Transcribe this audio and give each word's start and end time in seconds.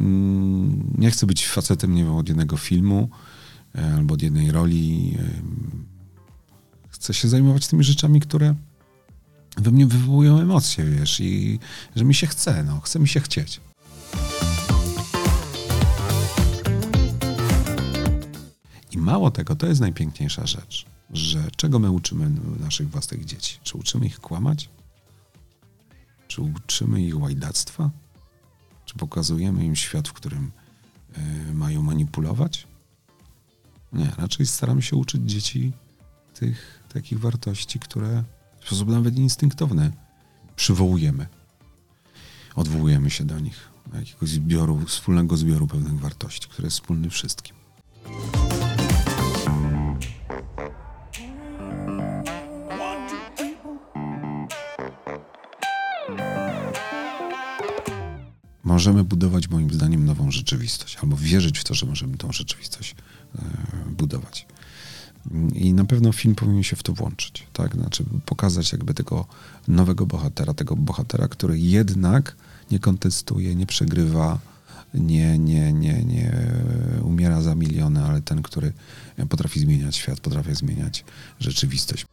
mm, 0.00 0.94
nie 0.98 1.10
chcę 1.10 1.26
być 1.26 1.48
facetem, 1.48 1.94
nie 1.94 2.04
wiem, 2.04 2.14
od 2.14 2.28
jednego 2.28 2.56
filmu 2.56 3.08
e, 3.74 3.94
albo 3.94 4.14
od 4.14 4.22
jednej 4.22 4.52
roli. 4.52 5.16
E, 5.18 5.24
chcę 6.88 7.14
się 7.14 7.28
zajmować 7.28 7.68
tymi 7.68 7.84
rzeczami, 7.84 8.20
które 8.20 8.54
we 9.56 9.70
mnie 9.70 9.86
wywołują 9.86 10.40
emocje, 10.40 10.84
wiesz, 10.84 11.20
i 11.20 11.58
że 11.96 12.04
mi 12.04 12.14
się 12.14 12.26
chce, 12.26 12.64
no, 12.64 12.80
chce 12.80 12.98
mi 12.98 13.08
się 13.08 13.20
chcieć. 13.20 13.60
I 18.92 18.98
mało 18.98 19.30
tego, 19.30 19.56
to 19.56 19.66
jest 19.66 19.80
najpiękniejsza 19.80 20.46
rzecz, 20.46 20.86
że 21.12 21.50
czego 21.56 21.78
my 21.78 21.90
uczymy 21.90 22.30
naszych 22.60 22.90
własnych 22.90 23.24
dzieci? 23.24 23.58
Czy 23.62 23.78
uczymy 23.78 24.06
ich 24.06 24.20
kłamać? 24.20 24.68
Czy 26.28 26.42
uczymy 26.42 27.02
ich 27.02 27.20
łajdactwa? 27.20 27.90
Czy 28.90 28.98
pokazujemy 28.98 29.64
im 29.64 29.76
świat, 29.76 30.08
w 30.08 30.12
którym 30.12 30.50
y, 31.50 31.54
mają 31.54 31.82
manipulować? 31.82 32.66
Nie, 33.92 34.10
raczej 34.18 34.46
staramy 34.46 34.82
się 34.82 34.96
uczyć 34.96 35.22
dzieci 35.22 35.72
tych 36.34 36.82
takich 36.92 37.20
wartości, 37.20 37.78
które 37.78 38.24
w 38.60 38.66
sposób 38.66 38.88
nawet 38.88 39.16
instynktowny 39.16 39.92
przywołujemy. 40.56 41.26
Odwołujemy 42.54 43.10
się 43.10 43.24
do 43.24 43.40
nich, 43.40 43.68
do 43.92 43.98
jakiegoś 43.98 44.28
zbioru, 44.28 44.80
wspólnego 44.86 45.36
zbioru 45.36 45.66
pewnych 45.66 46.00
wartości, 46.00 46.48
które 46.48 46.66
jest 46.66 46.76
wspólny 46.76 47.10
wszystkim. 47.10 47.56
Możemy 58.80 59.04
budować 59.04 59.48
moim 59.48 59.70
zdaniem 59.70 60.04
nową 60.04 60.30
rzeczywistość, 60.30 60.96
albo 61.02 61.16
wierzyć 61.16 61.58
w 61.58 61.64
to, 61.64 61.74
że 61.74 61.86
możemy 61.86 62.16
tą 62.16 62.32
rzeczywistość 62.32 62.94
e, 63.38 63.42
budować. 63.90 64.46
I 65.54 65.74
na 65.74 65.84
pewno 65.84 66.12
film 66.12 66.34
powinien 66.34 66.62
się 66.62 66.76
w 66.76 66.82
to 66.82 66.92
włączyć, 66.92 67.46
tak? 67.52 67.74
Znaczy 67.74 68.04
pokazać 68.26 68.72
jakby 68.72 68.94
tego 68.94 69.26
nowego 69.68 70.06
bohatera, 70.06 70.54
tego 70.54 70.76
bohatera, 70.76 71.28
który 71.28 71.58
jednak 71.58 72.36
nie 72.70 72.78
kontestuje, 72.78 73.54
nie 73.54 73.66
przegrywa, 73.66 74.38
nie, 74.94 75.38
nie, 75.38 75.72
nie, 75.72 76.04
nie 76.04 76.46
umiera 77.02 77.42
za 77.42 77.54
miliony, 77.54 78.04
ale 78.04 78.22
ten, 78.22 78.42
który 78.42 78.72
potrafi 79.28 79.60
zmieniać 79.60 79.96
świat, 79.96 80.20
potrafi 80.20 80.54
zmieniać 80.54 81.04
rzeczywistość. 81.40 82.06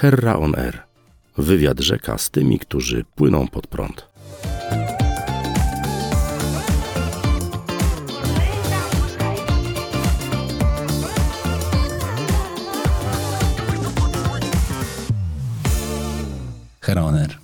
Herra 0.00 0.38
on 0.38 0.54
Air. 0.54 0.82
Wywiad 1.38 1.80
rzeka 1.80 2.18
z 2.18 2.30
tymi, 2.30 2.58
którzy 2.58 3.04
płyną 3.14 3.48
pod 3.48 3.66
prąd. 3.66 4.06
Herra 16.80 17.02
on 17.04 17.14
Air. 17.14 17.38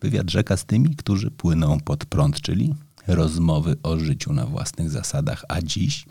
Wywiad 0.00 0.30
rzeka 0.30 0.56
z 0.56 0.64
tymi, 0.64 0.96
którzy 0.96 1.30
płyną 1.30 1.80
pod 1.80 2.04
prąd, 2.04 2.40
czyli 2.40 2.74
rozmowy 3.06 3.76
o 3.82 3.98
życiu 3.98 4.32
na 4.32 4.46
własnych 4.46 4.90
zasadach. 4.90 5.44
A 5.48 5.62
dziś? 5.62 6.06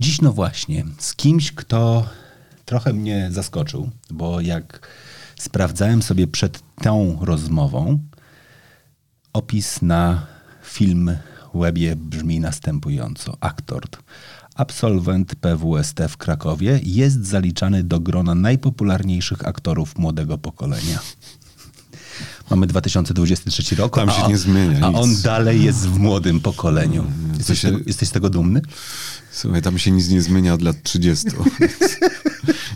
Dziś 0.00 0.20
no 0.20 0.32
właśnie, 0.32 0.84
z 0.98 1.14
kimś, 1.14 1.52
kto 1.52 2.06
trochę 2.64 2.92
mnie 2.92 3.28
zaskoczył, 3.32 3.90
bo 4.10 4.40
jak 4.40 4.88
sprawdzałem 5.40 6.02
sobie 6.02 6.26
przed 6.26 6.62
tą 6.82 7.18
rozmową, 7.20 7.98
opis 9.32 9.82
na 9.82 10.26
film 10.64 11.16
webie 11.54 11.96
brzmi 11.96 12.40
następująco. 12.40 13.36
Aktor, 13.40 13.82
absolwent 14.54 15.34
PWST 15.34 15.98
w 16.08 16.16
Krakowie, 16.16 16.80
jest 16.82 17.26
zaliczany 17.26 17.84
do 17.84 18.00
grona 18.00 18.34
najpopularniejszych 18.34 19.48
aktorów 19.48 19.98
młodego 19.98 20.38
pokolenia. 20.38 20.98
Mamy 22.50 22.66
2023 22.66 23.76
rok. 23.76 23.96
Tam 23.96 24.10
się 24.10 24.24
a, 24.24 24.28
nie 24.28 24.38
zmienia. 24.38 24.86
A 24.86 24.88
nic. 24.88 24.98
on 24.98 25.22
dalej 25.22 25.62
jest 25.62 25.78
w 25.78 25.98
młodym 25.98 26.40
pokoleniu. 26.40 27.02
Mm, 27.02 27.38
Jesteś, 27.38 27.60
się... 27.60 27.68
tego, 27.68 27.80
jesteś 27.86 28.08
z 28.08 28.12
tego 28.12 28.30
dumny? 28.30 28.62
Słuchaj, 29.32 29.62
tam 29.62 29.78
się 29.78 29.90
nic 29.90 30.08
nie 30.08 30.22
zmienia 30.22 30.54
od 30.54 30.62
lat 30.62 30.82
30. 30.82 31.28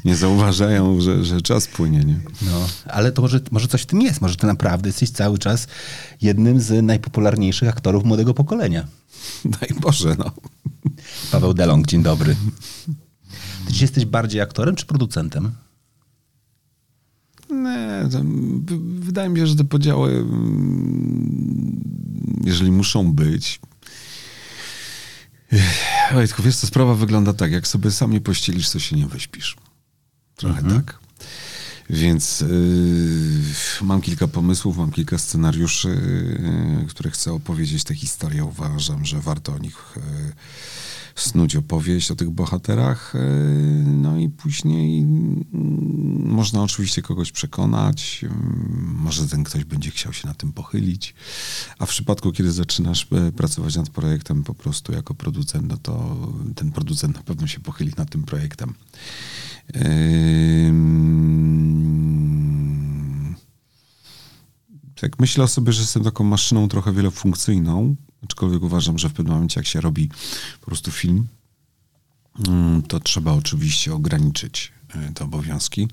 nie 0.04 0.16
zauważają, 0.16 1.00
że, 1.00 1.24
że 1.24 1.42
czas 1.42 1.66
płynie, 1.66 2.00
nie? 2.04 2.20
No, 2.42 2.66
ale 2.86 3.12
to 3.12 3.22
może, 3.22 3.40
może 3.50 3.68
coś 3.68 3.82
w 3.82 3.86
tym 3.86 4.02
jest. 4.02 4.20
Może 4.20 4.36
ty 4.36 4.46
naprawdę 4.46 4.88
jesteś 4.88 5.10
cały 5.10 5.38
czas 5.38 5.66
jednym 6.22 6.60
z 6.60 6.84
najpopularniejszych 6.84 7.68
aktorów 7.68 8.04
młodego 8.04 8.34
pokolenia. 8.34 8.86
Daj 9.60 9.70
Boże, 9.80 10.16
no. 10.18 10.30
Paweł 11.32 11.54
Delong, 11.54 11.86
dzień 11.86 12.02
dobry. 12.02 12.36
Ty 13.66 13.72
dziś 13.72 13.82
jesteś 13.82 14.04
bardziej 14.04 14.40
aktorem 14.40 14.76
czy 14.76 14.86
producentem? 14.86 15.50
Nie, 17.50 18.04
wydaje 18.98 19.28
mi 19.28 19.38
się, 19.38 19.46
że 19.46 19.56
te 19.56 19.64
podziały, 19.64 20.10
mm, 20.10 21.80
jeżeli 22.44 22.72
muszą 22.72 23.12
być, 23.12 23.60
Oj, 26.14 26.28
tylko 26.28 26.42
wiesz, 26.42 26.56
co 26.56 26.66
sprawa 26.66 26.94
wygląda 26.94 27.32
tak, 27.32 27.52
jak 27.52 27.68
sobie 27.68 27.90
sam 27.90 28.10
nie 28.10 28.20
pościelisz, 28.20 28.70
to 28.70 28.78
się 28.78 28.96
nie 28.96 29.06
wyśpisz. 29.06 29.56
Trochę 30.36 30.60
mhm. 30.60 30.82
tak. 30.82 30.98
Więc 31.90 32.40
yy, 32.40 32.48
mam 33.82 34.00
kilka 34.00 34.28
pomysłów, 34.28 34.76
mam 34.76 34.90
kilka 34.90 35.18
scenariuszy, 35.18 35.88
yy, 36.78 36.86
które 36.88 37.10
chcę 37.10 37.32
opowiedzieć. 37.32 37.84
Te 37.84 37.94
historie 37.94 38.44
uważam, 38.44 39.04
że 39.04 39.20
warto 39.20 39.52
o 39.52 39.58
nich 39.58 39.94
yy, 39.96 40.02
snuć 41.14 41.56
opowieść 41.56 42.10
o 42.10 42.16
tych 42.16 42.30
bohaterach. 42.30 43.14
E, 43.14 43.18
no 43.86 44.18
i 44.18 44.28
później 44.28 45.00
mm, 45.02 45.44
można 46.26 46.62
oczywiście 46.62 47.02
kogoś 47.02 47.32
przekonać, 47.32 48.20
mm, 48.22 48.96
może 48.98 49.28
ten 49.28 49.44
ktoś 49.44 49.64
będzie 49.64 49.90
chciał 49.90 50.12
się 50.12 50.28
na 50.28 50.34
tym 50.34 50.52
pochylić. 50.52 51.14
A 51.78 51.86
w 51.86 51.88
przypadku, 51.88 52.32
kiedy 52.32 52.52
zaczynasz 52.52 53.06
e, 53.12 53.32
pracować 53.32 53.76
nad 53.76 53.90
projektem 53.90 54.44
po 54.44 54.54
prostu 54.54 54.92
jako 54.92 55.14
producent, 55.14 55.68
no 55.68 55.76
to 55.76 56.16
ten 56.54 56.72
producent 56.72 57.16
na 57.16 57.22
pewno 57.22 57.46
się 57.46 57.60
pochyli 57.60 57.92
nad 57.96 58.10
tym 58.10 58.22
projektem. 58.22 58.74
Tak, 65.00 65.18
myślę 65.18 65.48
sobie, 65.48 65.72
że 65.72 65.80
jestem 65.80 66.04
taką 66.04 66.24
maszyną 66.24 66.68
trochę 66.68 66.92
wielofunkcyjną, 66.92 67.96
Aczkolwiek 68.24 68.62
uważam, 68.62 68.98
że 68.98 69.08
w 69.08 69.12
pewnym 69.12 69.34
momencie, 69.34 69.60
jak 69.60 69.66
się 69.66 69.80
robi 69.80 70.10
po 70.60 70.66
prostu 70.66 70.90
film, 70.90 71.28
to 72.88 73.00
trzeba 73.00 73.32
oczywiście 73.32 73.94
ograniczyć 73.94 74.72
e, 74.88 75.12
te 75.12 75.24
obowiązki, 75.24 75.88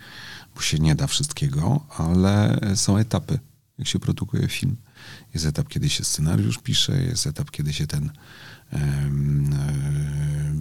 bo 0.55 0.61
się 0.61 0.79
nie 0.79 0.95
da 0.95 1.07
wszystkiego, 1.07 1.85
ale 1.97 2.59
są 2.75 2.97
etapy, 2.97 3.39
jak 3.77 3.87
się 3.87 3.99
produkuje 3.99 4.47
film. 4.47 4.75
Jest 5.33 5.45
etap, 5.45 5.67
kiedy 5.67 5.89
się 5.89 6.03
scenariusz 6.03 6.57
pisze, 6.57 7.03
jest 7.03 7.27
etap, 7.27 7.51
kiedy 7.51 7.73
się 7.73 7.87
ten 7.87 8.11
e, 8.73 9.09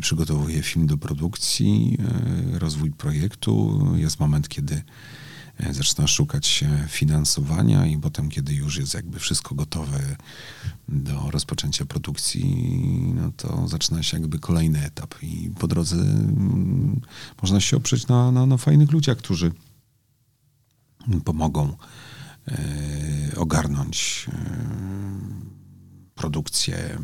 przygotowuje 0.00 0.62
film 0.62 0.86
do 0.86 0.98
produkcji, 0.98 1.98
e, 2.54 2.58
rozwój 2.58 2.90
projektu. 2.90 3.82
Jest 3.96 4.20
moment, 4.20 4.48
kiedy 4.48 4.82
E, 5.60 5.74
zaczyna 5.74 6.06
szukać 6.06 6.64
finansowania 6.88 7.86
i 7.86 7.98
potem, 7.98 8.28
kiedy 8.28 8.54
już 8.54 8.76
jest 8.76 8.94
jakby 8.94 9.18
wszystko 9.18 9.54
gotowe 9.54 10.16
do 10.88 11.30
rozpoczęcia 11.30 11.84
produkcji, 11.84 12.74
no 13.14 13.32
to 13.36 13.68
zaczyna 13.68 14.02
się 14.02 14.16
jakby 14.18 14.38
kolejny 14.38 14.84
etap 14.84 15.14
i 15.22 15.50
po 15.58 15.66
drodze 15.68 15.96
mm, 15.96 17.00
można 17.42 17.60
się 17.60 17.76
oprzeć 17.76 18.06
na, 18.06 18.32
na, 18.32 18.46
na 18.46 18.56
fajnych 18.56 18.92
ludziach, 18.92 19.16
którzy 19.16 19.52
pomogą 21.24 21.76
ogarnąć 23.36 24.26
produkcję, 26.14 26.98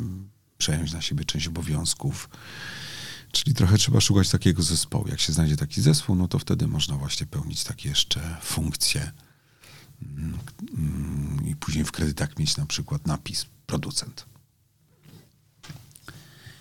przejąć 0.58 0.92
na 0.92 1.00
siebie 1.00 1.24
część 1.24 1.46
obowiązków, 1.46 2.28
Czyli 3.32 3.54
trochę 3.54 3.78
trzeba 3.78 4.00
szukać 4.00 4.30
takiego 4.30 4.62
zespołu. 4.62 5.08
Jak 5.08 5.20
się 5.20 5.32
znajdzie 5.32 5.56
taki 5.56 5.82
zespół, 5.82 6.16
no 6.16 6.28
to 6.28 6.38
wtedy 6.38 6.66
można 6.66 6.96
właśnie 6.96 7.26
pełnić 7.26 7.64
takie 7.64 7.88
jeszcze 7.88 8.36
funkcje 8.42 9.12
mm, 10.02 10.38
i 11.46 11.56
później 11.56 11.84
w 11.84 11.92
kredytach 11.92 12.38
mieć 12.38 12.56
na 12.56 12.66
przykład 12.66 13.06
napis 13.06 13.46
producent. 13.66 14.26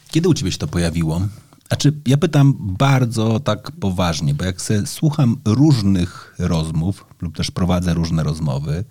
Kiedy 0.07 0.29
u 0.29 0.33
ciebie 0.33 0.51
się 0.51 0.57
to 0.57 0.67
pojawiło? 0.67 1.21
Znaczy, 1.67 1.93
ja 2.07 2.17
pytam 2.17 2.55
bardzo 2.59 3.39
tak 3.39 3.71
poważnie, 3.71 4.33
bo 4.33 4.45
jak 4.45 4.61
sobie 4.61 4.87
słucham 4.87 5.41
różnych 5.45 6.35
rozmów 6.39 7.05
lub 7.21 7.37
też 7.37 7.51
prowadzę 7.51 7.93
różne 7.93 8.23
rozmowy 8.23 8.83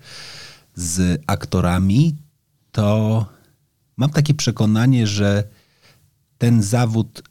z 0.75 1.21
aktorami, 1.27 2.15
to 2.71 3.25
mam 3.97 4.09
takie 4.09 4.33
przekonanie, 4.33 5.07
że 5.07 5.43
ten 6.37 6.61
zawód 6.61 7.23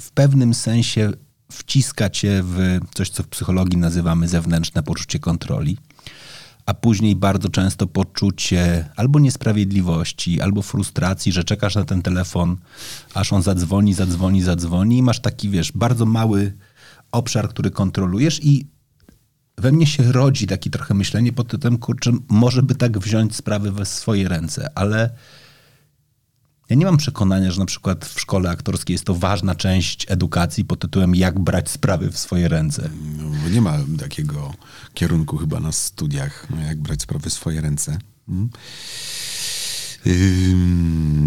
w 0.00 0.10
pewnym 0.10 0.54
sensie 0.54 1.12
wciska 1.52 2.10
cię 2.10 2.42
w 2.44 2.78
coś, 2.94 3.10
co 3.10 3.22
w 3.22 3.28
psychologii 3.28 3.78
nazywamy 3.78 4.28
zewnętrzne 4.28 4.82
poczucie 4.82 5.18
kontroli. 5.18 5.78
a 6.66 6.74
później 6.74 7.16
bardzo 7.16 7.48
często 7.48 7.86
poczucie 7.86 8.88
albo 8.96 9.20
niesprawiedliwości, 9.20 10.40
albo 10.40 10.62
frustracji, 10.62 11.32
że 11.32 11.44
czekasz 11.44 11.74
na 11.74 11.84
ten 11.84 12.02
telefon, 12.02 12.56
aż 13.14 13.32
on 13.32 13.42
zadzwoni, 13.42 13.94
zadzwoni, 13.94 14.42
zadzwoni 14.42 14.98
i 14.98 15.02
masz 15.02 15.20
taki, 15.20 15.50
wiesz, 15.50 15.72
bardzo 15.72 16.06
mały 16.06 16.52
obszar, 17.12 17.48
który 17.48 17.70
kontrolujesz 17.70 18.44
i 18.44 18.66
we 19.58 19.72
mnie 19.72 19.86
się 19.86 20.12
rodzi 20.12 20.46
taki 20.46 20.70
trochę 20.70 20.94
myślenie 20.94 21.32
pod 21.32 21.48
tytułem, 21.48 21.78
kurczę, 21.78 22.12
może 22.28 22.62
by 22.62 22.74
tak 22.74 22.98
wziąć 22.98 23.36
sprawy 23.36 23.72
we 23.72 23.86
swoje 23.86 24.28
ręce, 24.28 24.70
ale 24.74 25.10
ja 26.70 26.76
nie 26.76 26.84
mam 26.84 26.96
przekonania, 26.96 27.50
że 27.50 27.60
na 27.60 27.66
przykład 27.66 28.04
w 28.04 28.20
szkole 28.20 28.50
aktorskiej 28.50 28.94
jest 28.94 29.04
to 29.04 29.14
ważna 29.14 29.54
część 29.54 30.06
edukacji 30.10 30.64
pod 30.64 30.80
tytułem 30.80 31.14
jak 31.14 31.38
brać 31.38 31.70
sprawy 31.70 32.10
w 32.10 32.18
swoje 32.18 32.48
ręce. 32.48 32.90
No, 33.16 33.48
nie 33.48 33.60
ma 33.60 33.78
takiego 33.98 34.54
kierunku 34.94 35.36
chyba 35.36 35.60
na 35.60 35.72
studiach, 35.72 36.46
no, 36.50 36.62
jak 36.62 36.78
brać 36.78 37.02
sprawy 37.02 37.30
w 37.30 37.32
swoje 37.32 37.60
ręce. 37.60 37.98
Mhm. 38.28 38.50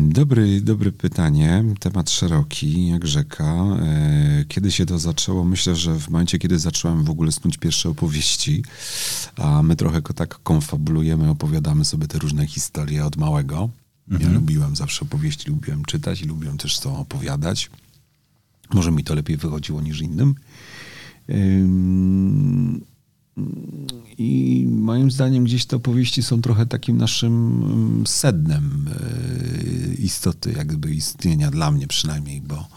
Dobry, 0.07 0.61
dobre 0.61 0.91
pytanie. 0.91 1.63
Temat 1.79 2.09
szeroki, 2.09 2.87
jak 2.87 3.07
rzeka. 3.07 3.53
E, 3.81 4.45
kiedy 4.47 4.71
się 4.71 4.85
to 4.85 4.99
zaczęło? 4.99 5.45
Myślę, 5.45 5.75
że 5.75 5.99
w 5.99 6.09
momencie, 6.09 6.39
kiedy 6.39 6.59
zacząłem 6.59 7.03
w 7.03 7.09
ogóle 7.09 7.31
snuć 7.31 7.57
pierwsze 7.57 7.89
opowieści, 7.89 8.63
a 9.35 9.63
my 9.63 9.75
trochę 9.75 10.01
tak 10.01 10.39
konfabulujemy, 10.43 11.29
opowiadamy 11.29 11.85
sobie 11.85 12.07
te 12.07 12.19
różne 12.19 12.47
historie 12.47 13.05
od 13.05 13.17
małego. 13.17 13.69
Mhm. 14.09 14.31
Ja 14.31 14.39
lubiłem 14.39 14.75
zawsze 14.75 15.01
opowieści, 15.01 15.49
lubiłem 15.49 15.85
czytać 15.85 16.21
i 16.21 16.25
lubiłem 16.25 16.57
też 16.57 16.79
to 16.79 16.97
opowiadać. 16.97 17.69
Może 18.73 18.91
mi 18.91 19.03
to 19.03 19.15
lepiej 19.15 19.37
wychodziło 19.37 19.81
niż 19.81 20.01
innym. 20.01 20.35
I 24.17 24.65
moim 24.69 25.11
zdaniem 25.11 25.43
gdzieś 25.43 25.65
te 25.65 25.75
opowieści 25.75 26.23
są 26.23 26.41
trochę 26.41 26.65
takim 26.65 26.97
naszym 26.97 28.03
sednem 28.07 28.89
e, 28.89 29.93
istoty, 29.93 30.53
jakby 30.57 30.95
istnienia 30.95 31.51
dla 31.51 31.71
mnie 31.71 31.87
przynajmniej, 31.87 32.41
bo 32.41 32.67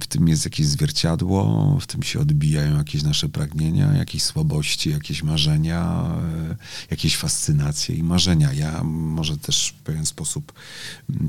w 0.00 0.06
tym 0.06 0.28
jest 0.28 0.44
jakieś 0.44 0.66
zwierciadło, 0.66 1.78
w 1.80 1.86
tym 1.86 2.02
się 2.02 2.20
odbijają 2.20 2.78
jakieś 2.78 3.02
nasze 3.02 3.28
pragnienia, 3.28 3.92
jakieś 3.92 4.22
słabości, 4.22 4.90
jakieś 4.90 5.22
marzenia, 5.22 6.10
e, 6.50 6.56
jakieś 6.90 7.16
fascynacje 7.16 7.96
i 7.96 8.02
marzenia. 8.02 8.52
Ja 8.52 8.84
może 8.84 9.36
też 9.36 9.74
w 9.78 9.82
pewien 9.82 10.06
sposób 10.06 10.52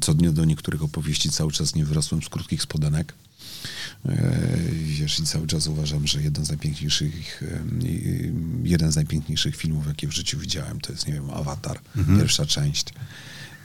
co 0.02 0.14
dnia 0.14 0.32
do 0.32 0.46
niektórych 0.46 0.84
opowieści 0.84 1.30
cały 1.30 1.52
czas 1.52 1.76
nie 1.76 1.86
wyrosłem 1.86 2.24
z 2.24 2.30
krótkich 2.30 2.62
spodenek. 2.62 3.14
E, 4.06 4.40
wiesz, 4.84 5.20
i 5.20 5.24
cały 5.24 5.48
czas 5.48 5.68
uważam, 5.68 6.08
że 6.08 6.22
jeden 6.22 6.46
z 6.46 6.50
najpiękniejszych, 6.50 7.44
jeden 8.64 8.92
z 8.92 8.96
najpiękniejszych 8.96 9.56
filmów, 9.56 9.88
jakie 9.88 10.08
w 10.08 10.12
życiu 10.12 10.40
widziałem, 10.40 10.82
to 10.82 10.92
jest, 10.92 11.08
nie 11.08 11.14
wiem, 11.14 11.30
Avatar, 11.30 11.80
mhm. 11.98 12.20
pierwsza 12.20 12.46
część. 12.46 12.94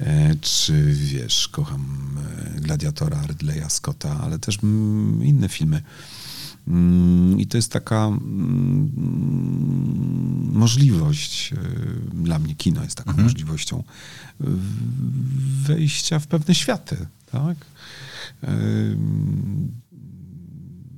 E, 0.00 0.35
czy 0.41 0.93
wiesz, 0.94 1.49
kocham 1.49 2.17
e, 2.56 2.61
Gladiatora 2.61 3.26
Ridleya 3.26 3.69
Scotta, 3.70 4.20
ale 4.20 4.38
też 4.38 4.58
mm, 4.62 5.25
inne 5.25 5.49
filmy. 5.49 5.82
Mm, 6.69 7.41
I 7.41 7.46
to 7.46 7.56
jest 7.58 7.73
taka 7.73 8.06
mm, 8.06 8.91
możliwość, 10.52 11.52
e, 11.52 11.56
dla 12.14 12.38
mnie 12.38 12.55
kino 12.55 12.85
jest 12.85 12.96
taką 12.96 13.11
mhm. 13.11 13.29
możliwością 13.29 13.85
wejścia 15.62 16.19
w 16.19 16.26
pewne 16.26 16.55
światy, 16.55 16.96
tak? 17.32 17.56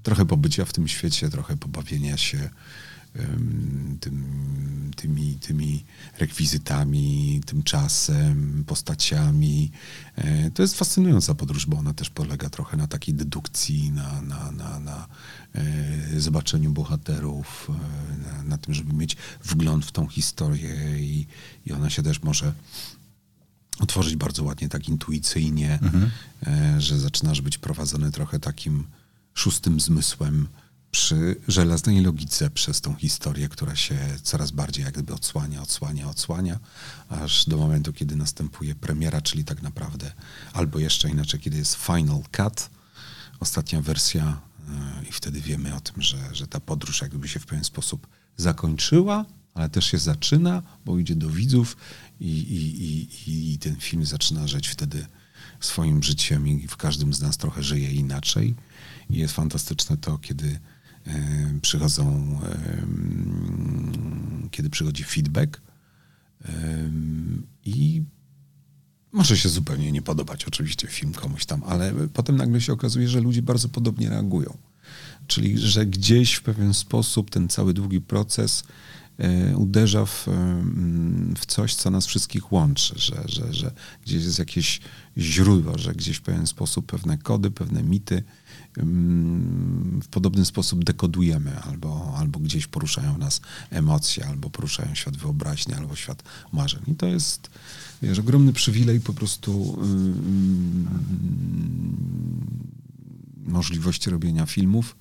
Trochę 0.02 0.26
pobycia 0.26 0.64
w 0.64 0.72
tym 0.72 0.88
świecie, 0.88 1.28
trochę 1.28 1.56
pobawienia 1.56 2.16
się 2.16 2.50
tym, 4.00 4.36
tymi, 4.96 5.34
tymi 5.34 5.84
rekwizytami, 6.18 7.40
tymczasem, 7.46 8.64
postaciami. 8.66 9.70
E, 10.16 10.50
to 10.50 10.62
jest 10.62 10.78
fascynująca 10.78 11.34
podróż, 11.34 11.66
bo 11.66 11.78
ona 11.78 11.94
też 11.94 12.10
polega 12.10 12.50
trochę 12.50 12.76
na 12.76 12.86
takiej 12.86 13.14
dedukcji, 13.14 13.92
na, 13.92 14.22
na, 14.22 14.52
na, 14.52 14.80
na 14.80 15.08
e, 15.54 16.20
zobaczeniu 16.20 16.70
bohaterów, 16.70 17.70
e, 17.70 18.16
na, 18.26 18.42
na, 18.42 18.58
tym, 18.58 18.74
żeby 18.74 18.92
mieć 18.92 19.16
wgląd 19.44 19.86
w 19.86 19.92
tą 19.92 20.08
historię 20.08 20.98
i, 21.00 21.26
i 21.66 21.72
ona 21.72 21.90
się 21.90 22.02
też 22.02 22.22
może 22.22 22.52
otworzyć 23.78 24.16
bardzo 24.16 24.44
ładnie, 24.44 24.68
tak 24.68 24.88
intuicyjnie, 24.88 25.78
mhm. 25.82 26.10
że 26.80 26.98
zaczynasz 26.98 27.40
być 27.40 27.58
prowadzony 27.58 28.12
trochę 28.12 28.40
takim 28.40 28.84
szóstym 29.34 29.80
zmysłem, 29.80 30.48
przy 30.96 31.36
żelaznej 31.48 32.00
logice 32.00 32.50
przez 32.50 32.80
tą 32.80 32.94
historię, 32.94 33.48
która 33.48 33.76
się 33.76 33.98
coraz 34.22 34.50
bardziej 34.50 34.84
jak 34.84 34.94
gdyby 34.94 35.14
odsłania, 35.14 35.62
odsłania, 35.62 36.08
odsłania, 36.08 36.58
aż 37.08 37.44
do 37.44 37.56
momentu, 37.56 37.92
kiedy 37.92 38.16
następuje 38.16 38.74
premiera, 38.74 39.20
czyli 39.20 39.44
tak 39.44 39.62
naprawdę, 39.62 40.12
albo 40.52 40.78
jeszcze 40.78 41.10
inaczej, 41.10 41.40
kiedy 41.40 41.56
jest 41.56 41.74
final 41.74 42.22
cut, 42.36 42.70
ostatnia 43.40 43.82
wersja 43.82 44.40
e, 44.68 45.08
i 45.08 45.12
wtedy 45.12 45.40
wiemy 45.40 45.74
o 45.74 45.80
tym, 45.80 46.02
że, 46.02 46.18
że 46.32 46.46
ta 46.46 46.60
podróż 46.60 47.02
jakby 47.02 47.28
się 47.28 47.40
w 47.40 47.46
pewien 47.46 47.64
sposób 47.64 48.06
zakończyła, 48.36 49.24
ale 49.54 49.68
też 49.68 49.86
się 49.86 49.98
zaczyna, 49.98 50.62
bo 50.84 50.98
idzie 50.98 51.14
do 51.14 51.30
widzów 51.30 51.76
i, 52.20 52.30
i, 52.38 53.30
i, 53.30 53.52
i 53.52 53.58
ten 53.58 53.76
film 53.76 54.06
zaczyna 54.06 54.46
żyć 54.46 54.68
wtedy 54.68 55.06
swoim 55.60 56.02
życiem 56.02 56.48
i 56.48 56.68
w 56.68 56.76
każdym 56.76 57.14
z 57.14 57.20
nas 57.20 57.36
trochę 57.36 57.62
żyje 57.62 57.92
inaczej. 57.92 58.54
I 59.10 59.18
jest 59.18 59.34
fantastyczne 59.34 59.96
to, 59.96 60.18
kiedy 60.18 60.58
przychodzą, 61.62 62.38
kiedy 64.50 64.70
przychodzi 64.70 65.04
feedback 65.04 65.60
i 67.64 68.02
może 69.12 69.36
się 69.36 69.48
zupełnie 69.48 69.92
nie 69.92 70.02
podobać 70.02 70.44
oczywiście 70.44 70.88
film 70.88 71.12
komuś 71.12 71.44
tam, 71.44 71.62
ale 71.66 71.92
potem 72.12 72.36
nagle 72.36 72.60
się 72.60 72.72
okazuje, 72.72 73.08
że 73.08 73.20
ludzie 73.20 73.42
bardzo 73.42 73.68
podobnie 73.68 74.08
reagują. 74.08 74.56
Czyli, 75.26 75.58
że 75.58 75.86
gdzieś 75.86 76.34
w 76.34 76.42
pewien 76.42 76.74
sposób 76.74 77.30
ten 77.30 77.48
cały 77.48 77.74
długi 77.74 78.00
proces 78.00 78.64
e, 79.18 79.56
uderza 79.56 80.06
w, 80.06 80.26
w 81.36 81.46
coś, 81.46 81.74
co 81.74 81.90
nas 81.90 82.06
wszystkich 82.06 82.52
łączy, 82.52 82.94
że, 82.96 83.22
że, 83.26 83.52
że 83.52 83.72
gdzieś 84.04 84.24
jest 84.24 84.38
jakieś 84.38 84.80
źródło, 85.18 85.78
że 85.78 85.92
gdzieś 85.92 86.16
w 86.16 86.22
pewien 86.22 86.46
sposób 86.46 86.86
pewne 86.86 87.18
kody, 87.18 87.50
pewne 87.50 87.82
mity 87.82 88.22
w 90.02 90.08
podobny 90.10 90.44
sposób 90.44 90.84
dekodujemy, 90.84 91.60
albo, 91.62 92.14
albo 92.18 92.38
gdzieś 92.38 92.66
poruszają 92.66 93.18
nas 93.18 93.40
emocje, 93.70 94.26
albo 94.26 94.50
poruszają 94.50 94.94
świat 94.94 95.16
wyobraźni, 95.16 95.74
albo 95.74 95.96
świat 95.96 96.22
marzeń. 96.52 96.82
I 96.86 96.94
to 96.94 97.06
jest 97.06 97.50
wiesz, 98.02 98.18
ogromny 98.18 98.52
przywilej 98.52 99.00
po 99.00 99.14
prostu 99.14 99.78
możliwości 103.46 104.10
robienia 104.10 104.46
filmów. 104.46 104.96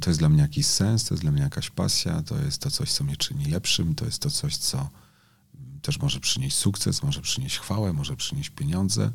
To 0.00 0.10
jest 0.10 0.20
dla 0.20 0.28
mnie 0.28 0.42
jakiś 0.42 0.66
sens, 0.66 1.04
to 1.04 1.14
jest 1.14 1.22
dla 1.22 1.32
mnie 1.32 1.42
jakaś 1.42 1.70
pasja, 1.70 2.22
to 2.22 2.38
jest 2.38 2.58
to 2.58 2.70
coś, 2.70 2.92
co 2.92 3.04
mnie 3.04 3.16
czyni 3.16 3.44
lepszym, 3.44 3.94
to 3.94 4.04
jest 4.04 4.18
to 4.18 4.30
coś, 4.30 4.56
co 4.56 4.90
też 5.82 5.98
może 5.98 6.20
przynieść 6.20 6.56
sukces, 6.56 7.02
może 7.02 7.20
przynieść 7.20 7.58
chwałę, 7.58 7.92
może 7.92 8.16
przynieść 8.16 8.50
pieniądze. 8.50 9.12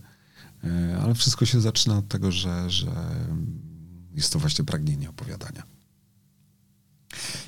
E, 0.64 0.98
ale 1.02 1.16
wszystko 1.16 1.46
się 1.46 1.62
zaczyna 1.62 1.98
od 1.98 2.08
tego, 2.08 2.32
że, 2.32 2.70
że 2.70 2.92
jest 4.16 4.34
to 4.34 4.40
właśnie 4.40 4.66
pragnienie 4.66 5.10
opowiadania. 5.10 5.64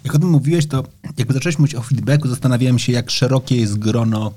Jak 0.04 0.16
o 0.16 0.20
tym 0.20 0.30
mówiłeś, 0.30 0.68
to 0.68 0.84
jakby 1.18 1.34
zacząłeś 1.34 1.60
mówić 1.60 1.75
o 1.75 1.82
feedbacku, 1.82 2.28
zastanawiałem 2.28 2.80
się, 2.80 2.92
jak 2.92 3.12
szerokie 3.12 3.58
jest 3.58 3.80
grono 3.80 4.34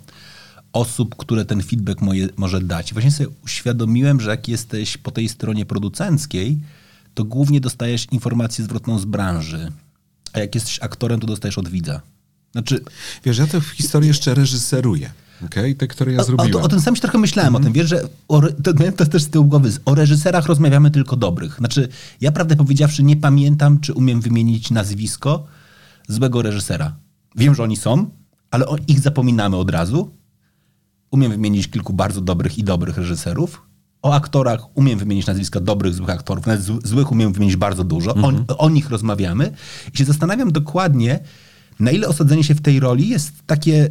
osób, 0.73 1.17
które 1.17 1.45
ten 1.45 1.62
feedback 1.62 2.00
moje, 2.00 2.29
może 2.37 2.61
dać. 2.61 2.93
Właśnie 2.93 3.11
sobie 3.11 3.31
uświadomiłem, 3.45 4.21
że 4.21 4.31
jak 4.31 4.49
jesteś 4.49 4.97
po 4.97 5.11
tej 5.11 5.29
stronie 5.29 5.67
producenckiej, 5.67 6.59
to 7.14 7.25
głównie 7.25 7.61
dostajesz 7.61 8.07
informację 8.11 8.64
zwrotną 8.64 8.99
z 8.99 9.05
branży. 9.05 9.73
A 10.33 10.38
jak 10.38 10.55
jesteś 10.55 10.79
aktorem, 10.83 11.21
to 11.21 11.26
dostajesz 11.26 11.59
od 11.59 11.69
widza. 11.69 12.00
Znaczy, 12.52 12.85
Wiesz, 13.25 13.38
ja 13.38 13.47
tę 13.47 13.61
historię 13.61 14.09
jeszcze 14.09 14.35
reżyseruję. 14.35 15.12
Okay, 15.47 15.75
te, 15.75 15.87
które 15.87 16.13
ja 16.13 16.25
zrobiłem. 16.25 16.57
O, 16.57 16.59
o, 16.59 16.63
o 16.63 16.69
tym 16.69 16.81
sam 16.81 16.97
się 16.97 17.03
trochę 17.03 17.19
myślałem, 17.19 17.49
mm 17.49 17.63
o 17.63 17.65
tym, 17.65 17.73
wiesz, 17.73 17.89
że 17.89 18.03
o, 18.29 18.41
to, 18.41 18.73
to 18.97 19.07
też 19.07 19.23
z 19.23 19.31
tyłu 19.31 19.45
głowy, 19.45 19.71
o 19.85 19.95
reżyserach 19.95 20.47
rozmawiamy 20.47 20.91
tylko 20.91 21.17
dobrych. 21.17 21.57
Znaczy, 21.57 21.89
ja 22.21 22.33
prawdę 22.33 22.57
powiedziawszy 22.57 23.03
nie 23.03 23.17
pamiętam, 23.17 23.81
czy 23.81 23.93
umiem 23.93 24.21
wymienić 24.21 24.71
nazwisko 24.71 25.47
złego 26.09 26.43
reżysera. 26.43 26.97
Wiem, 27.37 27.55
że 27.55 27.63
oni 27.63 27.77
są, 27.77 28.11
ale 28.51 28.67
o, 28.67 28.77
ich 28.89 29.01
zapominamy 29.01 29.57
od 29.57 29.71
razu. 29.71 30.11
Umiem 31.11 31.33
wymienić 31.33 31.69
kilku 31.69 31.93
bardzo 31.93 32.21
dobrych 32.21 32.59
i 32.59 32.65
dobrych 32.65 32.99
reżyserów. 32.99 33.63
O 34.03 34.15
aktorach 34.15 34.77
umiem 34.77 34.99
wymienić 34.99 35.27
nazwiska 35.27 35.61
dobrych, 35.61 35.95
złych 35.95 36.11
aktorów. 36.11 36.47
Nawet 36.47 36.63
złych 36.85 37.13
umiem 37.13 37.33
wymienić 37.33 37.57
bardzo 37.57 37.85
dużo. 37.85 38.17
Mm 38.17 38.31
-hmm. 38.31 38.45
o, 38.49 38.59
o 38.59 38.71
nich 38.71 38.91
rozmawiamy. 38.91 39.53
I 39.95 39.99
się 39.99 40.05
zastanawiam 40.05 40.53
dokładnie, 40.53 41.21
na 41.81 41.91
ile 41.91 42.09
osadzenie 42.09 42.45
się 42.45 42.55
w 42.55 42.61
tej 42.61 42.81
roli 42.81 43.09
jest 43.09 43.33
takie 43.47 43.91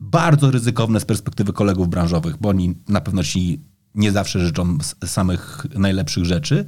bardzo 0.00 0.50
ryzykowne 0.50 1.00
z 1.00 1.04
perspektywy 1.04 1.52
kolegów 1.52 1.88
branżowych, 1.88 2.36
bo 2.40 2.48
oni 2.48 2.74
na 2.88 3.00
pewno 3.00 3.22
ci 3.24 3.60
nie 3.94 4.12
zawsze 4.12 4.40
życzą 4.46 4.78
samych 5.06 5.66
najlepszych 5.74 6.24
rzeczy, 6.24 6.66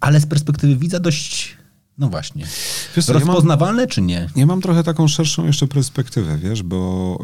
ale 0.00 0.20
z 0.20 0.26
perspektywy 0.26 0.76
widza 0.76 1.00
dość, 1.00 1.56
no 1.98 2.08
właśnie. 2.08 2.46
Wiesz 2.96 3.04
co, 3.04 3.12
ja 3.12 3.18
mam- 3.18 3.28
Rozpoznawalne 3.28 3.86
czy 3.86 4.02
nie? 4.02 4.30
Ja 4.36 4.46
mam 4.46 4.60
trochę 4.60 4.82
taką 4.84 5.08
szerszą 5.08 5.46
jeszcze 5.46 5.66
perspektywę, 5.66 6.38
wiesz, 6.38 6.62
bo 6.62 7.18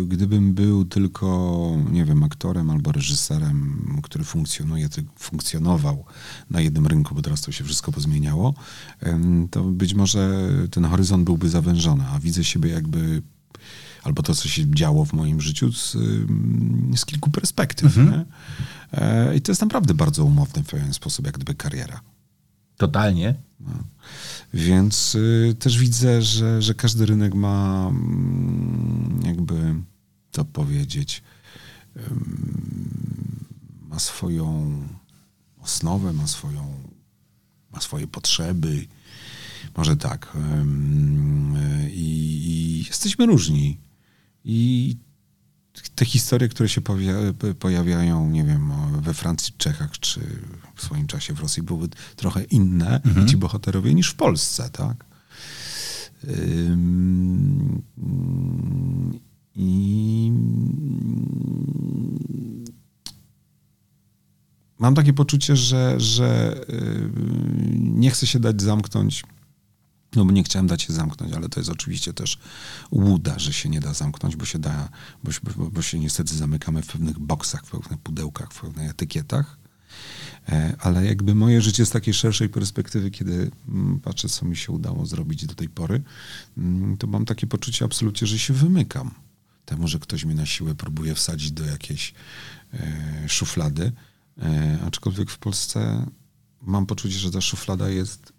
y, 0.00 0.06
gdybym 0.06 0.54
był 0.54 0.84
tylko, 0.84 1.76
nie 1.90 2.04
wiem, 2.04 2.22
aktorem 2.22 2.70
albo 2.70 2.92
reżyserem, 2.92 3.86
który 4.02 4.24
funkcjonuje, 4.24 4.88
funkcjonował 5.18 6.04
na 6.50 6.60
jednym 6.60 6.86
rynku, 6.86 7.14
bo 7.14 7.22
teraz 7.22 7.40
to 7.40 7.52
się 7.52 7.64
wszystko 7.64 7.92
pozmieniało, 7.92 8.54
em, 9.00 9.48
to 9.50 9.62
być 9.64 9.94
może 9.94 10.48
ten 10.70 10.84
horyzont 10.84 11.24
byłby 11.24 11.48
zawężony, 11.48 12.04
a 12.12 12.18
widzę 12.18 12.44
siebie 12.44 12.70
jakby 12.70 13.22
albo 14.02 14.22
to, 14.22 14.34
co 14.34 14.48
się 14.48 14.74
działo 14.74 15.04
w 15.04 15.12
moim 15.12 15.40
życiu 15.40 15.72
z, 15.72 15.96
z 16.96 17.04
kilku 17.04 17.30
perspektyw. 17.30 17.96
Nie? 17.96 18.24
E, 18.92 19.36
I 19.36 19.40
to 19.40 19.52
jest 19.52 19.60
naprawdę 19.60 19.94
bardzo 19.94 20.24
umowny 20.24 20.62
w 20.62 20.66
pewien 20.66 20.94
sposób, 20.94 21.26
jak 21.26 21.34
gdyby 21.34 21.54
kariera. 21.54 22.00
Totalnie. 22.76 23.34
Więc 24.54 25.14
y, 25.14 25.56
też 25.58 25.78
widzę, 25.78 26.22
że, 26.22 26.62
że 26.62 26.74
każdy 26.74 27.06
rynek 27.06 27.34
ma 27.34 27.88
mm, 27.88 29.20
jakby 29.24 29.74
to 30.30 30.44
powiedzieć, 30.44 31.22
ym, 31.96 33.46
ma 33.88 33.98
swoją 33.98 34.72
osnowę, 35.58 36.12
ma 36.12 36.26
swoją, 36.26 36.74
ma 37.72 37.80
swoje 37.80 38.06
potrzeby. 38.06 38.86
Może 39.76 39.96
tak. 39.96 40.36
Y, 40.36 41.90
I, 41.90 42.40
I 42.46 42.84
jesteśmy 42.88 43.26
różni. 43.26 43.78
I 44.44 44.96
te 45.94 46.04
historie, 46.04 46.48
które 46.48 46.68
się 46.68 46.80
pojawiają, 47.58 48.30
nie 48.30 48.44
wiem, 48.44 48.72
we 49.00 49.14
Francji, 49.14 49.54
Czechach, 49.58 49.90
czy 49.98 50.20
w 50.74 50.82
swoim 50.82 51.06
czasie 51.06 51.34
w 51.34 51.40
Rosji, 51.40 51.62
były 51.62 51.88
trochę 52.16 52.44
inne, 52.44 53.00
ci 53.28 53.36
bohaterowie, 53.36 53.94
niż 53.94 54.10
w 54.10 54.14
Polsce, 54.14 54.70
tak? 54.70 55.04
I 59.56 60.32
mam 64.78 64.94
takie 64.94 65.12
poczucie, 65.12 65.56
że, 65.56 66.00
że 66.00 66.60
y, 66.70 67.10
nie 67.74 68.10
chcę 68.10 68.26
się 68.26 68.40
dać 68.40 68.62
zamknąć 68.62 69.24
no 70.16 70.24
bo 70.24 70.32
nie 70.32 70.44
chciałem 70.44 70.66
dać 70.66 70.82
się 70.82 70.92
zamknąć, 70.92 71.32
ale 71.32 71.48
to 71.48 71.60
jest 71.60 71.70
oczywiście 71.70 72.12
też 72.12 72.38
łuda, 72.90 73.38
że 73.38 73.52
się 73.52 73.68
nie 73.68 73.80
da 73.80 73.94
zamknąć, 73.94 74.36
bo 74.36 74.44
się 74.44 74.58
da, 74.58 74.88
bo, 75.24 75.30
bo, 75.56 75.70
bo 75.70 75.82
się 75.82 75.98
niestety 75.98 76.34
zamykamy 76.34 76.82
w 76.82 76.86
pewnych 76.86 77.18
boksach, 77.18 77.66
w 77.66 77.70
pewnych 77.70 77.98
pudełkach, 77.98 78.52
w 78.52 78.60
pewnych 78.60 78.90
etykietach. 78.90 79.58
E, 80.48 80.76
Ale 80.80 81.06
jakby 81.06 81.34
moje 81.34 81.62
życie 81.62 81.86
z 81.86 81.90
takiej 81.90 82.14
szerszej 82.14 82.48
perspektywy, 82.48 83.10
kiedy 83.10 83.50
mm, 83.68 84.00
patrzę, 84.00 84.28
co 84.28 84.46
mi 84.46 84.56
się 84.56 84.72
udało 84.72 85.06
zrobić 85.06 85.46
do 85.46 85.54
tej 85.54 85.68
pory, 85.68 86.02
mm, 86.58 86.96
to 86.96 87.06
mam 87.06 87.24
takie 87.24 87.46
poczucie 87.46 87.84
absolutnie, 87.84 88.26
że 88.26 88.38
się 88.38 88.54
wymykam 88.54 89.14
temu, 89.64 89.88
że 89.88 89.98
ktoś 89.98 90.24
mnie 90.24 90.34
na 90.34 90.46
siłę 90.46 90.74
próbuje 90.74 91.14
wsadzić 91.14 91.52
do 91.52 91.64
jakiejś 91.64 92.14
e, 92.72 93.28
szuflady. 93.28 93.92
E, 94.38 94.78
aczkolwiek 94.86 95.30
w 95.30 95.38
Polsce 95.38 96.06
mam 96.62 96.86
poczucie, 96.86 97.18
że 97.18 97.30
ta 97.30 97.40
szuflada 97.40 97.88
jest 97.88 98.32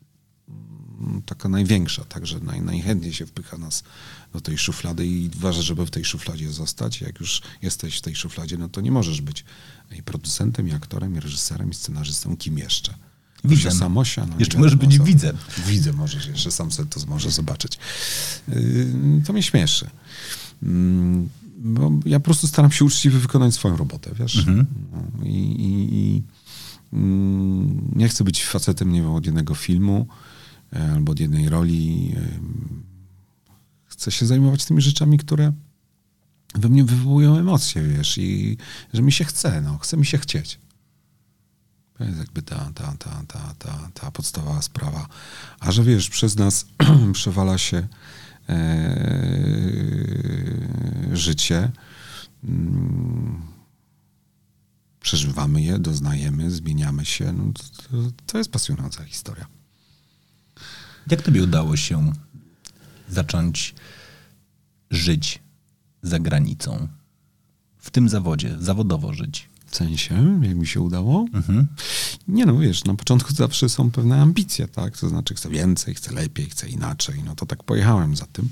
taka 1.25 1.50
największa, 1.50 2.05
także 2.05 2.39
naj, 2.39 2.62
najchętniej 2.62 3.13
się 3.13 3.25
wpycha 3.25 3.58
nas 3.58 3.84
do 4.34 4.41
tej 4.41 4.58
szuflady 4.58 5.08
i 5.08 5.29
ważne, 5.29 5.63
żeby 5.63 5.86
w 5.86 5.91
tej 5.91 6.05
szufladzie 6.05 6.51
zostać. 6.51 7.01
Jak 7.01 7.20
już 7.20 7.41
jesteś 7.62 7.98
w 7.98 8.01
tej 8.01 8.15
szufladzie, 8.15 8.58
no 8.58 8.70
to 8.70 8.81
nie 8.81 8.91
możesz 8.91 9.22
być 9.22 9.46
i 9.98 10.03
producentem, 10.03 10.67
i 10.67 10.72
aktorem, 10.74 11.15
i 11.15 11.20
reżyserem, 11.20 11.70
i 11.70 11.74
scenarzystą, 11.74 12.38
kim 12.38 12.58
jeszcze? 12.58 12.93
Proszę 13.41 13.72
Samosia. 13.72 14.25
No, 14.25 14.36
Jeszcze 14.39 14.58
możesz 14.58 14.75
być 14.75 15.00
widzem. 15.00 15.38
Widzę 15.67 15.93
możesz, 15.93 16.27
jeszcze 16.27 16.51
sam 16.51 16.72
sobie 16.72 16.89
to 16.89 17.00
może 17.08 17.31
zobaczyć. 17.31 17.79
Yy, 18.48 19.22
To 19.25 19.34
mnie 19.34 19.43
śmieszy. 19.43 19.89
Mm, 20.63 21.29
Bo 21.58 21.91
ja 22.05 22.20
po 22.20 22.24
prostu 22.24 22.48
staram 22.48 22.72
się 22.72 22.86
uczciwie 22.86 23.20
wykonać 23.20 23.53
swoją 23.53 23.77
robotę, 23.77 24.12
wiesz? 24.20 24.46
No, 24.48 24.63
I, 25.25 25.29
i, 25.29 25.96
i 25.96 26.24
mm, 26.93 27.91
nie 27.96 28.10
chcę 28.10 28.24
być 28.24 28.46
facetem, 28.46 28.91
nie 28.91 29.01
wiem, 29.01 29.12
od 29.12 29.25
jednego 29.25 29.55
filmu 29.55 30.08
albo 30.72 31.12
od 31.12 31.20
jednej 31.20 31.50
roli. 31.50 32.13
Ym, 32.18 32.82
Chcę 34.01 34.12
się 34.12 34.25
zajmować 34.25 34.66
tymi 34.66 34.82
rzeczami, 34.82 35.18
które 35.18 35.54
we 36.56 36.70
mnie 36.70 36.84
wywołują 36.84 37.38
emocje, 37.38 37.84
wiesz, 37.84 38.18
i 38.18 38.58
że 38.94 39.01
mi 39.01 39.12
się 39.12 39.25
chce, 39.25 39.62
no, 39.62 39.78
chce 39.78 39.98
mi 39.98 40.06
się 40.06 40.18
chcieć. 40.18 40.60
To 41.98 42.04
jest 42.04 42.18
jakby 42.20 42.42
ta, 42.42 42.72
ta, 42.75 42.96
ta, 43.00 43.24
ta, 43.28 43.54
ta, 43.60 43.90
ta 43.94 44.12
podstawowa 44.12 44.62
sprawa. 44.62 45.08
A 45.60 45.72
że 45.72 45.84
wiesz, 45.84 46.10
przez 46.10 46.36
nas 46.36 46.66
przewala 47.13 47.58
się 47.58 47.88
e, 48.50 48.58
życie, 51.13 51.72
mm, 52.44 53.42
przeżywamy 55.00 55.62
je, 55.62 55.80
doznajemy, 55.80 56.51
zmieniamy 56.51 57.06
się. 57.06 57.34
No, 57.34 57.54
to, 57.54 58.12
to 58.25 58.38
jest 58.38 58.51
pasjonująca 58.51 59.04
historia. 59.04 59.61
Jak 61.10 61.22
tobie 61.22 61.43
udało 61.43 61.77
się 61.77 62.13
zacząć 63.10 63.75
żyć 64.91 65.39
za 66.01 66.20
granicą? 66.20 66.88
W 67.77 67.89
tym 67.89 68.10
zawodzie, 68.10 68.55
zawodowo 68.60 69.13
żyć. 69.13 69.50
W 69.65 69.75
sensie, 69.75 70.39
jak 70.41 70.55
mi 70.55 70.67
się 70.67 70.81
udało? 70.81 71.25
Nie 72.27 72.46
no, 72.46 72.58
wiesz, 72.58 72.84
na 72.84 72.93
początku 72.93 73.34
zawsze 73.34 73.70
są 73.70 73.91
pewne 73.91 74.22
ambicje, 74.22 74.67
tak? 74.67 74.98
To 74.98 75.10
znaczy 75.10 75.36
chcę 75.36 75.50
więcej, 75.50 75.96
chcę 75.96 76.13
lepiej, 76.13 76.50
chcę 76.50 76.70
inaczej. 76.70 77.24
No 77.25 77.36
to 77.36 77.46
tak 77.46 77.63
pojechałem 77.63 78.15
za 78.15 78.25
tym. 78.25 78.50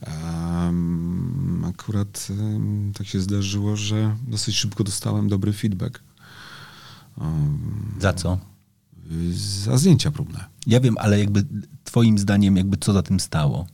Em, 0.00 1.64
akurat 1.64 2.28
em, 2.30 2.92
tak 2.98 3.06
się 3.06 3.20
zdarzyło, 3.20 3.76
że 3.76 4.16
dosyć 4.28 4.56
szybko 4.56 4.84
dostałem 4.84 5.28
dobry 5.28 5.52
feedback 5.52 6.02
Za 8.00 8.12
co? 8.12 8.38
Za 9.32 9.78
zdjęcia 9.78 10.10
próbne. 10.10 10.44
Ja 10.66 10.80
wiem, 10.80 10.94
ale 10.98 11.18
jakby 11.18 11.44
twoim 11.84 12.18
zdaniem 12.18 12.56
jakby 12.56 12.76
co 12.76 12.92
za 12.92 13.02
tym 13.02 13.20
stało? 13.20 13.66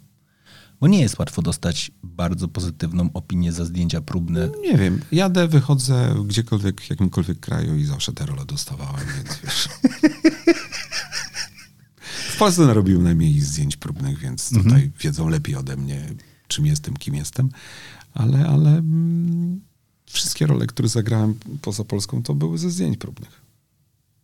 Bo 0.81 0.89
nie 0.89 1.01
jest 1.01 1.19
łatwo 1.19 1.43
dostać 1.43 1.91
bardzo 2.03 2.49
pozytywną 2.49 3.11
opinię 3.15 3.53
za 3.53 3.65
zdjęcia 3.65 4.01
próbne. 4.01 4.49
Nie 4.62 4.79
wiem, 4.79 5.01
jadę, 5.12 5.49
wychodzę 5.49 6.15
gdziekolwiek, 6.27 6.81
w 6.81 6.91
jakimkolwiek 6.91 7.41
kraju 7.41 7.77
i 7.77 7.85
zawsze 7.85 8.12
te 8.12 8.27
role 8.27 8.45
dostawałem, 8.45 9.07
więc 9.17 9.39
wiesz. 9.45 9.69
W 12.09 12.37
Polsce 12.39 12.62
narobiłem 12.67 13.03
najmniej 13.03 13.41
zdjęć 13.41 13.77
próbnych, 13.77 14.19
więc 14.19 14.51
tutaj 14.51 14.91
wiedzą 15.01 15.29
lepiej 15.29 15.57
ode 15.57 15.77
mnie, 15.77 16.15
czym 16.49 16.67
jestem, 16.67 16.97
kim 16.97 17.15
jestem. 17.15 17.49
Ale, 18.15 18.47
ale 18.49 18.71
mm, 18.71 19.61
wszystkie 20.07 20.47
role, 20.47 20.67
które 20.67 20.89
zagrałem 20.89 21.35
poza 21.62 21.85
Polską, 21.85 22.23
to 22.23 22.35
były 22.35 22.59
ze 22.59 22.71
zdjęć 22.71 22.97
próbnych. 22.97 23.43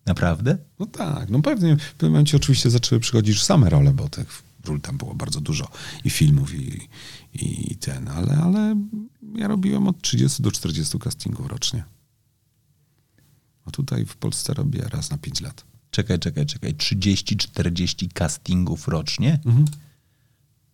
Naprawdę? 0.09 0.59
No 0.79 0.87
tak, 0.87 1.31
no 1.31 1.43
pewnie 1.43 1.77
w 1.77 1.93
pewnym 1.93 2.12
momencie 2.12 2.37
oczywiście 2.37 2.71
zaczęły 2.71 3.00
przychodzić 3.00 3.43
same 3.43 3.71
role, 3.71 3.93
bo 3.93 4.09
tych 4.09 4.43
ról 4.65 4.81
tam 4.81 4.99
było 4.99 5.15
bardzo 5.15 5.41
dużo 5.41 5.69
i 6.05 6.11
filmów 6.11 6.55
i, 6.55 6.88
i 7.35 7.77
ten, 7.77 8.09
ale, 8.09 8.37
ale 8.37 8.77
ja 9.35 9.49
robiłem 9.49 9.88
od 9.88 10.03
30 10.03 10.43
do 10.43 10.53
40 10.53 10.99
castingów 10.99 11.47
rocznie. 11.47 11.85
A 13.65 13.71
tutaj 13.71 14.07
w 14.07 14.17
Polsce 14.17 14.55
robię 14.55 14.83
raz 14.88 15.11
na 15.11 15.19
5 15.19 15.41
lat. 15.41 15.65
Czekaj, 15.91 16.19
czekaj, 16.19 16.47
czekaj. 16.47 16.75
30-40 16.75 18.09
castingów 18.12 18.88
rocznie? 18.88 19.41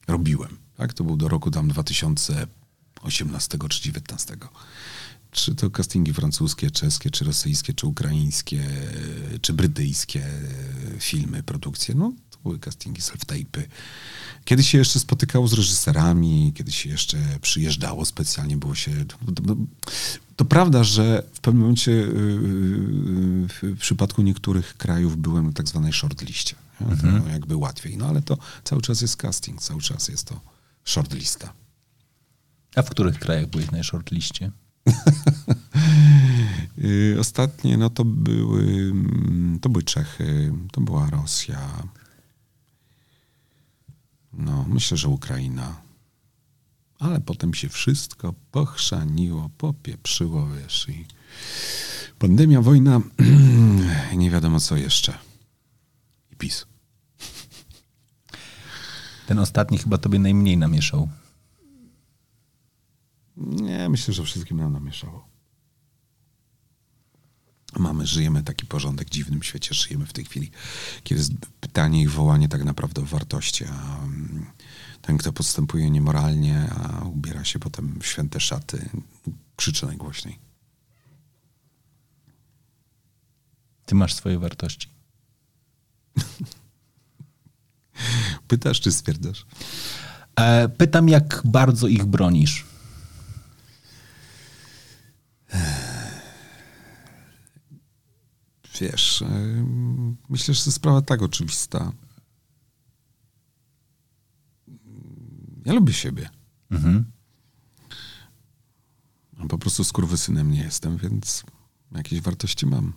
Robiłem, 0.08 0.56
tak? 0.76 0.92
To 0.94 1.04
był 1.04 1.16
do 1.16 1.28
roku 1.28 1.50
tam 1.50 1.68
2018 1.68 3.48
czy 3.50 3.58
2019. 3.58 4.36
Czy 5.34 5.54
to 5.54 5.70
castingi 5.70 6.12
francuskie, 6.12 6.70
czeskie, 6.70 7.10
czy 7.10 7.24
rosyjskie, 7.24 7.74
czy 7.74 7.86
ukraińskie, 7.86 8.64
czy 9.40 9.52
brytyjskie 9.52 10.26
e, 10.26 11.00
filmy, 11.00 11.42
produkcje. 11.42 11.94
No, 11.94 12.12
to 12.30 12.38
były 12.42 12.58
castingi, 12.58 13.02
self-tape'y. 13.02 13.62
Kiedy 14.44 14.64
się 14.64 14.78
jeszcze 14.78 15.00
spotykało 15.00 15.48
z 15.48 15.52
reżyserami, 15.52 16.52
kiedy 16.54 16.72
się 16.72 16.90
jeszcze 16.90 17.18
przyjeżdżało 17.42 18.04
specjalnie, 18.04 18.56
było 18.56 18.74
się... 18.74 19.04
To, 20.36 20.44
prawda, 20.44 20.84
że 20.84 21.22
w 21.34 21.40
pewnym 21.40 21.60
momencie 21.60 21.90
yy, 21.90 22.08
w 23.74 23.78
przypadku 23.78 24.22
niektórych 24.22 24.76
krajów 24.76 25.16
byłem 25.16 25.46
na 25.46 25.52
tak 25.52 25.68
zwanej 25.68 25.92
shortliście. 25.92 26.56
nie? 26.80 27.20
To 27.20 27.28
jakby 27.28 27.56
łatwiej. 27.56 27.96
No 27.96 28.06
ale 28.06 28.22
to 28.22 28.38
cały 28.64 28.82
czas 28.82 29.00
jest 29.00 29.16
casting, 29.16 29.62
cały 29.62 29.80
czas 29.80 30.08
jest 30.08 30.26
to 30.26 30.40
shortlista. 30.84 31.52
A 32.76 32.82
w 32.82 32.90
których 32.90 33.18
krajach 33.18 33.46
byłeś 33.46 33.70
na 33.70 33.82
shortliście? 33.82 34.50
Yy, 36.78 37.16
Ostatnie, 37.20 37.76
no 37.76 37.90
to 37.90 38.04
były, 38.04 38.62
mm, 38.62 39.58
to 39.60 39.68
były 39.68 39.82
Czechy, 39.82 40.52
to 40.72 40.80
była 40.80 41.10
Rosja. 41.10 41.88
No, 44.32 44.66
myślę, 44.68 44.96
że 44.96 45.08
Ukraina. 45.08 45.76
Ale 46.98 47.20
potem 47.20 47.54
się 47.54 47.68
wszystko 47.68 48.34
pochrzaniło, 48.50 49.50
popieprzyło, 49.58 50.48
wiesz, 50.50 50.88
i 50.88 51.06
pandemia, 52.18 52.62
wojna, 52.62 53.00
nie 54.16 54.30
wiadomo 54.30 54.60
co 54.60 54.76
jeszcze. 54.76 55.18
I 56.32 56.36
PiS. 56.36 56.66
Ten 59.26 59.38
ostatni 59.38 59.78
chyba 59.78 59.98
tobie 59.98 60.18
najmniej 60.18 60.56
namieszał. 60.56 61.08
Myślę, 63.94 64.14
że 64.14 64.24
wszystkim 64.24 64.56
nam 64.56 64.72
namieszało. 64.72 65.28
Mamy, 67.76 68.06
żyjemy 68.06 68.42
taki 68.42 68.66
porządek 68.66 69.08
w 69.08 69.10
dziwnym 69.10 69.42
świecie, 69.42 69.74
żyjemy 69.74 70.06
w 70.06 70.12
tej 70.12 70.24
chwili, 70.24 70.50
kiedy 71.04 71.20
jest 71.20 71.32
pytanie 71.60 72.02
i 72.02 72.08
wołanie 72.08 72.48
tak 72.48 72.64
naprawdę 72.64 73.02
o 73.02 73.04
wartości, 73.04 73.64
a 73.64 74.04
mm, 74.04 74.46
ten, 75.02 75.18
kto 75.18 75.32
postępuje 75.32 75.90
niemoralnie, 75.90 76.70
a 76.70 77.04
ubiera 77.04 77.44
się 77.44 77.58
potem 77.58 78.00
w 78.00 78.06
święte 78.06 78.40
szaty, 78.40 78.88
krzyczy 79.56 79.86
najgłośniej. 79.86 80.38
Ty 83.86 83.94
masz 83.94 84.14
swoje 84.14 84.38
wartości. 84.38 84.88
Pytasz 88.48 88.80
czy 88.80 88.92
stwierdzasz? 88.92 89.46
E, 90.36 90.68
pytam, 90.68 91.08
jak 91.08 91.42
bardzo 91.44 91.88
ich 91.88 92.04
bronisz. 92.04 92.73
Wiesz, 98.80 99.22
y, 99.22 99.26
myślę, 100.28 100.54
że 100.54 100.64
to 100.64 100.72
sprawa 100.72 101.02
tak 101.02 101.22
oczywista. 101.22 101.92
Ja 105.64 105.72
lubię 105.72 105.92
siebie. 105.92 106.28
Mhm. 106.70 107.04
A 109.38 109.46
Po 109.46 109.58
prostu 109.58 109.84
skurwysynem 109.84 110.50
nie 110.50 110.62
jestem, 110.62 110.96
więc 110.96 111.44
jakieś 111.92 112.20
wartości 112.20 112.66
mam. 112.66 112.92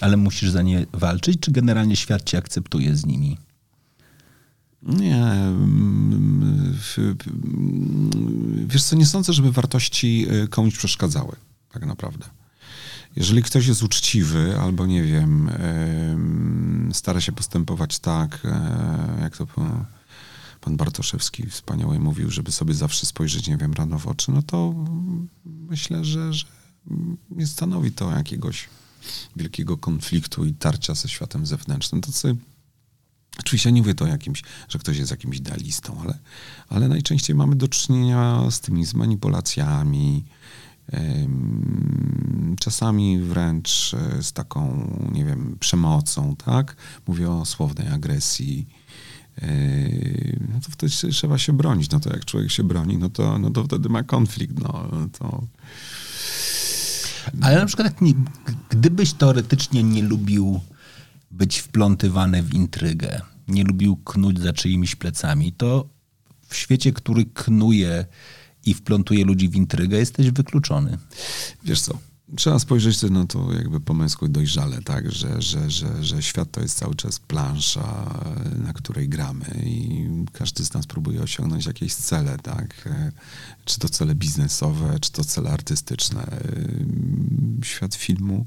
Ale 0.00 0.16
musisz 0.16 0.50
za 0.50 0.62
nie 0.62 0.86
walczyć, 0.92 1.40
czy 1.40 1.50
generalnie 1.50 1.96
świat 1.96 2.22
cię 2.22 2.38
akceptuje 2.38 2.96
z 2.96 3.06
nimi? 3.06 3.38
Nie. 4.82 5.34
Wiesz 8.66 8.84
co, 8.84 8.96
nie 8.96 9.06
sądzę, 9.06 9.32
żeby 9.32 9.52
wartości 9.52 10.26
y, 10.32 10.48
komuś 10.48 10.76
przeszkadzały, 10.78 11.36
tak 11.68 11.86
naprawdę. 11.86 12.43
Jeżeli 13.16 13.42
ktoś 13.42 13.66
jest 13.66 13.82
uczciwy, 13.82 14.58
albo 14.60 14.86
nie 14.86 15.02
wiem, 15.02 15.48
em, 15.48 16.90
stara 16.94 17.20
się 17.20 17.32
postępować 17.32 17.98
tak, 17.98 18.40
e, 18.44 19.18
jak 19.20 19.36
to 19.36 19.46
pan 20.60 20.76
Bartoszewski 20.76 21.46
wspaniale 21.46 21.98
mówił, 21.98 22.30
żeby 22.30 22.52
sobie 22.52 22.74
zawsze 22.74 23.06
spojrzeć, 23.06 23.48
nie 23.48 23.56
wiem, 23.56 23.72
rano 23.72 23.98
w 23.98 24.06
oczy, 24.06 24.32
no 24.32 24.42
to 24.42 24.74
myślę, 25.44 26.04
że, 26.04 26.32
że 26.32 26.46
nie 27.30 27.46
stanowi 27.46 27.92
to 27.92 28.10
jakiegoś 28.10 28.68
wielkiego 29.36 29.76
konfliktu 29.76 30.44
i 30.44 30.54
tarcia 30.54 30.94
ze 30.94 31.08
światem 31.08 31.46
zewnętrznym. 31.46 32.00
Tacy 32.00 32.36
Oczywiście 33.38 33.72
nie 33.72 33.80
mówię 33.80 33.94
to 33.94 34.06
jakimś, 34.06 34.42
że 34.68 34.78
ktoś 34.78 34.96
jest 34.96 35.10
jakimś 35.10 35.36
idealistą, 35.36 36.00
ale, 36.02 36.18
ale 36.68 36.88
najczęściej 36.88 37.36
mamy 37.36 37.56
do 37.56 37.68
czynienia 37.68 38.50
z 38.50 38.60
tymi, 38.60 38.86
z 38.86 38.94
manipulacjami, 38.94 40.24
czasami 42.60 43.18
wręcz 43.18 43.94
e, 43.94 44.22
z 44.22 44.32
taką, 44.32 44.90
nie 45.12 45.24
wiem, 45.24 45.56
przemocą, 45.60 46.36
tak? 46.36 46.76
Mówię 47.06 47.30
o 47.30 47.44
słownej 47.44 47.88
agresji. 47.88 48.66
E, 49.42 49.48
No 50.52 50.60
to 50.60 50.70
wtedy 50.70 50.92
trzeba 51.12 51.38
się 51.38 51.52
bronić. 51.52 51.90
No 51.90 52.00
to 52.00 52.10
jak 52.10 52.24
człowiek 52.24 52.50
się 52.50 52.64
broni, 52.64 52.98
no 52.98 53.08
to, 53.08 53.38
no 53.38 53.50
to 53.50 53.64
wtedy 53.64 53.88
ma 53.88 54.02
konflikt. 54.02 54.58
No 54.60 54.90
to 55.18 55.42
Ale 57.40 57.56
na 57.56 57.66
przykład, 57.66 58.00
nie, 58.00 58.14
gdybyś 58.70 59.12
teoretycznie 59.12 59.82
nie 59.82 60.02
lubił 60.02 60.60
być 61.30 61.58
wplątywany 61.58 62.42
w 62.42 62.54
intrygę, 62.54 63.20
nie 63.48 63.64
lubił 63.64 63.96
knuć 63.96 64.40
za 64.40 64.52
czyimiś 64.52 64.96
plecami, 64.96 65.52
to 65.52 65.88
w 66.48 66.56
świecie, 66.56 66.92
który 66.92 67.24
knuje 67.24 68.04
i 68.66 68.74
wplątuje 68.74 69.24
ludzi 69.24 69.48
w 69.48 69.56
intrygę, 69.56 69.96
jesteś 69.98 70.30
wykluczony. 70.30 70.98
Wiesz 71.64 71.80
co, 71.80 71.98
trzeba 72.36 72.58
spojrzeć 72.58 73.02
na 73.02 73.26
to 73.26 73.52
jakby 73.52 73.80
po 73.80 73.94
męsku 73.94 74.28
dojrzale, 74.28 74.82
tak, 74.82 75.12
że, 75.12 75.42
że, 75.42 75.70
że, 75.70 76.04
że 76.04 76.22
świat 76.22 76.50
to 76.50 76.60
jest 76.60 76.78
cały 76.78 76.94
czas 76.94 77.18
plansza, 77.18 78.20
na 78.56 78.72
której 78.72 79.08
gramy 79.08 79.62
i 79.64 80.06
każdy 80.32 80.64
z 80.64 80.74
nas 80.74 80.86
próbuje 80.86 81.22
osiągnąć 81.22 81.66
jakieś 81.66 81.94
cele, 81.94 82.38
tak, 82.38 82.88
czy 83.64 83.78
to 83.78 83.88
cele 83.88 84.14
biznesowe, 84.14 85.00
czy 85.00 85.12
to 85.12 85.24
cele 85.24 85.50
artystyczne. 85.50 86.40
Świat 87.62 87.94
filmu 87.94 88.46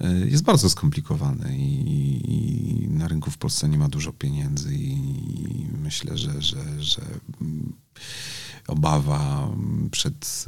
e, 0.00 0.12
jest 0.26 0.42
bardzo 0.42 0.70
skomplikowany 0.70 1.56
i, 1.58 2.88
na 2.90 3.08
rynku 3.08 3.30
w 3.30 3.38
Polsce 3.38 3.68
nie 3.68 3.78
ma 3.78 3.88
dużo 3.88 4.12
pieniędzy 4.12 4.74
i 4.74 4.96
myślę, 5.82 6.18
że, 6.18 6.42
że, 6.42 6.82
że 6.82 7.02
mm, 7.40 7.72
obawa 8.66 9.48
przed 9.90 10.44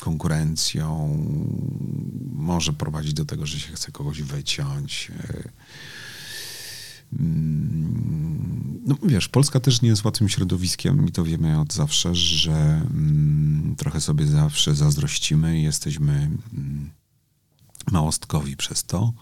konkurencją 0.00 1.16
może 2.32 2.72
prowadzić 2.72 3.14
do 3.14 3.24
tego, 3.24 3.46
że 3.46 3.60
się 3.60 3.72
chce 3.72 3.92
kogoś 3.92 4.22
wyciąć. 4.22 5.12
E, 5.20 5.48
mm, 7.18 8.80
No 8.86 8.96
wiesz, 9.02 9.28
Polska 9.28 9.60
też 9.60 9.82
nie 9.82 9.88
jest 9.88 10.04
łatwym 10.04 10.28
środowiskiem 10.28 11.08
i 11.08 11.12
to 11.12 11.24
wiemy 11.24 11.60
od 11.60 11.72
zawsze, 11.72 12.14
że 12.14 12.82
mm, 12.90 13.74
trochę 13.78 14.00
sobie 14.00 14.26
zawsze 14.26 14.74
zazdrościmy 14.74 15.60
i 15.60 15.62
jesteśmy 15.62 16.12
mm, 16.12 16.90
małostkowi 17.92 18.56
przez 18.56 18.84
to. 18.84 19.12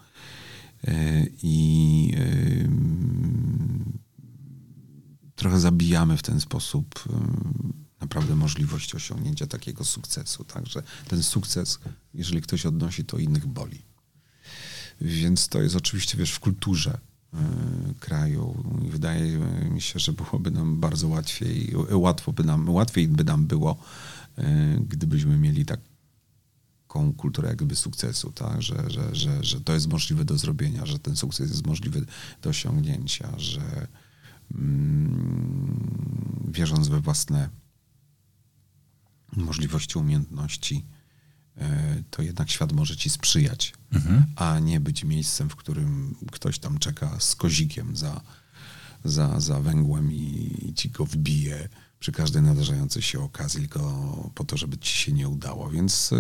E, 0.85 1.27
I 1.43 2.15
em, 2.17 3.99
trochę 5.37 5.61
zabijamy 5.61 6.17
w 6.17 6.23
ten 6.23 6.41
sposób 6.41 7.05
naprawdę 8.01 8.37
możliwość 8.37 8.95
osiągnięcia 8.95 9.47
takiego 9.47 9.85
sukcesu. 9.85 10.45
Także 10.45 10.83
ten 11.09 11.23
sukces, 11.23 11.79
jeżeli 12.15 12.43
ktoś 12.43 12.67
odnosi, 12.67 13.05
to 13.05 13.19
innych 13.19 13.47
boli. 13.47 13.83
Więc 15.01 15.49
to 15.49 15.63
jest 15.63 15.77
oczywiście, 15.77 16.19
wiesz, 16.19 16.33
w 16.33 16.41
kulturze 16.41 16.99
e, 17.35 17.39
kraju. 18.01 18.65
Wydaje 18.91 19.39
mi 19.71 19.81
się, 19.81 19.99
że 19.99 20.13
byłoby 20.13 20.51
nam 20.51 20.81
bardzo 20.81 21.09
łatwiej, 21.09 21.75
łatwo 21.91 22.33
by 22.33 22.45
nam, 22.45 22.69
łatwiej 22.69 23.09
by 23.09 23.25
nam 23.25 23.47
było, 23.47 23.77
e, 24.39 24.79
gdybyśmy 24.89 25.39
mieli 25.39 25.65
taką 25.67 27.13
kulturę 27.13 27.49
jakby 27.49 27.77
sukcesu, 27.77 28.33
tak? 28.33 28.63
że, 28.63 28.91
że, 28.91 29.15
że, 29.15 29.45
że 29.45 29.61
to 29.61 29.75
jest 29.75 29.89
możliwe 29.89 30.25
do 30.25 30.39
zrobienia, 30.39 30.87
że 30.87 30.99
ten 30.99 31.17
sukces 31.17 31.51
jest 31.51 31.67
możliwy 31.67 32.07
do 32.43 32.51
osiągnięcia, 32.51 33.39
że 33.39 33.87
mm, 34.55 36.49
wierząc 36.49 36.89
we 36.89 37.01
własne 37.01 37.49
możliwości, 39.37 39.99
umiejętności, 39.99 40.85
e, 41.57 42.03
to 42.11 42.23
jednak 42.23 42.51
świat 42.51 42.73
może 42.73 42.97
ci 42.97 43.11
sprzyjać, 43.11 43.75
a 44.37 44.59
nie 44.59 44.81
być 44.81 45.05
miejscem, 45.05 45.51
w 45.51 45.57
którym 45.57 46.15
ktoś 46.33 46.59
tam 46.59 46.79
czeka 46.79 47.17
z 47.21 47.35
kozikiem 47.35 47.97
za, 47.97 48.21
za, 49.05 49.41
za 49.41 49.61
węgłem 49.61 50.13
i, 50.13 50.57
i 50.69 50.75
ci 50.75 50.91
go 50.91 51.05
wbije 51.05 51.69
przy 52.01 52.13
każdej 52.13 52.43
nadarzającej 52.43 53.03
się 53.03 53.21
okazji, 53.21 53.61
tylko 53.61 54.31
po 54.35 54.45
to, 54.45 54.57
żeby 54.57 54.79
ci 54.79 54.97
się 54.97 55.13
nie 55.13 55.29
udało. 55.29 55.71
Więc 55.71 56.13
y, 56.13 56.17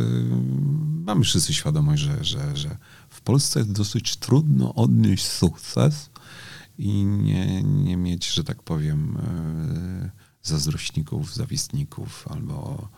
mamy 1.04 1.24
wszyscy 1.24 1.54
świadomość, 1.54 2.02
że, 2.02 2.24
że, 2.24 2.56
że 2.56 2.76
w 3.08 3.20
Polsce 3.20 3.60
jest 3.60 3.72
dosyć 3.72 4.16
trudno 4.16 4.74
odnieść 4.74 5.26
sukces 5.26 6.10
i 6.78 7.04
nie, 7.04 7.62
nie 7.62 7.96
mieć, 7.96 8.32
że 8.32 8.44
tak 8.44 8.62
powiem, 8.62 9.16
y, 9.16 10.10
zazdrośników, 10.42 11.34
zawistników 11.34 12.28
albo 12.30 12.88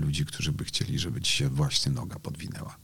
ludzi, 0.00 0.24
którzy 0.24 0.52
by 0.52 0.64
chcieli, 0.64 0.98
żeby 0.98 1.20
ci 1.20 1.32
się 1.32 1.48
właśnie 1.48 1.92
noga 1.92 2.18
podwinęła. 2.18 2.76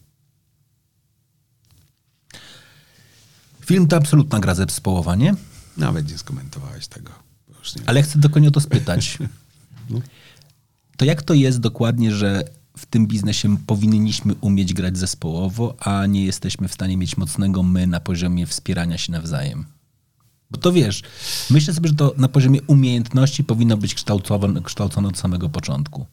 Film 3.64 3.86
to 3.88 3.96
absolutna 3.96 4.40
gra 4.40 4.54
zespołowa, 4.54 5.16
nie? 5.16 5.34
Nawet 5.76 6.10
nie 6.10 6.18
skomentowałeś 6.18 6.88
tego. 6.88 7.12
Nie 7.48 7.88
Ale 7.88 8.02
chcę 8.02 8.18
dokładnie 8.18 8.48
o 8.48 8.52
to 8.52 8.60
spytać. 8.60 9.18
To 10.96 11.04
jak 11.04 11.22
to 11.22 11.34
jest 11.34 11.60
dokładnie, 11.60 12.14
że 12.14 12.44
w 12.76 12.86
tym 12.86 13.06
biznesie 13.06 13.56
powinniśmy 13.66 14.34
umieć 14.34 14.74
grać 14.74 14.98
zespołowo, 14.98 15.76
a 15.80 16.06
nie 16.06 16.24
jesteśmy 16.24 16.68
w 16.68 16.74
stanie 16.74 16.96
mieć 16.96 17.16
mocnego 17.16 17.62
my 17.62 17.86
na 17.86 18.00
poziomie 18.00 18.46
wspierania 18.46 18.98
się 18.98 19.12
nawzajem? 19.12 19.66
Bo 20.50 20.58
to 20.58 20.72
wiesz, 20.72 21.02
myślę 21.50 21.74
sobie, 21.74 21.88
że 21.88 21.94
to 21.94 22.14
na 22.16 22.28
poziomie 22.28 22.62
umiejętności 22.62 23.44
powinno 23.44 23.76
być 23.76 23.94
kształcone, 23.94 24.62
kształcone 24.62 25.08
od 25.08 25.18
samego 25.18 25.48
początku. 25.48 26.06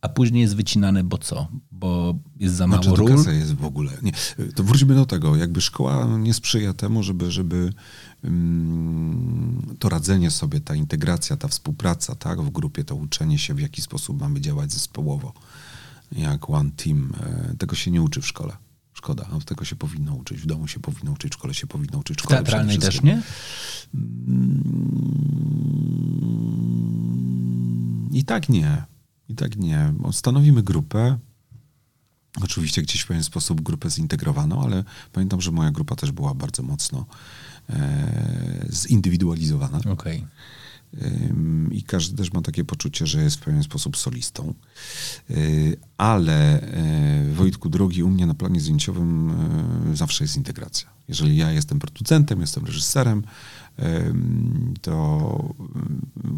A 0.00 0.08
później 0.08 0.42
jest 0.42 0.56
wycinane, 0.56 1.04
bo 1.04 1.18
co? 1.18 1.48
Bo 1.70 2.14
jest 2.36 2.54
za 2.54 2.66
mało 2.66 2.82
Znaczy, 2.82 2.96
to 2.96 3.06
ról? 3.06 3.24
jest 3.38 3.54
w 3.54 3.64
ogóle. 3.64 3.92
Nie. 4.02 4.12
To 4.54 4.62
wróćmy 4.64 4.94
do 4.94 5.06
tego. 5.06 5.36
Jakby 5.36 5.60
szkoła 5.60 6.06
nie 6.18 6.34
sprzyja 6.34 6.72
temu, 6.74 7.02
żeby, 7.02 7.30
żeby 7.30 7.72
mm, 8.24 9.76
to 9.78 9.88
radzenie 9.88 10.30
sobie, 10.30 10.60
ta 10.60 10.74
integracja, 10.74 11.36
ta 11.36 11.48
współpraca 11.48 12.14
tak, 12.14 12.40
w 12.42 12.50
grupie, 12.50 12.84
to 12.84 12.94
uczenie 12.94 13.38
się, 13.38 13.54
w 13.54 13.60
jaki 13.60 13.82
sposób 13.82 14.20
mamy 14.20 14.40
działać 14.40 14.72
zespołowo, 14.72 15.32
jak 16.12 16.50
one 16.50 16.70
team. 16.70 17.12
e, 17.20 17.54
Tego 17.58 17.76
się 17.76 17.90
nie 17.90 18.02
uczy 18.02 18.20
w 18.22 18.26
szkole. 18.26 18.56
Szkoda, 18.94 19.26
no, 19.32 19.40
tego 19.40 19.64
się 19.64 19.76
powinno 19.76 20.14
uczyć, 20.14 20.38
w 20.40 20.46
domu 20.46 20.68
się 20.68 20.80
powinno 20.80 21.12
uczyć, 21.12 21.32
w 21.32 21.34
szkole 21.34 21.54
się 21.54 21.66
powinno 21.66 21.98
uczyć. 21.98 22.16
W 22.18 22.20
W 22.20 22.24
szkole 22.24 22.38
teatralnej 22.42 22.78
też 22.78 23.02
nie? 23.02 23.22
Mm, 26.78 28.08
I 28.12 28.24
tak 28.24 28.48
nie. 28.48 28.84
I 29.28 29.34
tak 29.34 29.56
nie. 29.56 29.94
Stanowimy 30.12 30.62
grupę. 30.62 31.18
Oczywiście 32.42 32.82
gdzieś 32.82 33.00
w 33.00 33.06
pewien 33.06 33.24
sposób 33.24 33.60
grupę 33.60 33.90
zintegrowaną, 33.90 34.62
ale 34.62 34.84
pamiętam, 35.12 35.40
że 35.40 35.50
moja 35.50 35.70
grupa 35.70 35.96
też 35.96 36.12
była 36.12 36.34
bardzo 36.34 36.62
mocno 36.62 37.06
e, 37.70 38.66
zindywidualizowana. 38.72 39.80
Okej. 39.92 40.24
Ym, 41.02 41.72
I 41.72 41.82
każdy 41.82 42.16
też 42.16 42.32
ma 42.32 42.42
takie 42.42 42.64
poczucie, 42.64 43.06
że 43.06 43.22
jest 43.22 43.36
w 43.36 43.40
pewien 43.40 43.62
sposób 43.62 43.96
solistą. 43.96 44.54
Yy, 45.30 45.76
Ale 45.96 46.68
yy, 47.26 47.34
Wojtku 47.34 47.68
drogi, 47.68 48.02
u 48.02 48.10
mnie 48.10 48.26
na 48.26 48.34
planie 48.34 48.60
zdjęciowym 48.60 49.32
yy, 49.88 49.96
zawsze 49.96 50.24
jest 50.24 50.36
integracja. 50.36 50.88
Jeżeli 51.08 51.36
ja 51.36 51.52
jestem 51.52 51.78
producentem, 51.78 52.40
jestem 52.40 52.64
reżyserem, 52.64 53.22
to 54.82 55.54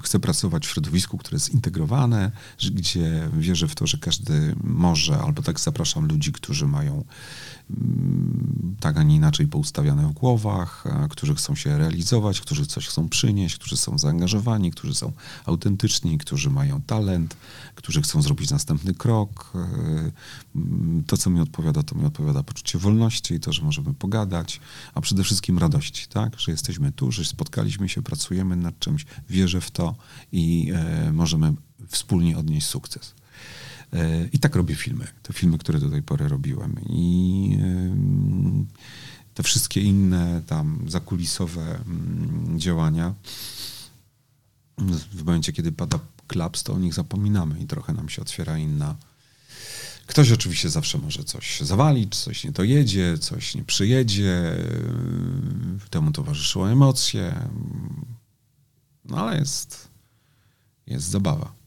chcę 0.02 0.20
pracować 0.20 0.66
w 0.66 0.70
środowisku, 0.70 1.18
które 1.18 1.36
jest 1.36 1.50
zintegrowane, 1.50 2.32
że- 2.58 2.70
gdzie 2.70 3.28
wierzę 3.38 3.68
w 3.68 3.74
to, 3.74 3.86
że 3.86 3.98
każdy 3.98 4.54
może, 4.64 5.18
albo 5.18 5.42
tak 5.42 5.60
zapraszam 5.60 6.06
ludzi, 6.06 6.32
którzy 6.32 6.66
mają 6.66 7.04
tak, 8.80 8.96
a 8.96 9.02
nie 9.02 9.16
inaczej 9.16 9.46
poustawiane 9.46 10.06
w 10.06 10.12
głowach, 10.12 10.84
a, 10.86 11.08
którzy 11.08 11.34
chcą 11.34 11.54
się 11.54 11.78
realizować, 11.78 12.40
którzy 12.40 12.66
coś 12.66 12.88
chcą 12.88 13.08
przynieść, 13.08 13.54
którzy 13.54 13.76
są 13.76 13.98
zaangażowani, 13.98 14.70
którzy 14.70 14.94
są 14.94 15.12
autentyczni, 15.46 16.18
którzy 16.18 16.50
mają 16.50 16.82
talent, 16.82 17.36
którzy 17.74 18.02
chcą 18.02 18.22
zrobić 18.22 18.50
następny 18.50 18.94
krok. 18.94 19.52
E, 19.54 19.58
mm, 20.56 21.04
To, 21.06 21.16
co 21.16 21.30
mi 21.30 21.40
odpowiada, 21.40 21.82
to 21.82 21.94
mi 21.94 22.04
odpowiada 22.04 22.42
poczucie 22.42 22.78
wolności 22.78 23.34
i 23.34 23.40
to, 23.40 23.52
że 23.52 23.62
możemy 23.62 23.94
pogadać, 23.94 24.60
a 24.94 25.00
przede 25.00 25.24
wszystkim 25.24 25.58
radości, 25.58 26.06
tak? 26.08 26.40
że 26.40 26.52
jesteśmy 26.52 26.92
tu, 26.92 27.12
że 27.12 27.24
spotkaliśmy 27.24 27.88
się, 27.88 28.02
pracujemy 28.02 28.56
nad 28.56 28.78
czymś, 28.78 29.06
wierzę 29.30 29.60
w 29.60 29.70
to 29.70 29.94
i 30.32 30.72
e, 30.74 31.12
możemy 31.12 31.54
wspólnie 31.88 32.38
odnieść 32.38 32.66
sukces. 32.66 33.19
I 34.32 34.38
tak 34.38 34.56
robię 34.56 34.74
filmy. 34.74 35.06
Te 35.22 35.32
filmy, 35.32 35.58
które 35.58 35.80
do 35.80 35.90
tej 35.90 36.02
pory 36.02 36.28
robiłem. 36.28 36.74
I 36.88 37.58
te 39.34 39.42
wszystkie 39.42 39.80
inne 39.80 40.42
tam 40.46 40.84
zakulisowe 40.88 41.62
mm, 41.62 42.60
działania, 42.60 43.14
w 45.12 45.24
momencie, 45.24 45.52
kiedy 45.52 45.72
pada 45.72 45.98
klaps, 46.26 46.62
to 46.62 46.72
o 46.72 46.78
nich 46.78 46.94
zapominamy 46.94 47.60
i 47.60 47.66
trochę 47.66 47.92
nam 47.92 48.08
się 48.08 48.22
otwiera 48.22 48.58
inna. 48.58 48.96
Ktoś 50.06 50.32
oczywiście 50.32 50.70
zawsze 50.70 50.98
może 50.98 51.24
coś 51.24 51.60
zawalić, 51.60 52.16
coś 52.16 52.44
nie 52.44 52.52
dojedzie, 52.52 53.18
coś 53.18 53.54
nie 53.54 53.64
przyjedzie, 53.64 54.56
temu 55.90 56.12
towarzyszyło 56.12 56.70
emocje, 56.70 57.48
no 59.04 59.16
ale 59.16 59.38
jest, 59.38 59.88
jest 60.86 61.06
zabawa. 61.06 61.59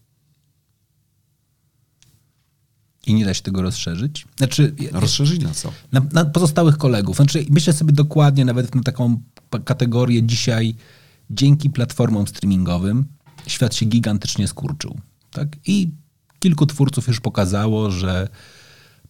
I 3.08 3.14
nie 3.14 3.26
da 3.26 3.34
się 3.34 3.42
tego 3.42 3.62
rozszerzyć? 3.62 4.26
Znaczy, 4.38 4.76
Rozszerzyć 4.92 5.42
na 5.42 5.54
co? 5.54 5.72
na, 5.92 6.02
na 6.12 6.26
pozostałych 6.26 6.78
kolegów. 6.78 7.16
Znaczy, 7.16 7.46
myślę 7.50 7.74
sobie 7.74 7.94
dokładnie 7.94 8.46
nawet 8.46 8.76
na 8.76 8.84
taką 8.84 9.22
kategorię 9.66 10.24
dzisiaj, 10.24 10.76
dzięki 11.30 11.70
platformom 11.70 12.28
streamingowym, 12.28 13.06
świat 13.48 13.76
się 13.76 13.86
gigantycznie 13.86 14.48
skurczył. 14.48 15.00
Tak? 15.32 15.48
I 15.66 15.92
kilku 16.40 16.66
twórców 16.66 17.08
już 17.08 17.20
pokazało, 17.20 17.92
że 17.92 18.28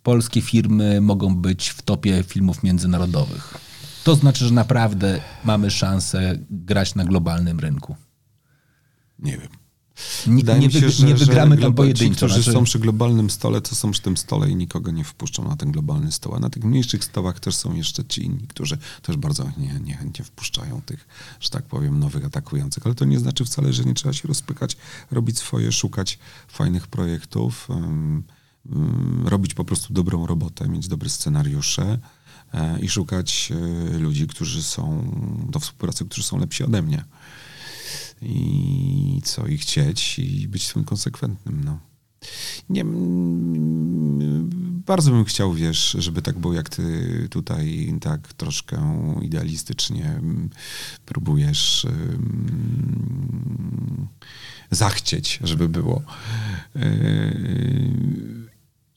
polskie 0.03 0.41
firmy 0.41 1.01
mogą 1.01 1.35
być 1.35 1.69
w 1.69 1.81
topie 1.81 2.23
filmów 2.23 2.63
międzynarodowych. 2.63 3.53
To 4.03 4.15
znaczy, 4.15 4.45
że 4.45 4.53
naprawdę 4.53 5.21
mamy 5.43 5.71
szansę 5.71 6.37
grać 6.49 6.95
na 6.95 7.05
globalnym 7.05 7.59
rynku. 7.59 7.95
Nie 9.19 9.37
wiem. 9.37 9.62
Nie, 10.27 10.43
nie, 10.43 10.71
się, 10.71 10.89
że, 10.89 11.05
nie 11.05 11.17
że 11.17 11.25
wygramy 11.25 11.57
tam 11.57 11.71
globa- 11.71 11.75
pojedynczo. 11.75 12.09
Ci, 12.09 12.15
którzy 12.15 12.33
znaczy- 12.33 12.51
są 12.51 12.63
przy 12.63 12.79
globalnym 12.79 13.29
stole, 13.29 13.61
to 13.61 13.75
są 13.75 13.91
przy 13.91 14.01
tym 14.01 14.17
stole 14.17 14.49
i 14.49 14.55
nikogo 14.55 14.91
nie 14.91 15.03
wpuszczą 15.03 15.47
na 15.47 15.55
ten 15.55 15.71
globalny 15.71 16.11
stoł. 16.11 16.35
A 16.35 16.39
na 16.39 16.49
tych 16.49 16.63
mniejszych 16.63 17.03
stołach 17.03 17.39
też 17.39 17.55
są 17.55 17.73
jeszcze 17.73 18.05
ci 18.05 18.25
inni, 18.25 18.47
którzy 18.47 18.77
też 19.01 19.17
bardzo 19.17 19.51
nie, 19.57 19.79
niechętnie 19.83 20.25
wpuszczają 20.25 20.81
tych, 20.81 21.07
że 21.39 21.49
tak 21.49 21.65
powiem, 21.65 21.99
nowych 21.99 22.25
atakujących. 22.25 22.85
Ale 22.85 22.95
to 22.95 23.05
nie 23.05 23.19
znaczy 23.19 23.45
wcale, 23.45 23.73
że 23.73 23.83
nie 23.83 23.93
trzeba 23.93 24.13
się 24.13 24.27
rozpychać, 24.27 24.77
robić 25.11 25.37
swoje, 25.37 25.71
szukać 25.71 26.19
fajnych 26.47 26.87
projektów, 26.87 27.69
um, 27.69 28.23
um, 28.69 29.27
robić 29.27 29.53
po 29.53 29.65
prostu 29.65 29.93
dobrą 29.93 30.27
robotę, 30.27 30.69
mieć 30.69 30.87
dobre 30.87 31.09
scenariusze 31.09 31.99
e, 32.53 32.79
i 32.79 32.89
szukać 32.89 33.51
e, 33.95 33.99
ludzi, 33.99 34.27
którzy 34.27 34.63
są 34.63 35.11
do 35.49 35.59
współpracy, 35.59 36.05
którzy 36.05 36.23
są 36.23 36.37
lepsi 36.37 36.63
ode 36.63 36.81
mnie 36.81 37.05
i 38.25 39.21
co, 39.23 39.47
i 39.47 39.57
chcieć, 39.57 40.19
i 40.19 40.47
być 40.47 40.73
tym 40.73 40.83
konsekwentnym, 40.83 41.61
no. 41.65 41.79
Nie, 42.69 42.85
bardzo 44.85 45.11
bym 45.11 45.25
chciał, 45.25 45.53
wiesz, 45.53 45.95
żeby 45.99 46.21
tak 46.21 46.39
było, 46.39 46.53
jak 46.53 46.69
ty 46.69 47.27
tutaj 47.31 47.93
tak 48.01 48.33
troszkę 48.33 48.77
idealistycznie 49.21 50.21
próbujesz 51.05 51.87
zachcieć, 54.71 55.39
żeby 55.43 55.69
było. 55.69 56.01
Yy, 56.75 56.83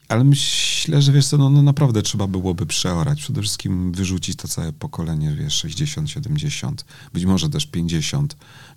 ale 0.08 0.24
myślę, 0.24 1.02
że 1.02 1.12
wiesz 1.12 1.26
co, 1.26 1.38
no, 1.38 1.50
no 1.50 1.62
naprawdę 1.62 2.02
trzeba 2.02 2.26
byłoby 2.26 2.66
przeorać. 2.66 3.20
Przede 3.20 3.42
wszystkim 3.42 3.92
wyrzucić 3.92 4.36
to 4.36 4.48
całe 4.48 4.72
pokolenie, 4.72 5.34
wiesz, 5.34 5.54
60, 5.54 6.10
70, 6.10 6.84
być 7.12 7.24
może 7.24 7.48
też 7.48 7.66
50, 7.66 8.36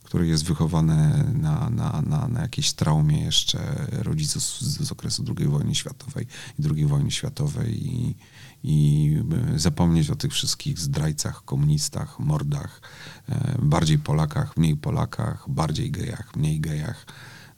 które 0.09 0.27
jest 0.27 0.43
wychowane 0.43 1.25
na, 1.33 1.69
na, 1.69 2.01
na, 2.01 2.27
na 2.27 2.41
jakiejś 2.41 2.73
traumie 2.73 3.23
jeszcze 3.23 3.59
rodziców 3.91 4.43
z, 4.43 4.61
z 4.61 4.91
okresu 4.91 5.23
II 5.39 5.47
wojny 5.47 5.75
światowej 5.75 6.27
i 6.59 6.63
II 6.75 6.85
wojny 6.85 7.11
światowej 7.11 7.87
i, 7.87 8.15
i 8.63 9.09
y, 9.55 9.59
zapomnieć 9.59 10.09
o 10.09 10.15
tych 10.15 10.33
wszystkich 10.33 10.79
zdrajcach, 10.79 11.45
komunistach, 11.45 12.19
mordach, 12.19 12.81
e, 13.29 13.57
bardziej 13.61 13.99
Polakach, 13.99 14.57
mniej 14.57 14.77
Polakach, 14.77 15.45
bardziej 15.49 15.91
gejach, 15.91 16.35
mniej 16.35 16.59
gejach. 16.59 17.05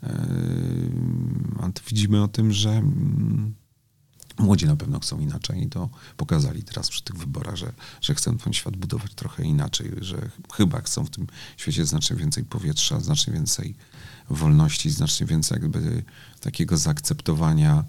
E, 0.04 0.28
A 1.60 1.70
widzimy 1.90 2.24
o 2.24 2.28
tym, 2.28 2.52
że 2.52 2.70
mm, 2.70 3.56
młodzi 4.42 4.66
na 4.66 4.76
pewno 4.76 5.00
chcą 5.00 5.20
inaczej 5.20 5.64
i 5.64 5.70
to 5.70 5.90
pokazali 6.18 6.64
teraz 6.64 6.90
przy 6.90 7.04
tych 7.04 7.16
wyborach, 7.18 7.56
że, 7.56 7.74
że 8.02 8.16
chcą 8.16 8.38
ten 8.38 8.54
świat 8.54 8.78
budować 8.78 9.14
trochę 9.14 9.44
inaczej, 9.44 9.92
że 10.02 10.30
chyba 10.54 10.82
chcą 10.82 11.06
w 11.06 11.10
tym 11.10 11.28
świecie 11.58 11.86
znacznie 11.86 12.16
więcej 12.16 12.44
powietrza, 12.44 13.00
znacznie 13.00 13.34
więcej 13.34 13.76
wolności, 14.30 14.90
znacznie 14.90 15.28
więcej 15.28 15.60
jakby 15.62 16.04
takiego 16.40 16.78
zaakceptowania 16.78 17.84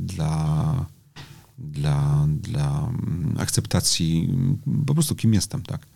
dla, 0.00 0.86
dla, 1.58 2.26
dla 2.28 2.88
mm, 2.88 3.34
akceptacji 3.38 4.28
mm, 4.30 4.84
po 4.86 4.94
prostu 4.94 5.14
kim 5.14 5.34
jestem, 5.34 5.62
tak? 5.62 5.86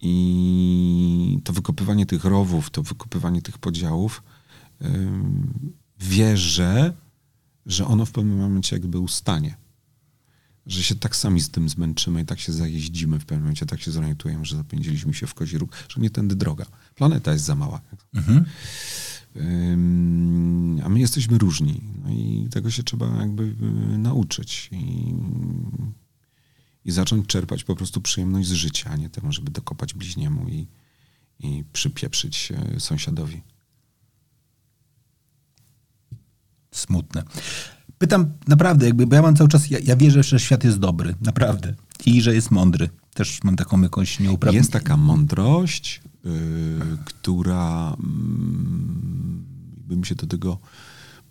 I 0.00 1.38
to 1.44 1.52
wykopywanie 1.52 2.06
tych 2.06 2.24
rowów, 2.24 2.70
to 2.70 2.82
wykopywanie 2.82 3.42
tych 3.42 3.58
podziałów, 3.58 4.22
wierzę, 6.02 6.92
że 7.66 7.86
ono 7.86 8.06
w 8.06 8.12
pewnym 8.12 8.38
momencie 8.38 8.76
jakby 8.76 8.98
ustanie. 8.98 9.56
Że 10.66 10.82
się 10.82 10.94
tak 10.94 11.16
sami 11.16 11.40
z 11.40 11.50
tym 11.50 11.68
zmęczymy 11.68 12.22
i 12.22 12.24
tak 12.24 12.40
się 12.40 12.52
zajeździmy 12.52 13.18
w 13.18 13.24
pewnym 13.24 13.42
momencie, 13.42 13.66
tak 13.66 13.80
się 13.80 13.90
zorientujemy, 13.90 14.44
że 14.44 14.56
zapędziliśmy 14.56 15.14
się 15.14 15.26
w 15.26 15.34
kozi 15.34 15.58
róg, 15.58 15.70
że 15.88 16.00
nie 16.00 16.10
tędy 16.10 16.34
droga. 16.34 16.66
Planeta 16.94 17.32
jest 17.32 17.44
za 17.44 17.54
mała. 17.54 17.80
Mhm. 18.14 18.44
Ym, 19.36 20.80
a 20.84 20.88
my 20.88 21.00
jesteśmy 21.00 21.38
różni. 21.38 21.80
No 22.04 22.10
i 22.10 22.48
tego 22.50 22.70
się 22.70 22.82
trzeba 22.82 23.06
jakby 23.06 23.42
y, 23.42 23.98
nauczyć 23.98 24.68
i, 24.72 25.14
i 26.84 26.92
zacząć 26.92 27.26
czerpać 27.26 27.64
po 27.64 27.76
prostu 27.76 28.00
przyjemność 28.00 28.48
z 28.48 28.52
życia, 28.52 28.90
a 28.90 28.96
nie 28.96 29.10
temu, 29.10 29.32
żeby 29.32 29.50
dokopać 29.50 29.94
bliźniemu 29.94 30.48
i, 30.48 30.66
i 31.40 31.64
przypieprzyć 31.72 32.52
y, 32.76 32.80
sąsiadowi. 32.80 33.42
Smutne. 36.72 37.22
Pytam 37.98 38.32
naprawdę, 38.48 38.86
jakby, 38.86 39.06
bo 39.06 39.14
ja 39.14 39.22
mam 39.22 39.36
cały 39.36 39.48
czas, 39.48 39.70
ja, 39.70 39.78
ja 39.78 39.96
wierzę, 39.96 40.22
że 40.22 40.40
świat 40.40 40.64
jest 40.64 40.78
dobry, 40.78 41.14
naprawdę. 41.20 41.74
I 42.06 42.22
że 42.22 42.34
jest 42.34 42.50
mądry. 42.50 42.88
Też 43.14 43.44
mam 43.44 43.56
taką 43.56 43.82
jakąś 43.82 44.20
nieuprawę. 44.20 44.56
Jest 44.56 44.72
taka 44.72 44.96
mądrość, 44.96 46.00
y, 46.26 46.30
która 47.04 47.96
mm, 47.98 49.44
bym 49.76 50.04
się 50.04 50.14
do 50.14 50.26
tego 50.26 50.58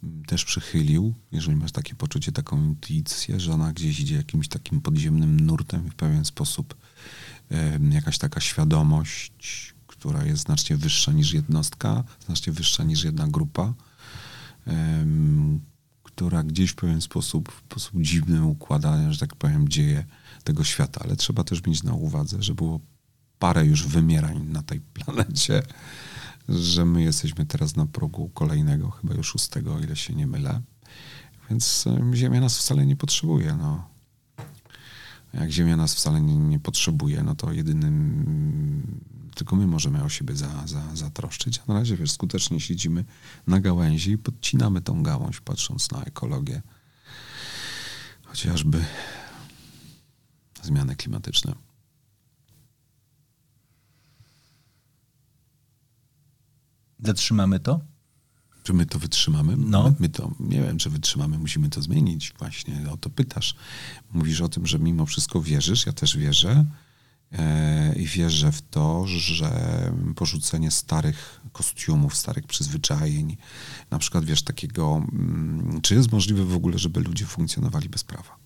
mm, 0.03 0.25
też 0.25 0.45
przychylił, 0.45 1.13
jeżeli 1.31 1.57
masz 1.57 1.71
takie 1.71 1.95
poczucie, 1.95 2.31
taką 2.31 2.63
intuicję, 2.63 3.39
że 3.39 3.53
ona 3.53 3.73
gdzieś 3.73 3.99
idzie 3.99 4.15
jakimś 4.15 4.47
takim 4.47 4.81
podziemnym 4.81 5.39
nurtem 5.39 5.89
w 5.89 5.95
pewien 5.95 6.25
sposób 6.25 6.75
em, 7.49 7.91
jakaś 7.91 8.17
taka 8.17 8.39
świadomość, 8.39 9.73
która 9.87 10.23
jest 10.23 10.43
znacznie 10.43 10.77
wyższa 10.77 11.11
niż 11.11 11.33
jednostka, 11.33 12.03
znacznie 12.25 12.53
wyższa 12.53 12.83
niż 12.83 13.03
jedna 13.03 13.27
grupa, 13.27 13.73
która 16.03 16.43
gdzieś 16.43 16.71
w 16.71 16.75
pewien 16.75 17.01
sposób, 17.01 17.51
w 17.51 17.71
sposób 17.71 18.01
dziwny 18.01 18.45
układa, 18.45 19.11
że 19.11 19.19
tak 19.19 19.35
powiem, 19.35 19.69
dzieje 19.69 20.05
tego 20.43 20.63
świata. 20.63 21.01
Ale 21.03 21.15
trzeba 21.15 21.43
też 21.43 21.65
mieć 21.65 21.83
na 21.83 21.93
uwadze, 21.93 22.43
że 22.43 22.55
było 22.55 22.79
parę 23.39 23.65
już 23.65 23.87
wymierań 23.87 24.47
na 24.47 24.63
tej 24.63 24.81
planecie, 24.81 25.63
że 26.49 26.85
my 26.85 27.03
jesteśmy 27.03 27.45
teraz 27.45 27.75
na 27.75 27.85
progu 27.85 28.29
kolejnego, 28.29 28.91
chyba 28.91 29.13
już 29.13 29.27
szóstego, 29.27 29.75
o 29.75 29.79
ile 29.79 29.95
się 29.95 30.15
nie 30.15 30.27
mylę. 30.27 30.61
Więc 31.49 31.85
Ziemia 32.13 32.41
nas 32.41 32.57
wcale 32.57 32.85
nie 32.85 32.95
potrzebuje. 32.95 33.55
No. 33.55 33.87
Jak 35.33 35.51
Ziemia 35.51 35.77
nas 35.77 35.95
wcale 35.95 36.21
nie, 36.21 36.35
nie 36.35 36.59
potrzebuje, 36.59 37.23
no 37.23 37.35
to 37.35 37.51
jedynym 37.51 39.01
tylko 39.35 39.55
my 39.55 39.67
możemy 39.67 40.03
o 40.03 40.09
siebie 40.09 40.35
za, 40.35 40.67
za, 40.67 40.95
zatroszczyć. 40.95 41.61
A 41.67 41.73
na 41.73 41.79
razie, 41.79 41.97
wiesz, 41.97 42.11
skutecznie 42.11 42.59
siedzimy 42.59 43.05
na 43.47 43.59
gałęzi 43.59 44.11
i 44.11 44.17
podcinamy 44.17 44.81
tą 44.81 45.03
gałąź, 45.03 45.41
patrząc 45.41 45.91
na 45.91 46.03
ekologię. 46.03 46.61
Chociażby 48.23 48.85
zmiany 50.63 50.95
klimatyczne. 50.95 51.55
Zatrzymamy 56.99 57.59
to? 57.59 57.81
Czy 58.63 58.73
my 58.73 58.85
to 58.85 58.99
wytrzymamy? 58.99 59.57
No. 59.57 59.83
My, 59.83 59.95
my, 59.99 60.09
to, 60.09 60.31
nie 60.39 60.61
wiem, 60.61 60.77
czy 60.77 60.89
wytrzymamy, 60.89 61.37
musimy 61.39 61.69
to 61.69 61.81
zmienić. 61.81 62.33
Właśnie 62.39 62.91
o 62.91 62.97
to 62.97 63.09
pytasz. 63.09 63.55
Mówisz 64.13 64.41
o 64.41 64.49
tym, 64.49 64.67
że 64.67 64.79
mimo 64.79 65.05
wszystko 65.05 65.41
wierzysz, 65.41 65.85
ja 65.85 65.93
też 65.93 66.17
wierzę 66.17 66.65
i 67.95 68.05
wierzę 68.05 68.51
w 68.51 68.61
to, 68.61 69.07
że 69.07 69.91
porzucenie 70.15 70.71
starych 70.71 71.41
kostiumów, 71.51 72.15
starych 72.15 72.47
przyzwyczajeń, 72.47 73.37
na 73.91 73.99
przykład 73.99 74.25
wiesz 74.25 74.43
takiego, 74.43 75.03
mm, 75.11 75.79
czy 75.81 75.95
jest 75.95 76.11
możliwe 76.11 76.45
w 76.45 76.55
ogóle, 76.55 76.79
żeby 76.79 76.99
ludzie 76.99 77.25
funkcjonowali 77.25 77.89
bez 77.89 78.03
prawa? 78.03 78.37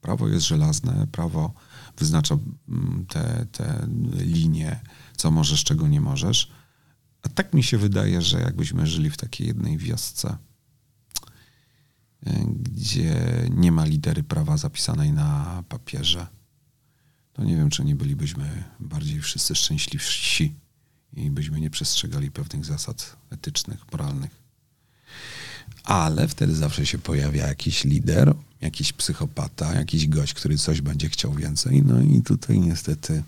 Prawo 0.00 0.28
jest 0.28 0.46
żelazne, 0.46 1.06
prawo 1.12 1.54
wyznacza 1.98 2.38
mm, 2.68 3.06
te, 3.08 3.46
te 3.52 3.88
linie, 4.12 4.80
co 5.16 5.30
możesz, 5.30 5.64
czego 5.64 5.88
nie 5.88 6.00
możesz 6.00 6.50
a 7.22 7.28
tak 7.28 7.54
mi 7.54 7.62
się 7.62 7.78
wydaje, 7.78 8.22
że 8.22 8.40
jakbyśmy 8.40 8.86
żyli 8.86 9.10
w 9.10 9.16
takiej 9.16 9.46
jednej 9.46 9.78
wiosce, 9.78 10.36
e, 12.26 12.44
gdzie 12.46 13.14
nie 13.50 13.72
ma 13.72 13.84
litery 13.84 14.22
prawa 14.22 14.56
zapisanej 14.56 15.12
na 15.12 15.62
papierze, 15.68 16.26
to 17.32 17.44
nie 17.44 17.56
wiem, 17.56 17.70
czy 17.70 17.84
nie 17.84 17.94
bylibyśmy 17.94 18.64
bardziej 18.80 19.20
wszyscy 19.20 19.54
szczęśliwsi 19.54 20.54
i 21.12 21.30
byśmy 21.30 21.60
nie 21.60 21.70
przestrzegali 21.70 22.30
pewnych 22.30 22.64
zasad 22.64 23.16
etycznych, 23.30 23.92
moralnych. 23.92 24.42
Ale 25.84 26.28
wtedy 26.28 26.54
zawsze 26.54 26.86
się 26.86 26.98
pojawia 26.98 27.46
jakiś 27.46 27.84
lider, 27.84 28.34
jakiś 28.60 28.92
psychopata, 28.92 29.74
jakiś 29.74 30.08
gość, 30.08 30.34
który 30.34 30.58
coś 30.58 30.80
będzie 30.80 31.08
chciał 31.08 31.32
więcej. 31.32 31.82
No 31.82 32.00
i 32.00 32.22
tutaj 32.22 32.60
niestety 32.60 33.22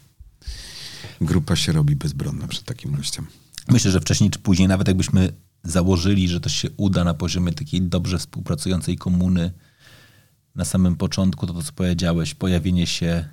grupa 1.20 1.56
się 1.56 1.72
robi 1.72 1.96
bezbronna 1.96 2.48
przed 2.48 2.64
takim 2.64 2.96
gościem. 2.96 3.26
Myślę, 3.68 3.90
że 3.90 4.00
wcześniej 4.00 4.30
czy 4.30 4.38
później, 4.38 4.68
nawet 4.68 4.88
jakbyśmy 4.88 5.32
założyli, 5.64 6.28
że 6.28 6.40
to 6.40 6.48
się 6.48 6.70
uda 6.76 7.04
na 7.04 7.14
poziomie 7.14 7.52
takiej 7.52 7.82
dobrze 7.82 8.18
współpracującej 8.18 8.96
komuny, 8.96 9.50
na 10.54 10.64
samym 10.64 10.96
początku, 10.96 11.46
to 11.46 11.52
to 11.52 11.62
co 11.62 11.72
powiedziałeś, 11.72 12.34
pojawienie 12.34 12.86
się 12.86 13.28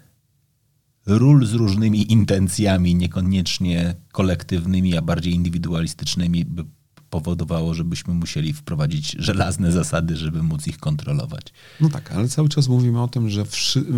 ról 1.17 1.45
z 1.45 1.53
różnymi 1.53 2.11
intencjami, 2.11 2.95
niekoniecznie 2.95 3.95
kolektywnymi, 4.11 4.97
a 4.97 5.01
bardziej 5.01 5.33
indywidualistycznymi, 5.33 6.45
by 6.45 6.65
powodowało, 7.09 7.73
żebyśmy 7.73 8.13
musieli 8.13 8.53
wprowadzić 8.53 9.15
żelazne 9.19 9.71
zasady, 9.71 10.17
żeby 10.17 10.43
móc 10.43 10.67
ich 10.67 10.77
kontrolować. 10.77 11.45
No 11.81 11.89
tak, 11.89 12.11
ale 12.11 12.27
cały 12.27 12.49
czas 12.49 12.67
mówimy 12.67 13.01
o 13.01 13.07
tym, 13.07 13.29
że 13.29 13.43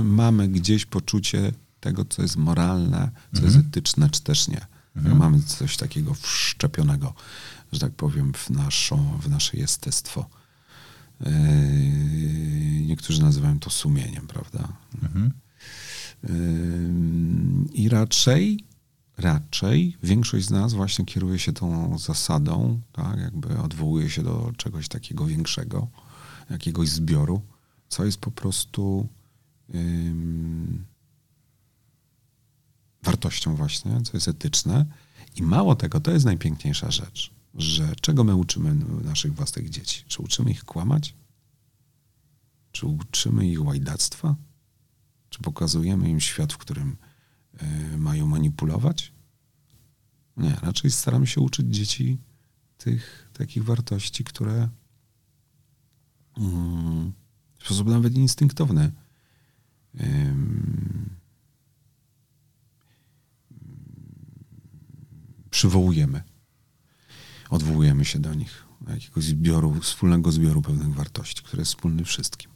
mamy 0.04 0.48
gdzieś 0.48 0.86
poczucie 0.86 1.52
tego, 1.80 2.06
co 2.06 2.22
jest 2.22 2.38
moralne, 2.38 3.12
co 3.34 3.42
mhm. 3.42 3.46
jest 3.46 3.68
etyczne, 3.68 4.10
czy 4.10 4.22
też 4.22 4.48
nie. 4.48 4.66
Mhm. 4.96 5.18
Mamy 5.18 5.42
coś 5.42 5.78
takiego 5.78 6.14
wszczepionego, 6.14 7.14
że 7.72 7.80
tak 7.80 7.92
powiem, 7.92 8.34
w, 8.34 8.50
naszą, 8.50 9.20
w 9.22 9.30
nasze 9.30 9.58
jestestwo. 9.58 10.30
Yy, 11.22 11.32
niektórzy 12.86 13.22
nazywają 13.22 13.60
to 13.60 13.70
sumieniem, 13.70 14.28
prawda? 14.28 14.68
Mhm. 15.04 15.32
I 17.74 17.90
raczej, 17.90 18.66
raczej 19.18 19.98
większość 20.04 20.46
z 20.46 20.52
nas 20.52 20.74
właśnie 20.74 21.06
kieruje 21.06 21.40
się 21.40 21.54
tą 21.54 21.98
zasadą, 21.98 22.82
tak, 22.92 23.20
jakby 23.20 23.58
odwołuje 23.58 24.10
się 24.10 24.24
do 24.24 24.52
czegoś 24.58 24.88
takiego 24.88 25.26
większego, 25.26 25.88
jakiegoś 26.50 26.90
zbioru, 26.90 27.42
co 27.90 28.06
jest 28.06 28.18
po 28.18 28.32
prostu 28.32 29.08
wartością 33.04 33.56
właśnie, 33.56 34.02
co 34.02 34.18
jest 34.18 34.28
etyczne. 34.28 34.86
I 35.36 35.44
mało 35.44 35.76
tego, 35.76 36.00
to 36.00 36.12
jest 36.12 36.26
najpiękniejsza 36.26 36.92
rzecz, 36.92 37.32
że 37.56 37.96
czego 38.02 38.24
my 38.24 38.36
uczymy 38.36 38.76
naszych 39.04 39.34
własnych 39.34 39.70
dzieci? 39.70 40.04
Czy 40.08 40.22
uczymy 40.22 40.52
ich 40.52 40.64
kłamać? 40.64 41.16
Czy 42.72 42.86
uczymy 42.86 43.48
ich 43.48 43.66
łajdactwa? 43.66 44.36
Czy 45.34 45.40
pokazujemy 45.42 46.10
im 46.10 46.20
świat, 46.20 46.54
w 46.54 46.58
którym 46.58 46.98
y, 47.94 47.98
mają 47.98 48.28
manipulować? 48.28 49.14
Nie, 50.38 50.56
raczej 50.62 50.92
staramy 50.92 51.28
się 51.28 51.42
uczyć 51.42 51.76
dzieci 51.76 52.18
tych 52.78 53.30
takich 53.34 53.64
wartości, 53.64 54.24
które 54.24 54.64
y, 54.64 56.42
w 57.60 57.66
sposób 57.66 57.88
nawet 57.88 58.16
instynktowny 58.16 58.92
przywołujemy. 65.50 66.24
Odwołujemy 67.50 68.06
się 68.06 68.20
do 68.20 68.34
nich, 68.34 68.66
do 68.82 68.92
jakiegoś 68.92 69.24
zbioru, 69.24 69.82
wspólnego 69.82 70.32
zbioru 70.32 70.62
pewnych 70.62 70.94
wartości, 70.94 71.44
które 71.44 71.62
jest 71.62 71.72
wspólny 71.72 72.06
wszystkim. 72.06 72.52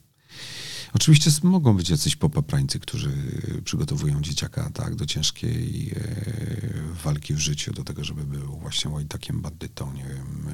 Oczywiście 0.93 1.31
mogą 1.43 1.77
być 1.77 1.89
jacyś 1.89 2.15
popaprańcy, 2.15 2.79
którzy 2.79 3.11
przygotowują 3.63 4.21
dzieciaka 4.21 4.69
tak, 4.69 4.95
do 4.95 5.05
ciężkiej 5.05 5.91
e, 5.95 7.03
walki 7.03 7.33
w 7.33 7.39
życiu, 7.39 7.73
do 7.73 7.83
tego, 7.83 8.03
żeby 8.03 8.23
był 8.23 8.57
właśnie 8.59 8.91
takim 9.09 9.41
bandytą, 9.41 9.93
nie 9.93 10.03
wiem, 10.03 10.47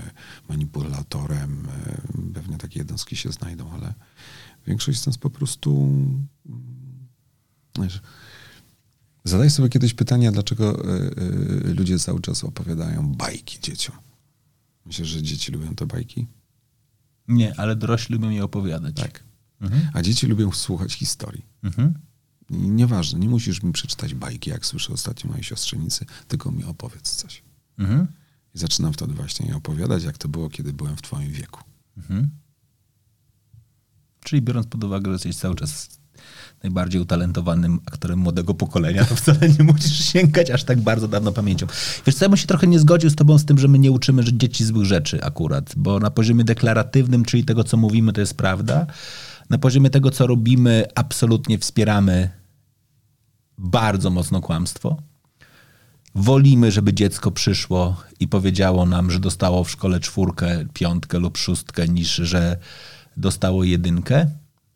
manipulatorem. 0.49 1.67
E, 1.67 2.33
pewnie 2.33 2.57
takie 2.57 2.79
jednostki 2.79 3.15
się 3.15 3.31
znajdą, 3.31 3.71
ale 3.71 3.93
większość 4.67 4.99
z 4.99 5.07
nas 5.07 5.17
po 5.17 5.29
prostu 5.29 5.71
mm, 6.45 7.07
wiesz, 7.79 8.01
Zadaj 9.25 9.49
sobie 9.49 9.69
kiedyś 9.69 9.93
pytanie, 9.93 10.31
dlaczego 10.31 10.83
ludzie 11.63 11.99
cały 11.99 12.21
czas 12.21 12.43
opowiadają 12.43 13.15
bajki 13.15 13.59
dzieciom. 13.59 13.95
Myślę, 14.85 15.05
że 15.05 15.21
dzieci 15.21 15.51
lubią 15.51 15.75
te 15.75 15.85
bajki? 15.85 16.27
Nie, 17.27 17.59
ale 17.59 17.75
dorośli 17.75 18.15
lubią 18.15 18.29
je 18.29 18.43
opowiadać. 18.43 18.95
Tak. 18.95 19.23
Mhm. 19.63 19.89
A 19.93 20.01
dzieci 20.01 20.27
lubią 20.27 20.51
słuchać 20.51 20.93
historii. 20.93 21.45
Mhm. 21.63 21.93
Nieważne, 22.49 23.19
nie 23.19 23.29
musisz 23.29 23.63
mi 23.63 23.73
przeczytać 23.73 24.15
bajki, 24.15 24.49
jak 24.49 24.65
słyszę 24.65 24.93
ostatnio 24.93 25.29
mojej 25.29 25.43
siostrzenicy, 25.43 26.05
tylko 26.27 26.51
mi 26.51 26.63
opowiedz 26.63 27.15
coś. 27.15 27.43
Mhm. 27.77 28.07
I 28.55 28.59
zaczynam 28.59 28.93
wtedy 28.93 29.13
właśnie 29.13 29.55
opowiadać, 29.55 30.03
jak 30.03 30.17
to 30.17 30.27
było, 30.27 30.49
kiedy 30.49 30.73
byłem 30.73 30.95
w 30.95 31.01
twoim 31.01 31.31
wieku. 31.31 31.59
Mhm. 31.97 32.29
Czyli 34.23 34.41
biorąc 34.41 34.67
pod 34.67 34.83
uwagę, 34.83 35.05
że 35.05 35.13
jesteś 35.13 35.35
cały 35.35 35.55
czas 35.55 35.89
najbardziej 36.63 37.01
utalentowanym 37.01 37.79
aktorem 37.85 38.19
młodego 38.19 38.53
pokolenia, 38.53 39.05
to 39.05 39.15
wcale 39.15 39.49
nie 39.59 39.63
musisz 39.63 40.05
sięgać 40.05 40.49
aż 40.49 40.63
tak 40.63 40.81
bardzo 40.81 41.07
dawno 41.07 41.31
pamięcią. 41.31 41.67
Wiesz 42.05 42.15
co, 42.15 42.25
ja 42.25 42.29
bym 42.29 42.37
się 42.37 42.47
trochę 42.47 42.67
nie 42.67 42.79
zgodził 42.79 43.09
z 43.09 43.15
tobą 43.15 43.37
z 43.37 43.45
tym, 43.45 43.59
że 43.59 43.67
my 43.67 43.79
nie 43.79 43.91
uczymy 43.91 44.23
dzieci 44.23 44.65
złych 44.65 44.85
rzeczy 44.85 45.23
akurat, 45.23 45.73
bo 45.77 45.99
na 45.99 46.11
poziomie 46.11 46.43
deklaratywnym, 46.43 47.25
czyli 47.25 47.45
tego, 47.45 47.63
co 47.63 47.77
mówimy, 47.77 48.13
to 48.13 48.21
jest 48.21 48.33
prawda. 48.33 48.87
Na 49.53 49.59
poziomie 49.59 49.89
tego, 49.89 50.11
co 50.11 50.27
robimy, 50.27 50.85
absolutnie 50.95 51.57
wspieramy 51.59 52.29
bardzo 53.57 54.09
mocno 54.09 54.41
kłamstwo. 54.41 54.97
Wolimy, 56.15 56.71
żeby 56.71 56.93
dziecko 56.93 57.31
przyszło 57.31 58.03
i 58.19 58.27
powiedziało 58.27 58.85
nam, 58.85 59.11
że 59.11 59.19
dostało 59.19 59.63
w 59.63 59.71
szkole 59.71 59.99
czwórkę, 59.99 60.65
piątkę 60.73 61.19
lub 61.19 61.37
szóstkę, 61.37 61.87
niż 61.87 62.15
że 62.15 62.57
dostało 63.17 63.63
jedynkę 63.63 64.27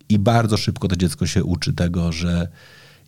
i 0.09 0.19
bardzo 0.19 0.57
szybko 0.57 0.87
to 0.87 0.95
dziecko 0.95 1.27
się 1.27 1.43
uczy 1.43 1.73
tego, 1.73 2.11
że 2.11 2.47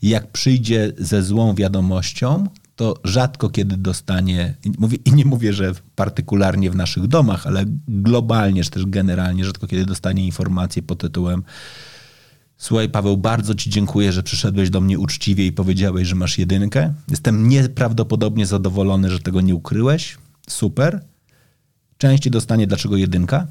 jak 0.02 0.32
przyjdzie 0.32 0.94
ze 0.98 1.24
złą 1.24 1.56
wiadomością, 1.56 2.48
to 2.80 2.96
rzadko 3.04 3.50
kiedy 3.50 3.78
dostanie, 3.78 4.56
mówię, 4.78 4.98
i 5.06 5.12
nie 5.12 5.26
mówię, 5.26 5.54
że 5.54 5.74
partykularnie 5.96 6.72
w 6.72 6.76
naszych 6.76 7.08
domach, 7.08 7.48
ale 7.48 7.66
globalnie, 7.88 8.64
czy 8.64 8.70
też 8.70 8.86
generalnie, 8.86 9.46
rzadko 9.46 9.68
kiedy 9.68 9.86
dostanie 9.86 10.26
informację 10.26 10.82
pod 10.82 11.00
tytułem 11.00 11.44
Słuchaj, 12.58 12.90
Paweł, 12.90 13.18
bardzo 13.18 13.56
Ci 13.56 13.70
dziękuję, 13.70 14.12
że 14.12 14.24
przyszedłeś 14.24 14.70
do 14.70 14.82
mnie 14.82 15.00
uczciwie 15.00 15.46
i 15.46 15.52
powiedziałeś, 15.52 16.08
że 16.08 16.16
masz 16.16 16.38
jedynkę. 16.38 16.94
Jestem 17.10 17.50
nieprawdopodobnie 17.50 18.46
zadowolony, 18.46 19.10
że 19.10 19.20
tego 19.20 19.42
nie 19.42 19.56
ukryłeś. 19.56 20.18
Super. 20.50 21.06
Częściej 21.98 22.32
dostanie, 22.32 22.68
dlaczego 22.68 22.98
jedynka? 22.98 23.48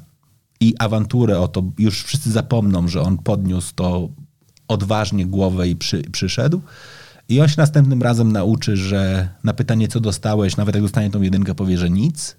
i 0.59 0.73
awanturę 0.79 1.39
o 1.39 1.47
to, 1.47 1.63
już 1.77 2.03
wszyscy 2.03 2.31
zapomną, 2.31 2.87
że 2.87 3.01
on 3.01 3.17
podniósł 3.17 3.75
to 3.75 4.09
odważnie 4.67 5.25
głowę 5.25 5.67
i 5.67 5.75
przy, 5.75 6.01
przyszedł. 6.01 6.61
I 7.29 7.41
on 7.41 7.47
się 7.47 7.55
następnym 7.57 8.01
razem 8.01 8.31
nauczy, 8.31 8.77
że 8.77 9.29
na 9.43 9.53
pytanie, 9.53 9.87
co 9.87 9.99
dostałeś, 9.99 10.57
nawet 10.57 10.75
jak 10.75 10.83
dostanie 10.83 11.09
tą 11.09 11.21
jedynkę, 11.21 11.55
powie, 11.55 11.77
że 11.77 11.89
nic, 11.89 12.35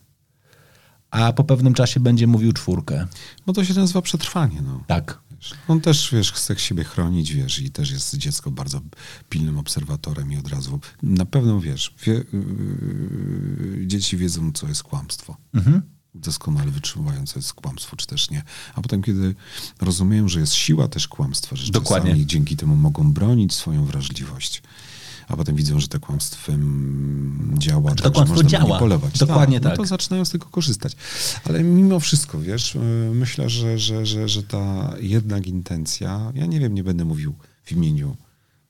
a 1.11 1.33
po 1.33 1.45
pewnym 1.45 1.75
czasie 1.75 2.01
będzie 2.01 2.27
mówił 2.27 2.53
czwórkę. 2.53 3.07
No 3.47 3.53
to 3.53 3.65
się 3.65 3.75
nazywa 3.75 4.03
przetrwanie. 4.03 4.63
No. 4.63 4.85
Tak. 4.87 5.21
On 5.69 5.81
też, 5.81 6.11
wiesz, 6.13 6.33
chce 6.33 6.59
siebie 6.59 6.85
chronić, 6.85 7.33
wiesz, 7.33 7.59
i 7.59 7.71
też 7.71 7.91
jest 7.91 8.17
dziecko 8.17 8.51
bardzo 8.51 8.81
pilnym 9.29 9.59
obserwatorem 9.59 10.33
i 10.33 10.37
od 10.37 10.49
razu, 10.49 10.81
na 11.03 11.25
pewno, 11.25 11.61
wiesz, 11.61 11.95
wie, 12.07 12.13
yy, 12.13 13.87
dzieci 13.87 14.17
wiedzą, 14.17 14.53
co 14.53 14.69
jest 14.69 14.83
kłamstwo. 14.83 15.37
Doskonale 16.15 16.71
wyczuwają, 16.71 17.27
co 17.27 17.39
jest 17.39 17.53
kłamstwo, 17.53 17.97
czy 17.97 18.07
też 18.07 18.31
nie. 18.31 18.43
A 18.75 18.83
potem, 18.83 19.03
kiedy 19.03 19.35
rozumieją, 19.81 20.29
że 20.29 20.41
jest 20.41 20.55
siła 20.55 20.89
też 20.89 21.09
kłamstwa, 21.09 21.57
że 21.57 21.73
Dokładnie. 21.73 22.11
czasami 22.11 22.27
dzięki 22.27 22.57
temu 22.57 22.77
mogą 22.77 23.13
bronić 23.13 23.55
swoją 23.55 23.85
wrażliwość, 23.85 24.63
a 25.29 25.37
potem 25.37 25.57
widzą, 25.57 25.81
że 25.81 25.89
to 25.89 26.01
kłamstwem 26.01 27.55
działa, 27.59 27.95
to 27.95 28.03
tak, 28.03 28.13
kłamstwo 28.13 28.43
działa. 28.45 28.69
manipulować. 28.69 29.19
Dokładnie 29.19 29.61
no 29.61 29.69
tak. 29.69 29.77
to 29.77 29.87
zaczynają 29.87 30.25
z 30.25 30.31
tego 30.31 30.47
korzystać. 30.47 30.97
Ale 31.45 31.63
mimo 31.63 32.01
wszystko, 32.01 32.41
wiesz, 32.41 32.75
yy, 32.75 33.15
myślę, 33.15 33.51
że, 33.51 33.79
że, 33.79 34.07
że, 34.07 34.29
że 34.29 34.43
ta 34.43 34.95
jednak 35.01 35.47
intencja, 35.47 36.33
ja 36.35 36.47
nie 36.47 36.61
wiem, 36.61 36.75
nie 36.75 36.85
będę 36.85 37.05
mówił 37.05 37.35
w 37.65 37.73
imieniu 37.73 38.17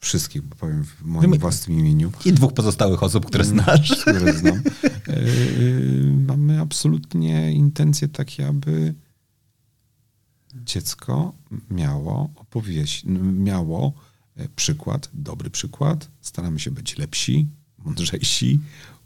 wszystkich, 0.00 0.42
bo 0.42 0.56
powiem 0.56 0.84
w 0.84 1.02
moim 1.02 1.30
my- 1.30 1.38
własnym 1.38 1.78
imieniu, 1.78 2.12
I 2.24 2.32
dwóch 2.32 2.52
pozostałych 2.52 3.02
osób, 3.02 3.26
które 3.26 3.44
znasz. 3.44 4.00
które 4.00 4.32
znam, 4.32 4.62
yy, 5.08 6.14
mamy 6.28 6.60
absolutnie 6.60 7.52
intencje 7.52 8.08
takie, 8.08 8.46
aby 8.48 8.94
dziecko 10.54 11.32
miało 11.70 12.30
opowieść, 12.36 13.04
miało 13.32 13.92
e, 14.36 14.48
przykład, 14.48 15.10
dobry 15.14 15.50
przykład. 15.50 16.10
Staramy 16.20 16.58
się 16.60 16.70
być 16.70 16.98
lepsi, 16.98 17.46
mądrzejsi, 17.78 18.60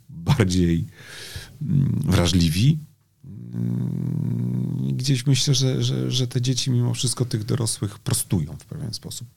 bardziej 0.08 0.86
mm, 1.62 2.02
wrażliwi. 2.04 2.78
Mm, 3.54 4.96
Gdzieś 4.96 5.26
myślę, 5.26 5.54
że, 5.54 5.82
że, 5.82 6.10
że 6.10 6.26
te 6.26 6.40
dzieci 6.42 6.70
mimo 6.70 6.94
wszystko 6.94 7.24
tych 7.24 7.44
dorosłych 7.44 7.98
prostują 7.98 8.56
w 8.58 8.64
pewien 8.64 8.94
sposób. 8.94 9.28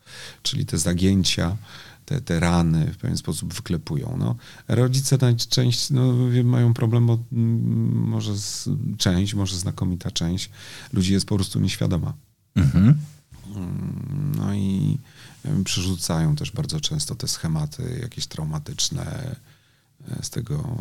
Czyli 0.44 0.66
te 0.66 0.78
zagięcia, 0.78 1.58
te, 2.06 2.22
te 2.22 2.40
rany 2.40 2.94
w 2.94 2.98
pewien 2.98 3.18
sposób 3.18 3.54
wyklepują. 3.54 4.16
No, 4.20 4.36
rodzice 4.68 5.18
najczęściej 5.22 5.98
no, 5.98 6.30
wie- 6.30 6.44
mają 6.44 6.74
problem, 6.74 7.08
bo 7.08 7.20
mm, 7.32 8.08
może 8.08 8.38
z, 8.38 8.70
część, 8.98 9.34
może 9.34 9.58
znakomita 9.58 10.12
część 10.12 10.50
ludzi 10.94 11.14
jest 11.14 11.26
po 11.26 11.36
prostu 11.36 11.60
nieświadoma. 11.60 12.14
Mhm. 12.56 12.96
Mm, 13.56 14.32
No 14.38 14.54
i 14.54 14.98
przerzucają 15.64 16.36
też 16.36 16.52
bardzo 16.52 16.80
często 16.80 17.16
te 17.16 17.28
schematy 17.28 18.00
jakieś 18.02 18.28
traumatyczne 18.28 19.36
e, 20.12 20.24
z 20.24 20.30
tego 20.30 20.78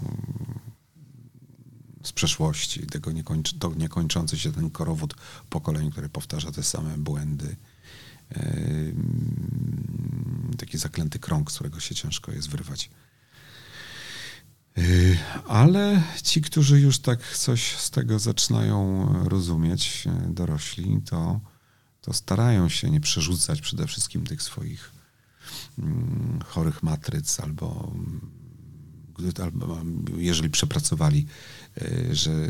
z 2.07 2.13
przeszłości, 2.13 2.87
tego 2.87 3.13
niekończy, 3.13 3.59
to 3.59 3.75
niekończący 3.75 4.39
się 4.39 4.53
ten 4.53 4.71
korowód 4.71 5.15
pokoleń, 5.51 5.91
które 5.91 6.09
powtarza 6.09 6.53
te 6.53 6.63
same 6.63 6.99
błędy. 6.99 7.57
Taki 10.59 10.79
zaklęty 10.79 11.19
krąg, 11.19 11.53
z 11.53 11.55
którego 11.55 11.81
się 11.81 11.95
ciężko 11.95 12.33
jest 12.33 12.49
wyrwać. 12.49 12.91
Ale 15.49 16.03
ci, 16.23 16.43
którzy 16.43 16.81
już 16.81 16.99
tak 16.99 17.37
coś 17.37 17.77
z 17.77 17.91
tego 17.91 18.19
zaczynają 18.19 19.09
rozumieć, 19.29 20.05
e, 20.07 20.29
dorośli, 20.31 21.03
to, 21.03 21.41
to 22.01 22.13
starają 22.13 22.69
się 22.69 22.91
nie 22.91 23.01
przerzucać 23.01 23.61
przede 23.61 23.87
wszystkim 23.87 24.27
tych 24.27 24.43
swoich 24.43 24.93
chorych 26.47 26.83
matryc 26.83 27.41
albo 27.41 27.93
jeżeli 30.17 30.51
przepracowali, 30.51 31.27
e, 31.83 32.15
że 32.15 32.49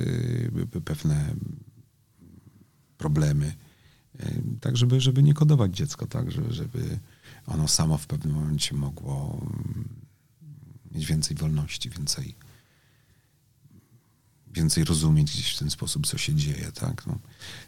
by- 0.52 0.80
pewne 0.80 1.34
problemy, 2.98 3.54
e, 4.18 4.32
tak 4.60 4.76
żeby, 4.76 5.00
żeby 5.00 5.22
nie 5.22 5.34
kodować 5.34 5.76
dziecko, 5.76 6.06
tak, 6.06 6.32
żeby, 6.32 6.54
żeby 6.54 6.98
ono 7.46 7.68
samo 7.68 7.98
w 7.98 8.06
pewnym 8.06 8.34
momencie 8.34 8.74
mogło 8.74 9.40
mm, 9.42 9.88
mieć 10.94 11.06
więcej 11.06 11.36
wolności, 11.36 11.90
więcej, 11.90 12.34
więcej 14.54 14.84
rozumieć 14.84 15.32
gdzieś 15.32 15.54
w 15.54 15.58
ten 15.58 15.70
sposób, 15.70 16.06
co 16.06 16.18
się 16.18 16.34
dzieje, 16.34 16.72
tak. 16.74 17.06
No, 17.06 17.18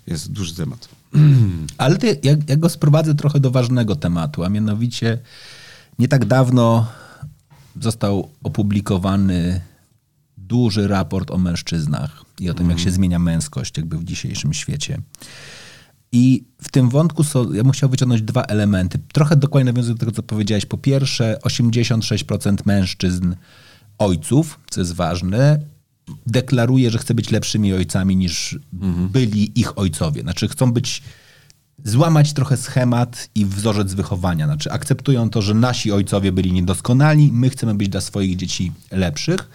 jest 0.07 0.33
duży 0.33 0.55
temat. 0.55 0.89
Ale 1.79 1.97
ty, 1.99 2.21
ja, 2.23 2.37
ja 2.49 2.57
go 2.57 2.69
sprowadzę 2.69 3.15
trochę 3.15 3.41
do 3.41 3.51
ważnego 3.51 3.97
tematu, 3.97 4.45
a 4.45 4.49
mianowicie 4.49 5.19
nie 5.99 6.09
tak 6.09 6.25
dawno 6.25 6.93
został 7.81 8.31
opublikowany 8.43 9.61
duży 10.37 10.89
raport 10.89 11.31
o 11.31 11.39
mężczyznach 11.39 12.25
i 12.41 12.51
o 12.51 12.55
tym, 12.55 12.71
jak 12.71 12.79
się 12.79 12.91
zmienia 12.91 13.19
męskość 13.19 13.77
jakby 13.77 13.99
w 13.99 14.05
dzisiejszym 14.05 14.55
świecie. 14.55 15.01
I 16.13 16.45
w 16.63 16.71
tym 16.71 16.89
wątku 16.89 17.25
są, 17.25 17.53
ja 17.53 17.63
bym 17.63 17.73
chciał 17.73 17.89
wyciągnąć 17.89 18.23
dwa 18.23 18.43
elementy. 18.43 18.99
Trochę 19.13 19.37
dokładnie 19.37 19.73
nawiązuję 19.73 19.95
do 19.95 20.01
tego, 20.01 20.13
co 20.13 20.23
powiedziałeś. 20.23 20.67
Po 20.67 20.79
pierwsze, 20.79 21.39
86% 21.45 22.57
mężczyzn, 22.65 23.35
ojców, 23.99 24.61
co 24.71 24.81
jest 24.81 24.95
ważne, 24.95 25.61
deklaruje, 26.27 26.91
że 26.91 26.99
chce 26.99 27.15
być 27.15 27.31
lepszymi 27.31 27.73
ojcami 27.73 28.17
niż 28.17 28.59
byli 29.13 29.61
ich 29.61 29.79
ojcowie. 29.79 30.23
Znaczy 30.23 30.49
chcą 30.49 30.73
być, 30.73 31.03
złamać 31.85 32.33
trochę 32.33 32.57
schemat 32.57 33.29
i 33.35 33.47
wzorzec 33.47 33.95
wychowania. 33.95 34.47
Znaczy 34.47 34.73
akceptują 34.73 35.31
to, 35.31 35.43
że 35.43 35.55
nasi 35.55 35.93
ojcowie 35.93 36.33
byli 36.33 36.53
niedoskonali, 36.53 37.31
my 37.33 37.51
chcemy 37.51 37.75
być 37.75 37.89
dla 37.89 38.01
swoich 38.01 38.37
dzieci 38.37 38.73
lepszych. 38.91 39.49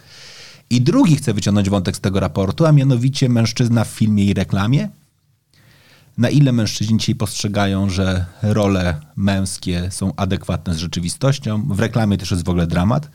I 0.70 0.80
drugi 0.80 1.16
chcę 1.16 1.34
wyciągnąć 1.34 1.70
wątek 1.70 1.96
z 1.96 2.00
tego 2.00 2.20
raportu, 2.20 2.66
a 2.66 2.72
mianowicie 2.72 3.28
mężczyzna 3.28 3.84
w 3.84 3.88
filmie 3.88 4.24
i 4.24 4.34
reklamie. 4.34 4.88
Na 6.18 6.28
ile 6.28 6.52
mężczyźni 6.52 6.98
dzisiaj 6.98 7.14
postrzegają, 7.14 7.90
że 7.90 8.26
role 8.42 9.00
męskie 9.16 9.88
są 9.90 10.12
adekwatne 10.16 10.74
z 10.74 10.78
rzeczywistością? 10.78 11.68
W 11.68 11.80
reklamie 11.80 12.18
też 12.18 12.30
jest 12.30 12.44
w 12.44 12.48
ogóle 12.48 12.66
dramat. 12.66 13.10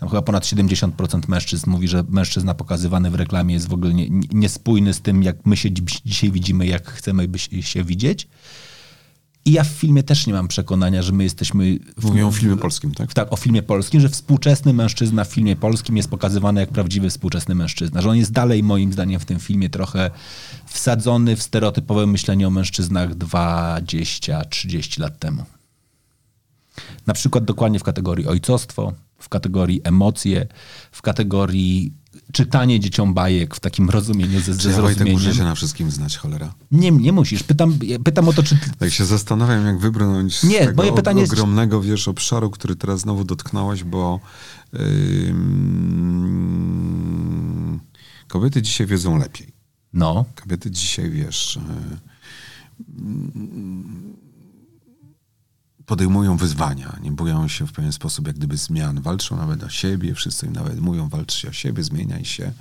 Tam 0.00 0.08
chyba 0.08 0.22
ponad 0.22 0.44
70% 0.44 1.28
mężczyzn 1.28 1.70
mówi, 1.70 1.88
że 1.88 2.04
mężczyzna 2.08 2.54
pokazywany 2.54 3.10
w 3.10 3.14
reklamie 3.14 3.54
jest 3.54 3.68
w 3.68 3.72
ogóle 3.72 3.94
nie, 3.94 4.10
nie- 4.10 4.28
niespójny 4.32 4.94
z 4.94 5.00
tym, 5.00 5.22
jak 5.22 5.46
my 5.46 5.56
się 5.56 5.70
dzi- 5.70 6.00
dzisiaj 6.04 6.30
widzimy, 6.30 6.66
jak 6.66 6.90
chcemy 6.90 7.28
by 7.28 7.38
się- 7.38 7.84
widzieć. 7.84 8.28
I 9.44 9.52
ja 9.52 9.64
w 9.64 9.68
filmie 9.68 10.02
też 10.02 10.26
nie 10.26 10.32
mam 10.32 10.48
przekonania, 10.48 11.02
że 11.02 11.12
my 11.12 11.24
jesteśmy... 11.24 11.78
w- 11.96 12.04
Mówią 12.04 12.28
o 12.28 12.32
filmie 12.32 12.56
polskim, 12.56 12.94
tak? 12.94 13.12
tak, 13.14 13.32
o 13.32 13.36
filmie 13.36 13.62
polskim, 13.62 14.00
że 14.00 14.08
współczesny 14.08 14.72
mężczyzna 14.72 15.24
w 15.24 15.28
filmie 15.28 15.56
polskim 15.56 15.96
jest 15.96 16.08
pokazywany 16.10 16.60
jak 16.60 16.70
prawdziwy 16.70 17.10
współczesny 17.10 17.54
mężczyzna. 17.54 18.02
Że 18.02 18.10
on 18.10 18.16
jest 18.16 18.32
dalej, 18.32 18.62
moim 18.62 18.92
zdaniem, 18.92 19.20
w 19.20 19.24
tym 19.24 19.38
filmie 19.38 19.70
trochę 19.70 20.10
wsadzony 20.66 21.36
w 21.36 21.42
stereotypowe 21.42 22.06
myślenie 22.06 22.46
o 22.46 22.50
mężczyznach 22.50 23.14
20-30 23.14 25.00
lat 25.00 25.18
temu. 25.18 25.44
Na 27.06 27.14
przykład 27.14 27.44
dokładnie 27.44 27.78
w 27.78 27.82
kategorii 27.82 28.26
ojcostwo, 28.26 28.92
w 29.18 29.28
kategorii 29.28 29.80
emocje, 29.84 30.46
w 30.92 31.02
kategorii 31.02 31.92
czytanie 32.32 32.80
dzieciom 32.80 33.14
bajek 33.14 33.54
w 33.54 33.60
takim 33.60 33.90
rozumieniu 33.90 34.40
ze, 34.40 34.54
ze 34.54 34.70
ja 34.70 34.80
Wojtek 34.80 34.98
muszę 35.00 35.12
się 35.12 35.18
zrozumieniem. 35.20 35.48
na 35.48 35.54
wszystkim 35.54 35.90
znać, 35.90 36.16
cholera? 36.16 36.54
Nie, 36.70 36.90
nie 36.90 37.12
musisz. 37.12 37.42
Pytam, 37.42 37.78
pytam 38.04 38.28
o 38.28 38.32
to, 38.32 38.42
czy... 38.42 38.58
Tak 38.78 38.90
się 38.92 39.04
zastanawiam, 39.04 39.66
jak 39.66 39.78
wybrnąć 39.78 40.38
z 40.38 40.44
Nie, 40.44 40.66
tego 40.66 40.92
pytanie 40.92 41.20
jest- 41.20 41.32
ogromnego, 41.32 41.80
wiesz, 41.82 42.08
obszaru, 42.08 42.50
który 42.50 42.76
teraz 42.76 43.00
znowu 43.00 43.24
dotknąłeś, 43.24 43.84
bo 43.84 44.20
ym, 46.50 47.80
kobiety 48.28 48.62
dzisiaj 48.62 48.86
wiedzą 48.86 49.18
lepiej. 49.18 49.52
No, 49.92 50.24
Kobiety 50.42 50.70
dzisiaj, 50.70 51.10
wiesz, 51.10 51.56
y, 51.56 51.60
podejmują 55.94 56.36
wyzwania, 56.36 56.96
nie 57.02 57.12
boją 57.12 57.48
się 57.48 57.66
w 57.66 57.72
pewien 57.72 57.92
sposób 57.92 58.26
jak 58.26 58.36
gdyby 58.36 58.56
zmian, 58.56 59.00
walczą 59.00 59.36
nawet 59.36 59.62
o 59.62 59.68
siebie, 59.68 60.14
wszyscy 60.14 60.46
im 60.46 60.52
nawet 60.52 60.80
mówią, 60.80 61.08
walcz 61.08 61.44
o 61.44 61.52
siebie, 61.52 61.82
zmieniaj 61.84 62.24
się, 62.24 62.52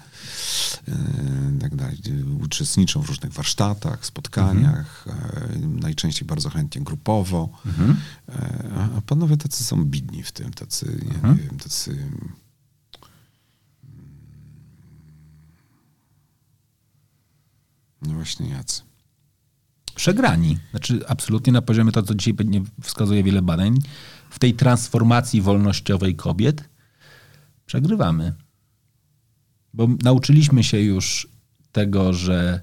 yy, 0.87 0.93
tak 1.61 1.75
dalej. 1.75 1.97
Uczestniczą 2.41 3.01
w 3.01 3.07
różnych 3.09 3.33
warsztatach, 3.33 4.05
spotkaniach, 4.05 5.05
yy, 5.51 5.67
najczęściej 5.67 6.27
bardzo 6.27 6.49
chętnie 6.49 6.81
grupowo, 6.81 7.49
Yy, 7.65 8.35
a- 8.97 9.01
panowie 9.01 9.37
tacy 9.37 9.63
są 9.63 9.85
bidni 9.85 10.23
w 10.23 10.31
tym, 10.31 10.53
tacy, 10.53 10.85
nie 11.05 11.35
wiem, 11.35 11.57
tacy... 11.59 11.91
mm, 11.91 12.31
No 18.01 18.13
właśnie 18.13 18.49
jacy. 18.49 18.81
Przegrani. 19.99 20.57
Znaczy 20.71 20.99
absolutnie 21.07 21.53
na 21.53 21.61
poziomie 21.61 21.91
to, 21.91 22.03
co 22.03 22.15
dzisiaj 22.15 22.33
pewnie 22.33 22.61
wskazuje 22.81 23.23
wiele 23.23 23.41
badań, 23.41 23.79
w 24.29 24.39
tej 24.39 24.53
transformacji 24.53 25.41
wolnościowej 25.41 26.15
kobiet 26.15 26.69
przegrywamy. 27.65 28.33
Bo 29.73 29.87
nauczyliśmy 30.03 30.63
się 30.63 30.79
już 30.79 31.27
tego, 31.71 32.13
że 32.13 32.61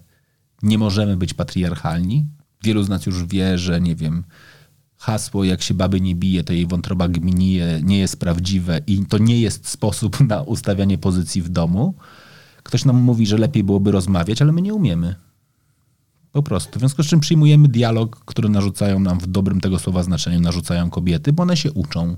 nie 0.62 0.78
możemy 0.78 1.16
być 1.16 1.34
patriarchalni. 1.34 2.26
Wielu 2.62 2.82
z 2.82 2.89
nas 2.89 3.07
już 3.07 3.24
wie, 3.24 3.59
że 3.59 3.80
nie 3.80 3.97
wiem, 3.97 4.24
hasło 4.97 5.45
jak 5.45 5.62
się 5.62 5.74
baby 5.74 6.01
nie 6.01 6.14
bije, 6.14 6.45
to 6.45 6.53
jej 6.53 6.66
wątroba 6.66 7.09
gminije, 7.09 7.80
nie 7.84 7.99
jest 7.99 8.20
prawdziwe 8.20 8.80
i 8.87 9.07
to 9.07 9.18
nie 9.18 9.41
jest 9.41 9.68
sposób 9.68 10.20
na 10.20 10.43
ustawianie 10.43 10.99
pozycji 10.99 11.43
w 11.43 11.49
domu. 11.49 11.95
Ktoś 12.62 12.84
nam 12.84 12.97
mówi, 12.97 13.26
że 13.26 13.39
lepiej 13.39 13.64
byłoby 13.64 13.93
rozmawiać, 13.93 14.43
ale 14.43 14.53
my 14.53 14.62
nie 14.62 14.74
umiemy. 14.74 15.25
Po 16.37 16.43
prostu. 16.43 16.78
W 16.78 16.80
związku 16.80 17.03
z 17.03 17.07
czym 17.07 17.20
przyjmujemy 17.20 17.68
dialog, 17.68 18.24
który 18.24 18.49
narzucają 18.49 19.01
nam 19.01 19.18
w 19.18 19.26
dobrym 19.26 19.61
tego 19.61 19.78
słowa 19.78 20.03
znaczeniu, 20.03 20.41
narzucają 20.41 20.91
kobiety, 20.91 21.32
bo 21.32 21.43
one 21.43 21.57
się 21.57 21.72
uczą. 21.72 22.16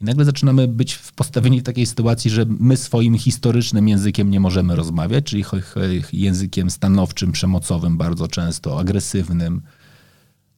I 0.00 0.04
nagle 0.04 0.24
zaczynamy 0.24 0.68
być 0.68 0.94
w 0.94 1.12
postawieni 1.12 1.60
w 1.60 1.62
takiej 1.62 1.86
sytuacji, 1.86 2.30
że 2.30 2.46
my 2.48 2.76
swoim 2.76 3.18
historycznym 3.18 3.88
językiem 3.88 4.30
nie 4.30 4.40
możemy 4.40 4.76
rozmawiać, 4.76 5.24
czyli 5.24 5.44
językiem 6.12 6.70
stanowczym, 6.70 7.32
przemocowym, 7.32 7.98
bardzo 7.98 8.28
często 8.28 8.78
agresywnym, 8.78 9.62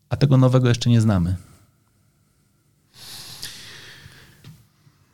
a 0.09 0.17
tego 0.17 0.37
nowego 0.37 0.69
jeszcze 0.69 0.91
nie 0.91 1.01
znamy. 1.01 1.37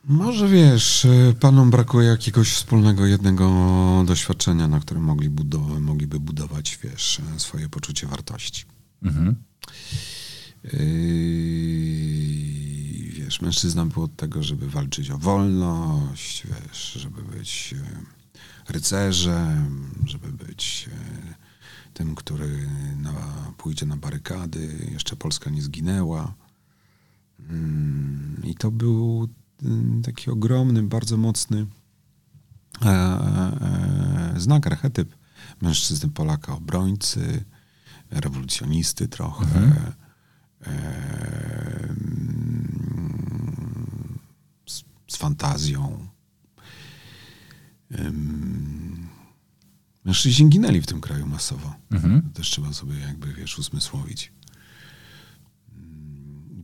Może 0.09 0.49
wiesz, 0.49 1.05
y, 1.05 1.35
panom 1.41 1.71
brakuje 1.71 2.09
jakiegoś 2.09 2.53
wspólnego 2.53 3.07
jednego 3.07 4.05
doświadczenia, 4.07 4.69
na 4.69 4.81
którym 4.81 5.03
mogli 5.03 5.31
mogliby 5.81 6.21
budować, 6.21 6.79
wiesz, 6.83 7.21
swoje 7.37 7.69
poczucie 7.69 8.07
wartości. 8.07 8.65
Mhm. 9.03 9.37
Yy, 10.65 10.71
wiesz, 13.11 13.41
mężczyzna 13.41 13.87
był 13.87 14.03
od 14.03 14.17
tego, 14.17 14.43
żeby 14.43 14.71
walczyć 14.71 15.11
o 15.11 15.19
wolność, 15.19 16.47
wiesz, 16.47 16.93
żeby 16.93 17.23
być 17.23 17.75
y, 17.79 18.73
rycerzem, 18.73 19.91
żeby 20.05 20.33
być 20.33 20.89
y, 20.89 21.95
tym, 21.95 22.15
który 22.15 22.69
na, 22.97 23.13
pójdzie 23.57 23.87
na 23.87 23.97
barykady, 23.97 24.89
jeszcze 24.93 25.17
Polska 25.17 25.51
nie 25.51 25.63
zginęła. 25.63 26.35
Mm, 27.51 28.43
I 28.45 28.55
to 28.55 28.71
był 28.71 29.29
taki 30.03 30.31
ogromny, 30.31 30.83
bardzo 30.83 31.17
mocny 31.17 31.67
e, 32.85 32.89
e, 32.89 34.35
znak, 34.37 34.67
archetyp 34.67 35.15
mężczyzny 35.61 36.09
Polaka, 36.09 36.53
obrońcy, 36.53 37.45
rewolucjonisty 38.11 39.09
trochę, 39.09 39.45
mhm. 39.45 39.93
e, 40.67 41.95
z, 44.67 44.85
z, 45.09 45.17
fantazją. 45.17 46.09
Mężczyźni 50.05 50.49
ginęli 50.49 50.81
w 50.81 50.87
tym 50.87 51.01
kraju 51.01 51.27
masowo. 51.27 51.75
Mhm. 51.91 52.23
To 52.23 52.29
też 52.29 52.51
trzeba 52.51 52.73
sobie 52.73 52.99
jakby, 52.99 53.35
wiesz, 53.35 53.59
uzmysłowić 53.59 54.33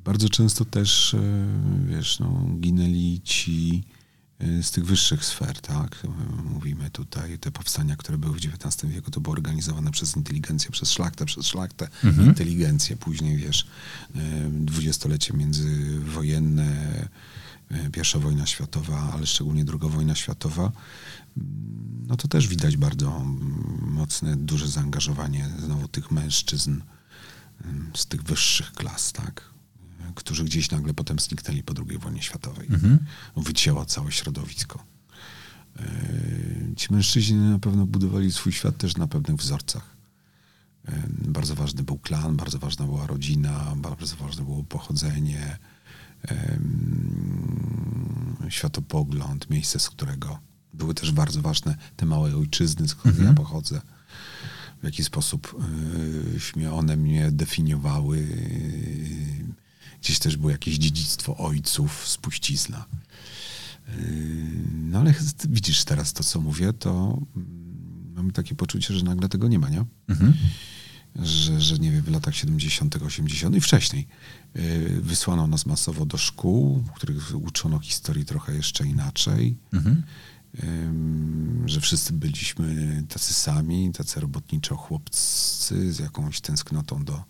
bardzo 0.04 0.28
często 0.28 0.64
też, 0.64 1.14
e, 1.14 1.20
wiesz, 1.86 2.18
no, 2.18 2.46
ginęli 2.60 3.20
ci 3.24 3.84
e, 4.38 4.62
z 4.62 4.70
tych 4.70 4.84
wyższych 4.84 5.24
sfer, 5.24 5.60
tak? 5.60 6.06
Mówimy 6.44 6.90
tutaj, 6.90 7.38
te 7.38 7.50
powstania, 7.50 7.96
które 7.96 8.18
były 8.18 8.34
w 8.34 8.36
XIX 8.36 8.92
wieku, 8.92 9.10
to 9.10 9.20
było 9.20 9.32
organizowane 9.32 9.90
przez 9.90 10.16
inteligencję, 10.16 10.70
przez 10.70 10.90
szlachtę, 10.90 11.24
przez 11.24 11.46
szlachtę, 11.46 11.88
mhm. 12.04 12.28
inteligencję. 12.28 12.96
Później, 12.96 13.36
wiesz, 13.36 13.66
e, 14.14 14.18
dwudziestolecie 14.50 15.34
międzywojenne, 15.34 17.08
pierwsza 17.92 18.18
wojna 18.18 18.46
światowa, 18.46 19.12
ale 19.12 19.26
szczególnie 19.26 19.64
druga 19.64 19.88
wojna 19.88 20.14
światowa, 20.14 20.72
no 22.06 22.16
to 22.16 22.28
też 22.28 22.48
widać 22.48 22.76
bardzo 22.76 23.24
mocne, 23.80 24.36
duże 24.36 24.68
zaangażowanie 24.68 25.48
znowu 25.64 25.88
tych 25.88 26.10
mężczyzn 26.10 26.80
z 27.94 28.06
tych 28.06 28.22
wyższych 28.22 28.72
klas, 28.72 29.12
tak? 29.12 29.51
Którzy 30.14 30.44
gdzieś 30.44 30.70
nagle 30.70 30.94
potem 30.94 31.18
zniknęli 31.18 31.62
po 31.62 31.74
II 31.88 31.98
wojnie 31.98 32.22
światowej. 32.22 32.66
Mhm. 32.70 32.98
Wycięła 33.36 33.84
całe 33.84 34.12
środowisko. 34.12 34.84
E, 35.78 35.84
ci 36.76 36.92
mężczyźni 36.92 37.36
na 37.36 37.58
pewno 37.58 37.86
budowali 37.86 38.32
swój 38.32 38.52
świat 38.52 38.76
też 38.76 38.96
na 38.96 39.06
pewnych 39.06 39.36
wzorcach. 39.36 39.96
E, 40.88 41.02
bardzo 41.08 41.54
ważny 41.54 41.82
był 41.82 41.98
klan, 41.98 42.36
bardzo 42.36 42.58
ważna 42.58 42.86
była 42.86 43.06
rodzina, 43.06 43.72
bardzo 43.76 44.16
ważne 44.16 44.44
było 44.44 44.64
pochodzenie, 44.64 45.58
światopogląd, 48.48 49.50
miejsce, 49.50 49.78
z 49.78 49.90
którego 49.90 50.38
były 50.74 50.94
też 50.94 51.12
bardzo 51.12 51.42
ważne 51.42 51.76
te 51.96 52.06
małe 52.06 52.36
ojczyzny, 52.36 52.88
z 52.88 52.94
których 52.94 53.18
mhm. 53.18 53.36
ja 53.36 53.42
pochodzę. 53.42 53.80
W 54.80 54.84
jaki 54.84 55.04
sposób 55.04 55.64
one 56.72 56.96
mnie 56.96 57.30
definiowały, 57.30 58.26
Gdzieś 60.02 60.18
też 60.18 60.36
było 60.36 60.50
jakieś 60.50 60.78
dziedzictwo 60.78 61.36
ojców, 61.36 62.08
spuścizna. 62.08 62.84
Yy, 63.88 63.94
no 64.72 64.98
ale 64.98 65.14
widzisz 65.48 65.84
teraz 65.84 66.12
to, 66.12 66.24
co 66.24 66.40
mówię, 66.40 66.72
to 66.72 67.22
mm, 67.36 68.12
mamy 68.14 68.32
takie 68.32 68.54
poczucie, 68.54 68.94
że 68.94 69.04
nagle 69.04 69.28
tego 69.28 69.48
nie 69.48 69.58
ma, 69.58 69.68
nie? 69.68 69.84
Mhm. 70.08 70.34
Że, 71.16 71.60
że 71.60 71.78
nie 71.78 71.90
wiem, 71.90 72.02
w 72.02 72.10
latach 72.10 72.36
70., 72.36 72.96
80. 73.02 73.56
i 73.56 73.60
wcześniej 73.60 74.06
yy, 74.54 75.00
wysłano 75.00 75.46
nas 75.46 75.66
masowo 75.66 76.06
do 76.06 76.18
szkół, 76.18 76.82
w 76.82 76.92
których 76.92 77.34
uczono 77.34 77.78
historii 77.78 78.24
trochę 78.24 78.54
jeszcze 78.54 78.86
inaczej. 78.86 79.56
Mhm. 79.72 80.02
Że 81.66 81.80
wszyscy 81.80 82.12
byliśmy 82.12 83.02
tacy 83.08 83.34
sami, 83.34 83.92
tacy 83.92 84.20
robotniczo 84.20 84.76
chłopcy 84.76 85.92
z 85.92 85.98
jakąś 85.98 86.40
tęsknotą 86.40 87.04
do 87.04 87.24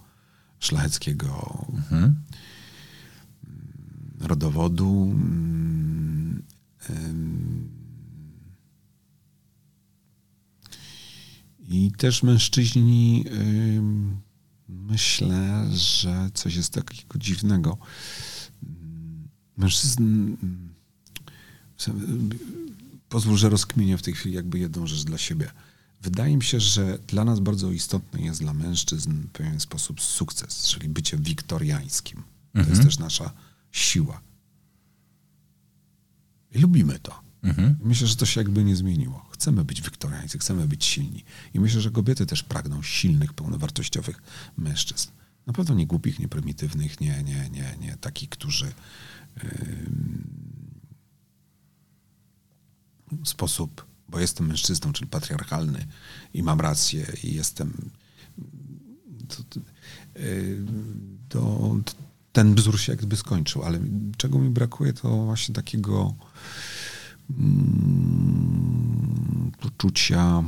szlacheckiego 0.60 1.66
mhm 1.90 2.14
rodowodu. 4.22 5.10
Mm, 5.12 6.42
I 11.68 11.92
też 11.92 12.22
mężczyźni, 12.22 13.24
myślę, 14.68 15.68
że 15.72 16.30
coś 16.34 16.54
jest 16.54 16.72
takiego 16.72 17.18
dziwnego. 17.18 17.78
Mężczyzn. 19.56 20.36
Pozwól, 23.08 23.36
że 23.36 23.48
rozkminię 23.48 23.98
w 23.98 24.02
tej 24.02 24.14
chwili 24.14 24.34
jakby 24.34 24.58
jedną 24.58 24.86
rzecz 24.86 25.04
dla 25.04 25.18
siebie. 25.18 25.50
Wydaje 26.02 26.36
mi 26.36 26.42
się, 26.42 26.60
że 26.60 26.98
dla 27.06 27.24
nas 27.24 27.40
bardzo 27.40 27.70
istotny 27.70 28.22
jest 28.22 28.40
dla 28.40 28.54
mężczyzn 28.54 29.12
w 29.12 29.30
pewien 29.30 29.60
sposób 29.60 30.00
sukces, 30.00 30.68
czyli 30.68 30.88
bycie 30.88 31.16
wiktoriańskim. 31.16 32.22
To 32.52 32.58
mhm. 32.58 32.76
jest 32.76 32.88
też 32.88 32.98
nasza 32.98 33.32
siła. 33.72 34.20
I 36.50 36.58
lubimy 36.58 36.98
to. 36.98 37.22
Mhm. 37.42 37.76
Myślę, 37.80 38.06
że 38.06 38.16
to 38.16 38.26
się 38.26 38.40
jakby 38.40 38.64
nie 38.64 38.76
zmieniło. 38.76 39.26
Chcemy 39.30 39.64
być 39.64 39.82
wiktoriańcy, 39.82 40.38
chcemy 40.38 40.68
być 40.68 40.84
silni. 40.84 41.24
I 41.54 41.60
myślę, 41.60 41.80
że 41.80 41.90
kobiety 41.90 42.26
też 42.26 42.42
pragną 42.42 42.82
silnych, 42.82 43.32
pełnowartościowych 43.32 44.22
mężczyzn. 44.56 45.08
Na 45.46 45.52
pewno 45.52 45.74
nie 45.74 45.86
głupich, 45.86 46.18
nie 46.18 46.28
prymitywnych, 46.28 47.00
nie, 47.00 47.22
nie, 47.22 47.50
nie, 47.50 47.76
nie 47.80 47.96
takich, 47.96 48.28
którzy 48.28 48.72
yy, 49.42 49.46
sposób, 53.24 53.86
bo 54.08 54.20
jestem 54.20 54.46
mężczyzną, 54.46 54.92
czyli 54.92 55.10
patriarchalny 55.10 55.86
i 56.34 56.42
mam 56.42 56.60
rację 56.60 57.06
i 57.22 57.34
jestem 57.34 57.90
to, 59.28 59.42
to, 59.42 59.60
yy, 60.20 60.64
to 61.28 61.80
ten 62.32 62.54
bzór 62.54 62.80
się 62.80 62.92
jakby 62.92 63.16
skończył, 63.16 63.62
ale 63.62 63.78
czego 64.16 64.38
mi 64.38 64.50
brakuje, 64.50 64.92
to 64.92 65.24
właśnie 65.24 65.54
takiego 65.54 66.14
mm, 67.30 68.72
poczucia, 69.60 70.44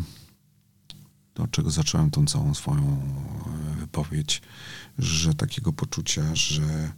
do 1.35 1.47
czego 1.47 1.71
zacząłem 1.71 2.11
tą 2.11 2.27
całą 2.27 2.55
swoją 2.55 2.83
e, 2.83 3.81
wypowiedź, 3.81 4.43
że 4.99 5.35
takiego 5.35 5.73
poczucia, 5.73 6.35
że 6.35 6.93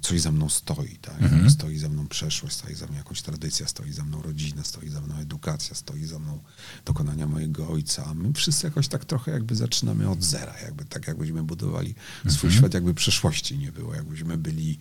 coś 0.00 0.20
za 0.20 0.32
mną 0.32 0.48
stoi. 0.48 0.96
Tak? 0.96 1.22
Mhm. 1.22 1.50
Stoi 1.50 1.78
za 1.78 1.88
mną 1.88 2.08
przeszłość, 2.08 2.56
stoi 2.56 2.74
za 2.74 2.86
mną 2.86 2.96
jakąś 2.96 3.22
tradycja, 3.22 3.66
stoi 3.66 3.92
za 3.92 4.04
mną 4.04 4.22
rodzina, 4.22 4.64
stoi 4.64 4.88
za 4.88 5.00
mną 5.00 5.16
edukacja, 5.16 5.74
stoi 5.74 6.04
za 6.04 6.18
mną 6.18 6.38
dokonania 6.84 7.26
mojego 7.26 7.68
ojca. 7.68 8.04
A 8.04 8.14
my 8.14 8.32
wszyscy 8.32 8.66
jakoś 8.66 8.88
tak 8.88 9.04
trochę 9.04 9.30
jakby 9.30 9.56
zaczynamy 9.56 10.08
od 10.08 10.24
zera, 10.24 10.54
jakby 10.62 10.84
tak 10.84 11.08
jakbyśmy 11.08 11.42
budowali 11.42 11.94
mhm. 12.16 12.34
swój 12.34 12.52
świat, 12.52 12.74
jakby 12.74 12.94
przeszłości 12.94 13.58
nie 13.58 13.72
było, 13.72 13.94
jakbyśmy 13.94 14.38
byli 14.38 14.78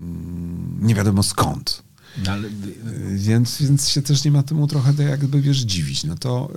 mm, 0.00 0.78
nie 0.86 0.94
wiadomo 0.94 1.22
skąd. 1.22 1.82
No, 2.24 2.32
ale... 2.32 2.48
Więc, 3.14 3.62
więc 3.62 3.88
się 3.88 4.02
też 4.02 4.24
nie 4.24 4.30
ma 4.30 4.42
temu 4.42 4.66
trochę 4.66 5.04
jakby, 5.04 5.42
wiesz, 5.42 5.58
dziwić. 5.58 6.04
No 6.04 6.16
to 6.16 6.50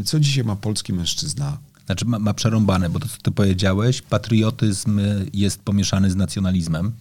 y, 0.00 0.04
co 0.04 0.20
dzisiaj 0.20 0.44
ma 0.44 0.56
polski 0.56 0.92
mężczyzna 0.92 1.58
znaczy 1.86 2.04
ma, 2.04 2.18
ma 2.18 2.34
przerąbane, 2.34 2.90
bo 2.90 2.98
to, 2.98 3.08
co 3.08 3.16
ty 3.22 3.30
powiedziałeś, 3.30 4.02
patriotyzm 4.02 5.00
jest 5.32 5.62
pomieszany 5.62 6.10
z 6.10 6.16
nacjonalizmem 6.16 6.92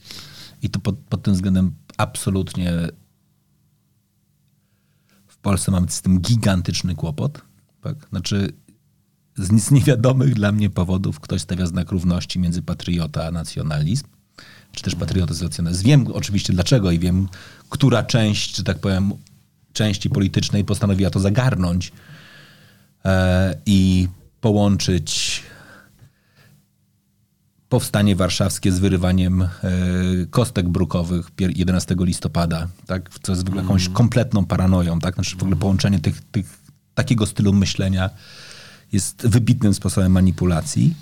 i 0.61 0.69
to 0.69 0.79
pod, 0.79 0.97
pod 0.97 1.23
tym 1.23 1.33
względem 1.33 1.71
absolutnie 1.97 2.73
w 5.27 5.37
Polsce 5.37 5.71
mamy 5.71 5.87
z 5.89 6.01
tym 6.01 6.21
gigantyczny 6.21 6.95
kłopot, 6.95 7.41
Tak? 7.81 7.95
Znaczy, 8.09 8.53
z, 9.37 9.63
z 9.63 9.71
niewiadomych 9.71 10.33
dla 10.33 10.51
mnie 10.51 10.69
powodów 10.69 11.19
ktoś 11.19 11.41
stawia 11.41 11.65
znak 11.65 11.91
równości 11.91 12.39
między 12.39 12.61
patriota 12.61 13.25
a 13.25 13.31
nacjonalizm, 13.31 14.05
czy 14.71 14.83
też 14.83 14.95
patriotyzm 14.95 15.43
nacjonalizm. 15.43 15.83
Wiem 15.83 16.07
oczywiście 16.13 16.53
dlaczego 16.53 16.91
i 16.91 16.99
wiem, 16.99 17.27
która 17.69 18.03
część, 18.03 18.55
że 18.55 18.63
tak 18.63 18.79
powiem, 18.79 19.13
części 19.73 20.09
politycznej 20.09 20.63
postanowiła 20.63 21.09
to 21.09 21.19
zagarnąć 21.19 21.91
e, 23.05 23.57
i 23.65 24.07
połączyć 24.45 25.43
powstanie 27.69 28.15
warszawskie 28.15 28.71
z 28.71 28.79
wyrywaniem 28.79 29.41
e, 29.41 29.49
kostek 30.29 30.69
brukowych 30.69 31.31
11 31.55 31.95
listopada, 31.99 32.67
tak? 32.85 33.09
co 33.23 33.31
jest 33.31 33.45
w 33.45 33.47
ogóle 33.47 33.61
jakąś 33.61 33.89
kompletną 33.89 34.45
paranoją. 34.45 34.99
Tak? 34.99 35.15
Znaczy 35.15 35.35
w 35.35 35.41
ogóle 35.41 35.57
połączenie 35.57 35.99
tych, 35.99 36.21
tych, 36.21 36.59
takiego 36.93 37.25
stylu 37.25 37.53
myślenia 37.53 38.09
jest 38.91 39.27
wybitnym 39.27 39.73
sposobem 39.73 40.11
manipulacji. 40.11 40.93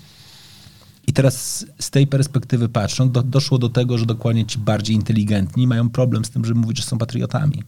I 1.06 1.12
teraz 1.12 1.66
z 1.78 1.90
tej 1.90 2.06
perspektywy 2.06 2.68
patrząc, 2.68 3.12
do, 3.12 3.22
doszło 3.22 3.58
do 3.58 3.68
tego, 3.68 3.98
że 3.98 4.06
dokładnie 4.06 4.46
ci 4.46 4.58
bardziej 4.58 4.96
inteligentni 4.96 5.66
mają 5.66 5.90
problem 5.90 6.24
z 6.24 6.30
tym, 6.30 6.44
żeby 6.44 6.60
mówić, 6.60 6.76
że 6.76 6.84
są 6.84 6.98
patriotami. 6.98 7.62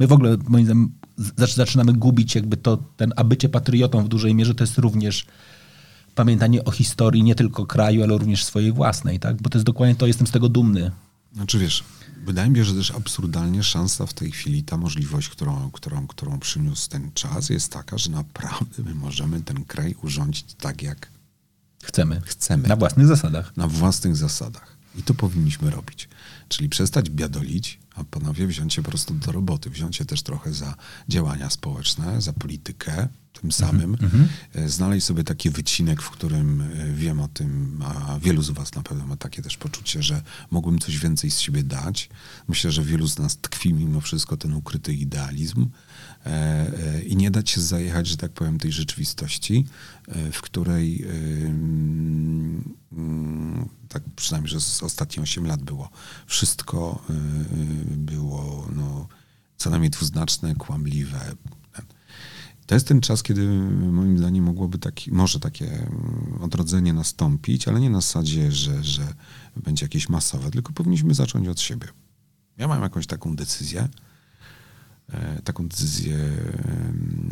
My 0.00 0.06
w 0.06 0.12
ogóle, 0.12 0.36
moim 0.48 0.64
zdaniem, 0.64 0.92
zaczynamy 1.36 1.92
gubić 1.92 2.34
jakby 2.34 2.56
to, 2.56 2.76
ten, 2.76 3.12
a 3.16 3.24
bycie 3.24 3.48
patriotą 3.48 4.04
w 4.04 4.08
dużej 4.08 4.34
mierze 4.34 4.54
to 4.54 4.64
jest 4.64 4.78
również 4.78 5.26
pamiętanie 6.14 6.64
o 6.64 6.70
historii 6.70 7.22
nie 7.22 7.34
tylko 7.34 7.66
kraju, 7.66 8.02
ale 8.02 8.18
również 8.18 8.44
swojej 8.44 8.72
własnej, 8.72 9.20
tak? 9.20 9.42
Bo 9.42 9.50
to 9.50 9.58
jest 9.58 9.66
dokładnie 9.66 9.94
to, 9.94 10.06
jestem 10.06 10.26
z 10.26 10.30
tego 10.30 10.48
dumny. 10.48 10.90
Znaczy 11.34 11.58
wiesz, 11.58 11.84
wydaje 12.24 12.50
mi 12.50 12.56
się, 12.56 12.64
że 12.64 12.74
też 12.74 12.90
absurdalnie 12.90 13.62
szansa 13.62 14.06
w 14.06 14.14
tej 14.14 14.30
chwili, 14.30 14.62
ta 14.62 14.76
możliwość, 14.76 15.28
którą, 15.28 15.70
którą, 15.70 16.06
którą 16.06 16.38
przyniósł 16.38 16.88
ten 16.88 17.12
czas, 17.14 17.50
jest 17.50 17.72
taka, 17.72 17.98
że 17.98 18.10
naprawdę 18.10 18.82
my 18.82 18.94
możemy 18.94 19.40
ten 19.40 19.64
kraj 19.64 19.94
urządzić 20.02 20.54
tak, 20.54 20.82
jak 20.82 21.08
chcemy. 21.82 22.20
Chcemy. 22.24 22.68
Na 22.68 22.76
własnych 22.76 23.06
zasadach. 23.06 23.56
Na 23.56 23.68
własnych 23.68 24.16
zasadach. 24.16 24.76
I 24.98 25.02
to 25.02 25.14
powinniśmy 25.14 25.70
robić. 25.70 26.08
Czyli 26.48 26.68
przestać 26.68 27.10
biadolić, 27.10 27.78
a 28.00 28.04
panowie 28.04 28.46
wziąć 28.46 28.74
się 28.74 28.82
po 28.82 28.90
prostu 28.90 29.14
do 29.14 29.32
roboty, 29.32 29.70
wziąć 29.70 29.96
się 29.96 30.04
też 30.04 30.22
trochę 30.22 30.52
za 30.52 30.74
działania 31.08 31.50
społeczne, 31.50 32.20
za 32.20 32.32
politykę, 32.32 33.08
tym 33.40 33.52
samym, 33.52 33.96
mm 34.00 34.10
-hmm. 34.10 34.68
znaleźć 34.68 35.06
sobie 35.06 35.24
taki 35.24 35.50
wycinek, 35.50 36.02
w 36.02 36.10
którym 36.10 36.60
e, 36.60 36.92
wiem 36.92 37.20
o 37.20 37.28
tym, 37.28 37.82
a 37.84 38.18
wielu 38.18 38.42
z 38.42 38.50
was 38.50 38.74
na 38.74 38.82
pewno 38.82 39.06
ma 39.06 39.16
takie 39.16 39.42
też 39.42 39.56
poczucie, 39.56 40.02
że 40.02 40.22
mogłem 40.50 40.78
coś 40.78 40.98
więcej 40.98 41.30
z 41.30 41.40
siebie 41.40 41.62
dać. 41.62 42.08
Myślę, 42.48 42.70
że 42.70 42.82
wielu 42.82 43.08
z 43.08 43.18
nas 43.18 43.36
tkwi 43.36 43.74
mimo 43.74 44.00
wszystko 44.00 44.36
ten 44.36 44.54
ukryty 44.54 44.94
idealizm 44.94 45.66
e, 46.26 47.02
i 47.02 47.16
nie 47.16 47.30
dać 47.30 47.50
się 47.50 47.60
zajechać, 47.60 48.06
że 48.06 48.16
tak 48.16 48.32
powiem, 48.32 48.58
tej 48.58 48.72
rzeczywistości, 48.72 49.66
w 50.32 50.40
której 50.40 51.06
tak 53.90 54.02
przynajmniej, 54.16 54.50
że 54.50 54.60
z 54.60 54.82
ostatnie 54.82 55.22
8 55.22 55.46
lat 55.46 55.62
było, 55.62 55.90
wszystko 56.26 57.04
było 57.86 58.68
no, 58.76 59.08
co 59.56 59.70
najmniej 59.70 59.90
dwuznaczne, 59.90 60.54
kłamliwe, 60.54 61.34
to 62.70 62.74
jest 62.74 62.88
ten 62.88 63.00
czas, 63.00 63.22
kiedy 63.22 63.46
moim 63.92 64.18
zdaniem 64.18 64.44
mogłoby 64.44 64.78
taki, 64.78 65.12
może 65.12 65.40
takie 65.40 65.72
mm, 65.72 66.38
odrodzenie 66.40 66.92
nastąpić, 66.92 67.68
ale 67.68 67.80
nie 67.80 67.90
na 67.90 68.00
zasadzie, 68.00 68.52
że, 68.52 68.84
że 68.84 69.14
będzie 69.56 69.84
jakieś 69.84 70.08
masowe, 70.08 70.50
tylko 70.50 70.72
powinniśmy 70.72 71.14
zacząć 71.14 71.48
od 71.48 71.60
siebie. 71.60 71.88
Ja 72.58 72.68
mam 72.68 72.82
jakąś 72.82 73.06
taką 73.06 73.36
decyzję, 73.36 73.88
e, 75.08 75.42
taką 75.42 75.68
decyzję, 75.68 76.16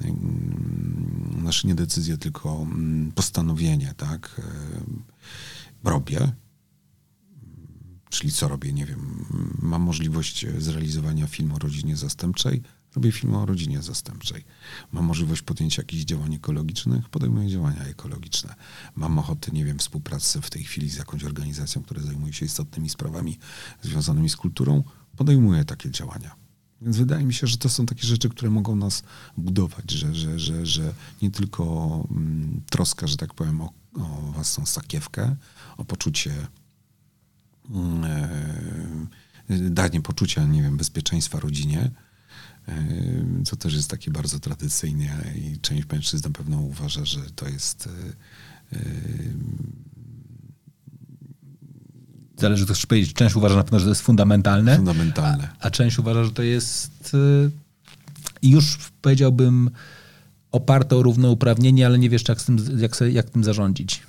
mm, 0.03 1.39
znaczy 1.41 1.67
nie 1.67 1.75
decyzję, 1.75 2.19
tylko 2.19 2.63
mm, 2.63 3.13
postanowienie, 3.13 3.95
tak? 3.97 4.41
E, 5.85 5.91
robię, 5.91 6.33
czyli 8.11 8.33
co 8.33 8.49
robię, 8.49 8.73
nie 8.73 8.87
wiem, 8.87 9.25
mam 9.63 9.83
możliwość 9.83 10.47
zrealizowania 10.59 11.27
filmu 11.27 11.57
o 11.57 11.59
rodzinie 11.59 11.97
zastępczej, 11.97 12.63
Robię 12.95 13.13
film 13.13 13.35
o 13.35 13.47
rodzinie 13.47 13.83
zastępczej. 13.83 14.45
Mam 14.93 15.05
możliwość 15.05 15.43
podjęcia 15.43 15.83
jakichś 15.83 16.05
działań 16.05 16.35
ekologicznych, 16.35 17.09
podejmuję 17.09 17.49
działania 17.49 17.85
ekologiczne. 17.85 18.55
Mam 18.97 19.19
ochotę, 19.19 19.53
nie 19.53 19.65
wiem, 19.65 19.79
współpracy 19.79 20.41
w 20.41 20.51
tej 20.51 20.65
chwili 20.65 20.91
z 20.91 20.97
jakąś 20.97 21.25
organizacją, 21.25 21.83
która 21.83 22.03
zajmuje 22.03 22.33
się 22.33 22.47
istotnymi 22.47 22.89
sprawami 22.89 23.39
związanymi 23.83 24.29
z 24.29 24.37
kulturą, 24.37 24.83
podejmuję 25.17 25.65
takie 25.65 25.91
działania. 25.91 26.35
Więc 26.83 26.97
wydaje 26.97 27.25
mi 27.25 27.35
się, 27.35 27.47
że 27.47 27.57
to 27.59 27.69
są 27.69 27.87
takie 27.87 28.07
rzeczy, 28.07 28.29
które 28.29 28.51
mogą 28.51 28.77
nas 28.77 29.03
budować, 29.37 29.91
że, 29.91 30.15
że, 30.15 30.39
że, 30.39 30.67
że 30.67 30.95
nie 31.23 31.31
tylko 31.31 32.05
mm, 32.11 32.61
troska, 32.71 33.07
że 33.07 33.17
tak 33.17 33.35
powiem, 33.35 33.61
o, 33.61 33.73
o 33.95 34.33
własną 34.35 34.67
sakiewkę, 34.67 35.37
o 35.77 35.85
poczucie, 35.85 36.33
e, 36.33 36.47
danie 39.49 40.01
poczucia, 40.01 40.45
nie 40.45 40.62
wiem, 40.62 40.77
bezpieczeństwa 40.77 41.41
rodzinie, 41.41 41.91
co 43.45 43.57
też 43.57 43.75
jest 43.75 43.91
takie 43.91 44.11
bardzo 44.11 44.39
tradycyjne 44.39 45.25
i 45.37 45.59
część 45.61 45.89
mężczyzn 45.89 46.29
na 46.29 46.33
pewno 46.33 46.61
uważa, 46.61 47.05
że 47.05 47.21
to 47.37 47.49
jest 47.49 47.89
Zależy, 52.39 52.66
co 52.66 52.73
chcesz 52.75 52.87
powiedzieć. 52.87 53.12
Część 53.12 53.37
uważa 53.37 53.57
na 53.57 53.62
pewno, 53.62 53.79
że 53.79 53.85
to 53.85 53.91
jest 53.91 54.01
fundamentalne. 54.01 54.77
Fundamentalne. 54.77 55.49
A, 55.61 55.66
a 55.66 55.71
część 55.71 55.99
uważa, 55.99 56.25
że 56.25 56.31
to 56.31 56.43
jest 56.43 57.16
już 58.43 58.79
powiedziałbym 59.03 59.71
oparte 60.53 60.97
o 60.97 61.03
równouprawnienie, 61.03 61.87
ale 61.87 61.99
nie 61.99 62.11
wiesz, 62.11 62.29
jak, 62.29 62.41
z 62.41 62.45
tym, 62.45 62.59
jak, 62.79 63.01
jak 63.12 63.31
tym 63.31 63.45
zarządzić. 63.45 64.03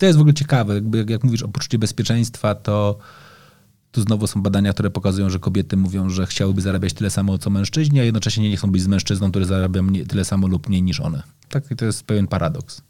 To 0.00 0.06
jest 0.06 0.18
w 0.18 0.20
ogóle 0.20 0.34
ciekawe. 0.34 0.74
Jakby, 0.74 0.98
jak, 0.98 1.10
jak 1.10 1.24
mówisz 1.24 1.42
o 1.42 1.48
poczuciu 1.48 1.78
bezpieczeństwa, 1.78 2.54
to 2.54 2.98
tu 3.92 4.02
znowu 4.02 4.26
są 4.26 4.42
badania, 4.42 4.72
które 4.72 4.90
pokazują, 4.90 5.30
że 5.30 5.38
kobiety 5.38 5.76
mówią, 5.76 6.10
że 6.10 6.26
chciałyby 6.26 6.60
zarabiać 6.62 6.92
tyle 6.92 7.10
samo 7.10 7.38
co 7.38 7.50
mężczyźni, 7.50 8.00
a 8.00 8.04
jednocześnie 8.04 8.50
nie 8.50 8.56
chcą 8.56 8.70
być 8.70 8.82
z 8.82 8.86
mężczyzną, 8.86 9.30
który 9.30 9.44
zarabia 9.44 9.82
tyle 10.08 10.24
samo 10.24 10.46
lub 10.46 10.68
mniej 10.68 10.82
niż 10.82 11.00
one. 11.00 11.22
Tak, 11.48 11.70
i 11.70 11.76
to 11.76 11.84
jest 11.84 12.02
pewien 12.04 12.26
paradoks. 12.26 12.82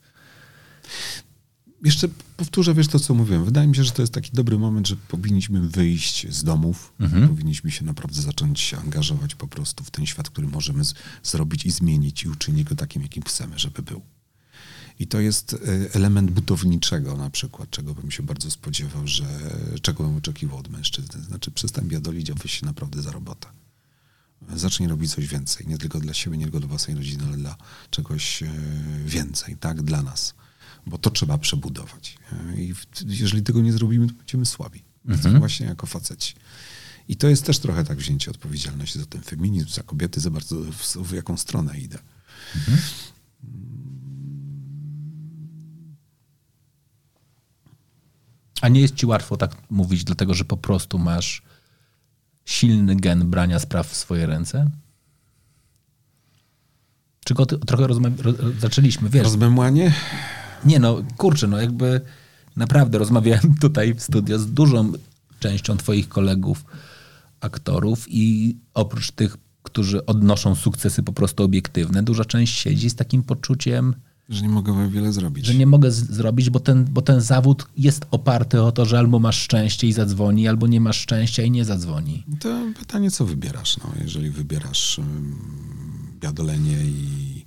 Jeszcze 1.84 2.08
powtórzę, 2.36 2.74
wiesz 2.74 2.88
to, 2.88 2.98
co 2.98 3.14
mówiłem. 3.14 3.44
Wydaje 3.44 3.68
mi 3.68 3.76
się, 3.76 3.84
że 3.84 3.90
to 3.90 4.02
jest 4.02 4.14
taki 4.14 4.30
dobry 4.32 4.58
moment, 4.58 4.88
że 4.88 4.96
powinniśmy 4.96 5.60
wyjść 5.60 6.32
z 6.32 6.44
domów, 6.44 6.92
mhm. 7.00 7.28
powinniśmy 7.28 7.70
się 7.70 7.84
naprawdę 7.84 8.22
zacząć 8.22 8.60
się 8.60 8.78
angażować 8.78 9.34
po 9.34 9.46
prostu 9.46 9.84
w 9.84 9.90
ten 9.90 10.06
świat, 10.06 10.30
który 10.30 10.48
możemy 10.48 10.84
z- 10.84 10.94
zrobić 11.22 11.66
i 11.66 11.70
zmienić 11.70 12.24
i 12.24 12.28
uczynić 12.28 12.64
go 12.64 12.74
takim, 12.74 13.02
jakim 13.02 13.22
chcemy, 13.22 13.58
żeby 13.58 13.82
był. 13.82 14.02
I 15.00 15.06
to 15.06 15.20
jest 15.20 15.54
e, 15.54 15.94
element 15.94 16.30
budowniczego 16.30 17.16
na 17.16 17.30
przykład, 17.30 17.70
czego 17.70 17.94
bym 17.94 18.10
się 18.10 18.22
bardzo 18.22 18.50
spodziewał, 18.50 19.06
że 19.06 19.24
czego 19.82 20.04
bym 20.04 20.16
oczekiwał 20.16 20.58
od 20.58 20.68
mężczyzny. 20.68 21.22
Znaczy 21.22 21.50
przestań 21.50 21.88
biadolić, 21.88 22.30
a 22.30 22.34
weź 22.34 22.60
się 22.60 22.66
naprawdę 22.66 23.02
za 23.02 23.12
robotę. 23.12 23.48
Zacznij 24.56 24.88
robić 24.88 25.14
coś 25.14 25.26
więcej, 25.26 25.66
nie 25.66 25.78
tylko 25.78 26.00
dla 26.00 26.14
siebie, 26.14 26.36
nie 26.36 26.44
tylko 26.44 26.60
dla 26.60 26.68
własnej 26.68 26.96
rodziny, 26.96 27.24
ale 27.26 27.36
dla 27.36 27.56
czegoś 27.90 28.42
e, 28.42 28.52
więcej, 29.06 29.56
tak, 29.56 29.82
dla 29.82 30.02
nas. 30.02 30.34
Bo 30.86 30.98
to 30.98 31.10
trzeba 31.10 31.38
przebudować. 31.38 32.18
E, 32.32 32.62
I 32.62 32.74
jeżeli 33.06 33.42
tego 33.42 33.60
nie 33.60 33.72
zrobimy, 33.72 34.06
to 34.06 34.14
będziemy 34.14 34.46
słabi. 34.46 34.82
Mhm. 35.06 35.38
Właśnie 35.38 35.66
jako 35.66 35.86
faceci. 35.86 36.34
I 37.08 37.16
to 37.16 37.28
jest 37.28 37.44
też 37.44 37.58
trochę 37.58 37.84
tak 37.84 37.98
wzięcie 37.98 38.30
odpowiedzialności 38.30 38.98
za 38.98 39.06
ten 39.06 39.22
feminizm, 39.22 39.68
za 39.68 39.82
kobiety, 39.82 40.20
za 40.20 40.30
bardzo 40.30 40.56
w, 40.56 40.96
w 40.96 41.12
jaką 41.12 41.36
stronę 41.36 41.78
idę. 41.78 41.98
Mhm. 42.56 42.78
A 48.60 48.68
nie 48.68 48.80
jest 48.80 48.94
ci 48.94 49.06
łatwo 49.06 49.36
tak 49.36 49.56
mówić, 49.70 50.04
dlatego 50.04 50.34
że 50.34 50.44
po 50.44 50.56
prostu 50.56 50.98
masz 50.98 51.42
silny 52.44 52.96
gen 52.96 53.30
brania 53.30 53.58
spraw 53.58 53.88
w 53.88 53.96
swoje 53.96 54.26
ręce? 54.26 54.70
Czego 57.24 57.46
trochę 57.46 57.84
rozma- 57.86 58.22
roz, 58.22 58.36
zaczęliśmy, 58.58 59.08
wiesz. 59.08 59.24
Rozmemłanie? 59.24 59.94
Nie 60.64 60.78
no, 60.78 61.02
kurczę, 61.16 61.46
no 61.46 61.60
jakby 61.60 62.00
naprawdę 62.56 62.98
rozmawiałem 62.98 63.54
tutaj 63.60 63.94
w 63.94 64.02
studio 64.02 64.38
z 64.38 64.52
dużą 64.52 64.92
częścią 65.40 65.76
twoich 65.76 66.08
kolegów, 66.08 66.64
aktorów 67.40 68.06
i 68.08 68.56
oprócz 68.74 69.10
tych, 69.10 69.36
którzy 69.62 70.06
odnoszą 70.06 70.54
sukcesy 70.54 71.02
po 71.02 71.12
prostu 71.12 71.42
obiektywne, 71.44 72.02
duża 72.02 72.24
część 72.24 72.58
siedzi 72.58 72.90
z 72.90 72.94
takim 72.94 73.22
poczuciem 73.22 73.94
że 74.30 74.42
nie 74.42 74.48
mogę 74.48 74.90
wiele 74.90 75.12
zrobić. 75.12 75.46
Że 75.46 75.54
nie 75.54 75.66
mogę 75.66 75.90
zrobić, 75.90 76.50
bo 76.50 76.60
ten, 76.60 76.84
bo 76.84 77.02
ten 77.02 77.20
zawód 77.20 77.66
jest 77.76 78.06
oparty 78.10 78.62
o 78.62 78.72
to, 78.72 78.84
że 78.84 78.98
albo 78.98 79.18
masz 79.18 79.42
szczęście 79.42 79.86
i 79.86 79.92
zadzwoni, 79.92 80.48
albo 80.48 80.66
nie 80.66 80.80
masz 80.80 81.00
szczęścia 81.00 81.42
i 81.42 81.50
nie 81.50 81.64
zadzwoni. 81.64 82.24
To 82.40 82.48
pytanie, 82.78 83.10
co 83.10 83.26
wybierasz? 83.26 83.76
No, 83.78 83.92
jeżeli 84.02 84.30
wybierasz 84.30 84.98
um, 84.98 85.36
biadolenie 86.20 86.84
i, 86.84 87.46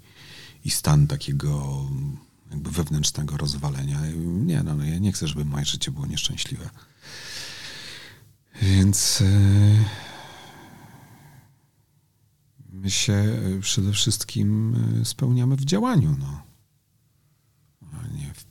i 0.66 0.70
stan 0.70 1.08
takiego 1.08 1.82
jakby 2.52 2.72
wewnętrznego 2.72 3.38
rozwalenia, 3.38 4.00
nie, 4.26 4.64
no, 4.64 4.76
no 4.76 4.86
ja 4.86 5.00
nie 5.00 5.12
chcę, 5.12 5.28
żeby 5.28 5.46
moje 5.46 5.66
życie 5.66 5.92
było 5.92 6.06
nieszczęśliwe. 6.06 6.70
Więc... 8.62 9.20
Yy 9.20 10.04
my 12.74 12.90
się 12.90 13.14
e, 13.14 13.60
przede 13.62 13.92
wszystkim 13.92 14.76
spełniamy 15.04 15.56
w 15.56 15.66
działaniu, 15.66 16.16
no. 16.20 16.53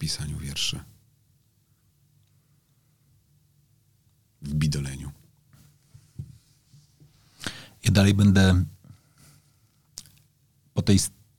Pisaniu 0.03 0.39
wierszy. 0.39 0.81
W 4.43 4.55
bidoleniu. 4.55 5.11
Ja 7.85 7.91
dalej 7.91 8.15
będę 8.15 8.65
po 10.75 10.83
tej 10.83 10.99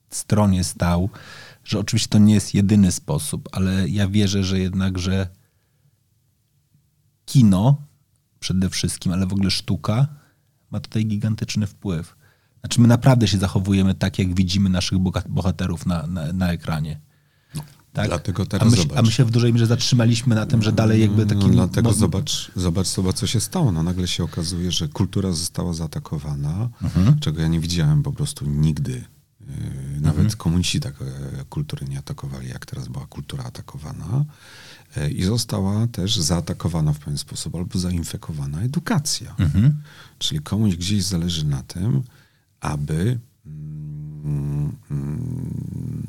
stronie 0.09 0.63
stał, 0.63 1.09
że 1.63 1.79
oczywiście 1.79 2.09
to 2.09 2.17
nie 2.17 2.33
jest 2.33 2.53
jedyny 2.53 2.91
sposób, 2.91 3.49
ale 3.51 3.89
ja 3.89 4.07
wierzę, 4.07 4.43
że 4.43 4.59
jednak, 4.59 4.99
że 4.99 5.27
kino 7.25 7.81
przede 8.39 8.69
wszystkim, 8.69 9.11
ale 9.13 9.27
w 9.27 9.33
ogóle 9.33 9.51
sztuka 9.51 10.07
ma 10.71 10.79
tutaj 10.79 11.05
gigantyczny 11.05 11.67
wpływ. 11.67 12.15
Znaczy 12.59 12.81
my 12.81 12.87
naprawdę 12.87 13.27
się 13.27 13.37
zachowujemy 13.37 13.95
tak, 13.95 14.19
jak 14.19 14.35
widzimy 14.35 14.69
naszych 14.69 14.99
bohaterów 15.29 15.85
na, 15.85 16.07
na, 16.07 16.33
na 16.33 16.51
ekranie. 16.51 17.12
Tak? 17.93 18.07
Dlatego 18.07 18.45
teraz 18.45 18.67
a 18.67 18.71
my, 18.71 18.77
zobacz. 18.77 18.97
a 18.97 19.01
my 19.01 19.11
się 19.11 19.25
w 19.25 19.31
dużej 19.31 19.53
mierze 19.53 19.67
zatrzymaliśmy 19.67 20.35
na 20.35 20.45
tym, 20.45 20.63
że 20.63 20.71
dalej 20.71 21.01
jakby 21.01 21.25
takim... 21.25 21.47
No, 21.47 21.53
dlatego 21.53 21.93
zobacz, 21.93 22.51
zobacz, 22.55 22.87
zobacz, 22.87 23.15
co 23.15 23.27
się 23.27 23.39
stało. 23.39 23.71
No, 23.71 23.83
nagle 23.83 24.07
się 24.07 24.23
okazuje, 24.23 24.71
że 24.71 24.87
kultura 24.87 25.31
została 25.31 25.73
zaatakowana, 25.73 26.69
mhm. 26.83 27.19
czego 27.19 27.41
ja 27.41 27.47
nie 27.47 27.59
widziałem 27.59 28.03
po 28.03 28.11
prostu 28.11 28.45
nigdy. 28.45 28.91
Yy, 28.91 30.01
nawet 30.01 30.19
mhm. 30.19 30.37
komuniści 30.37 30.79
tak 30.79 30.93
e, 31.01 31.45
kultury 31.49 31.85
nie 31.87 31.99
atakowali, 31.99 32.49
jak 32.49 32.65
teraz 32.65 32.87
była 32.87 33.05
kultura 33.05 33.43
atakowana. 33.43 34.25
E, 34.97 35.09
I 35.09 35.23
została 35.23 35.87
też 35.87 36.15
zaatakowana 36.15 36.93
w 36.93 36.99
pewien 36.99 37.17
sposób 37.17 37.55
albo 37.55 37.79
zainfekowana 37.79 38.61
edukacja. 38.61 39.35
Mhm. 39.37 39.81
Czyli 40.19 40.41
komuś 40.41 40.75
gdzieś 40.75 41.03
zależy 41.03 41.45
na 41.45 41.63
tym, 41.63 42.03
aby 42.59 43.19
mm, 43.45 44.75
mm, 44.91 46.07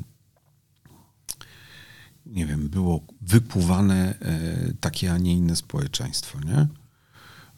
nie 2.25 2.45
wiem, 2.45 2.69
było 2.69 3.01
wypływane 3.21 4.19
e, 4.19 4.73
takie, 4.79 5.13
a 5.13 5.17
nie 5.17 5.33
inne 5.33 5.55
społeczeństwo, 5.55 6.39
nie? 6.39 6.67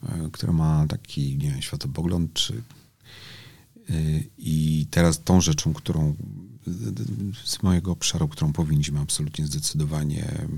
E, 0.08 0.30
które 0.32 0.52
ma 0.52 0.86
taki, 0.86 1.38
nie 1.38 1.50
wiem, 1.50 1.62
światopogląd, 1.62 2.32
czy 2.32 2.62
i 4.38 4.86
teraz 4.90 5.22
tą 5.22 5.40
rzeczą, 5.40 5.72
którą 5.72 6.16
z 7.44 7.62
mojego 7.62 7.92
obszaru, 7.92 8.28
którą 8.28 8.52
powinniśmy 8.52 9.00
absolutnie 9.00 9.46
zdecydowanie 9.46 10.48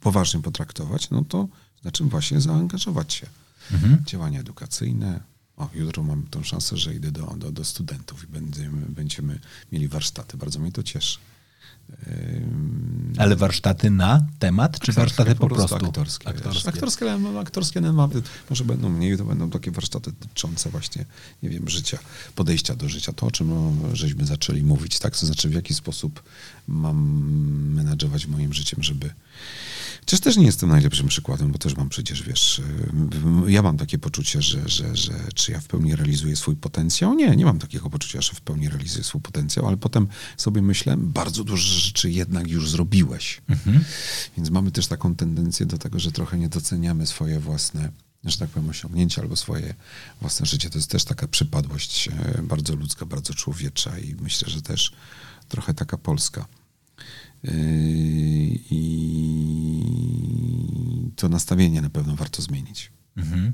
poważnie 0.00 0.42
potraktować, 0.42 1.10
no 1.10 1.24
to 1.24 1.48
znaczy 1.82 2.04
właśnie 2.04 2.40
zaangażować 2.40 3.12
się 3.14 3.26
mhm. 3.72 3.96
w 3.96 4.04
działania 4.04 4.40
edukacyjne. 4.40 5.20
O, 5.56 5.68
jutro 5.74 6.02
mam 6.02 6.26
tą 6.26 6.42
szansę, 6.42 6.76
że 6.76 6.94
idę 6.94 7.10
do, 7.12 7.26
do, 7.36 7.52
do 7.52 7.64
studentów 7.64 8.24
i 8.24 8.26
będziemy, 8.26 8.86
będziemy 8.86 9.40
mieli 9.72 9.88
warsztaty. 9.88 10.36
Bardzo 10.36 10.58
mnie 10.58 10.72
to 10.72 10.82
cieszy. 10.82 11.18
Ale 13.18 13.36
warsztaty 13.36 13.90
na 13.90 14.26
temat, 14.38 14.80
czy 14.80 14.92
warsztaty 14.92 15.34
po, 15.34 15.48
prostu? 15.48 15.74
Aktorskie. 15.74 16.28
Aktorskie, 16.28 16.68
aktorskie, 16.68 17.12
ale 17.12 17.40
aktorskie 17.40 17.80
mamy, 17.80 18.14
może 18.50 18.64
będą 18.64 18.88
mniej, 18.88 19.18
to 19.18 19.24
będą 19.24 19.50
takie 19.50 19.70
warsztaty 19.70 20.12
dotyczące 20.20 20.70
właśnie, 20.70 21.04
nie 21.42 21.50
wiem, 21.50 21.68
życia, 21.68 21.98
podejścia 22.34 22.74
do 22.74 22.88
życia. 22.88 23.12
To, 23.12 23.26
o 23.26 23.30
czym 23.30 23.50
żeśmy 23.92 24.26
zaczęli 24.26 24.62
mówić, 24.62 24.98
tak? 24.98 25.16
To 25.16 25.26
znaczy, 25.26 25.48
w 25.48 25.54
jaki 25.54 25.74
sposób 25.74 26.22
mam 26.68 26.96
menadżować 27.74 28.26
moim 28.26 28.52
życiem, 28.52 28.82
żeby 28.82 29.10
Chociaż 30.00 30.20
też 30.20 30.36
nie 30.36 30.46
jestem 30.46 30.68
najlepszym 30.68 31.08
przykładem, 31.08 31.52
bo 31.52 31.58
też 31.58 31.76
mam 31.76 31.88
przecież, 31.88 32.22
wiesz, 32.22 32.58
y, 33.46 33.52
ja 33.52 33.62
mam 33.62 33.76
takie 33.76 33.98
poczucie, 33.98 34.42
że, 34.42 34.68
że, 34.68 34.96
że 34.96 35.12
czy 35.34 35.52
ja 35.52 35.60
w 35.60 35.66
pełni 35.66 35.96
realizuję 35.96 36.36
swój 36.36 36.56
potencjał? 36.56 37.14
Nie, 37.14 37.36
nie 37.36 37.44
mam 37.44 37.58
takiego 37.58 37.90
poczucia, 37.90 38.20
że 38.20 38.32
w 38.32 38.40
pełni 38.40 38.68
realizuję 38.68 39.04
swój 39.04 39.20
potencjał, 39.20 39.66
ale 39.66 39.76
potem 39.76 40.08
sobie 40.36 40.62
myślę, 40.62 40.96
bardzo 40.96 41.44
dużo 41.44 41.68
rzeczy 41.68 42.10
jednak 42.10 42.48
już 42.48 42.70
zrobiłeś. 42.70 43.42
Mhm. 43.48 43.84
Więc 44.36 44.50
mamy 44.50 44.70
też 44.70 44.86
taką 44.86 45.14
tendencję 45.14 45.66
do 45.66 45.78
tego, 45.78 45.98
że 45.98 46.12
trochę 46.12 46.38
nie 46.38 46.48
doceniamy 46.48 47.06
swoje 47.06 47.40
własne 47.40 47.92
że 48.24 48.38
tak 48.38 48.50
powiem, 48.50 48.70
osiągnięcia 48.70 49.22
albo 49.22 49.36
swoje 49.36 49.74
własne 50.20 50.46
życie. 50.46 50.70
To 50.70 50.78
jest 50.78 50.90
też 50.90 51.04
taka 51.04 51.28
przypadłość 51.28 52.08
e, 52.08 52.42
bardzo 52.42 52.76
ludzka, 52.76 53.06
bardzo 53.06 53.34
człowiecza 53.34 53.98
i 53.98 54.14
myślę, 54.20 54.50
że 54.50 54.62
też 54.62 54.92
trochę 55.48 55.74
taka 55.74 55.98
polska. 55.98 56.46
Yy, 57.46 57.52
I 58.70 59.12
to 61.16 61.28
nastawienie 61.28 61.80
na 61.80 61.90
pewno 61.90 62.16
warto 62.16 62.42
zmienić. 62.42 62.92
Mhm. 63.16 63.52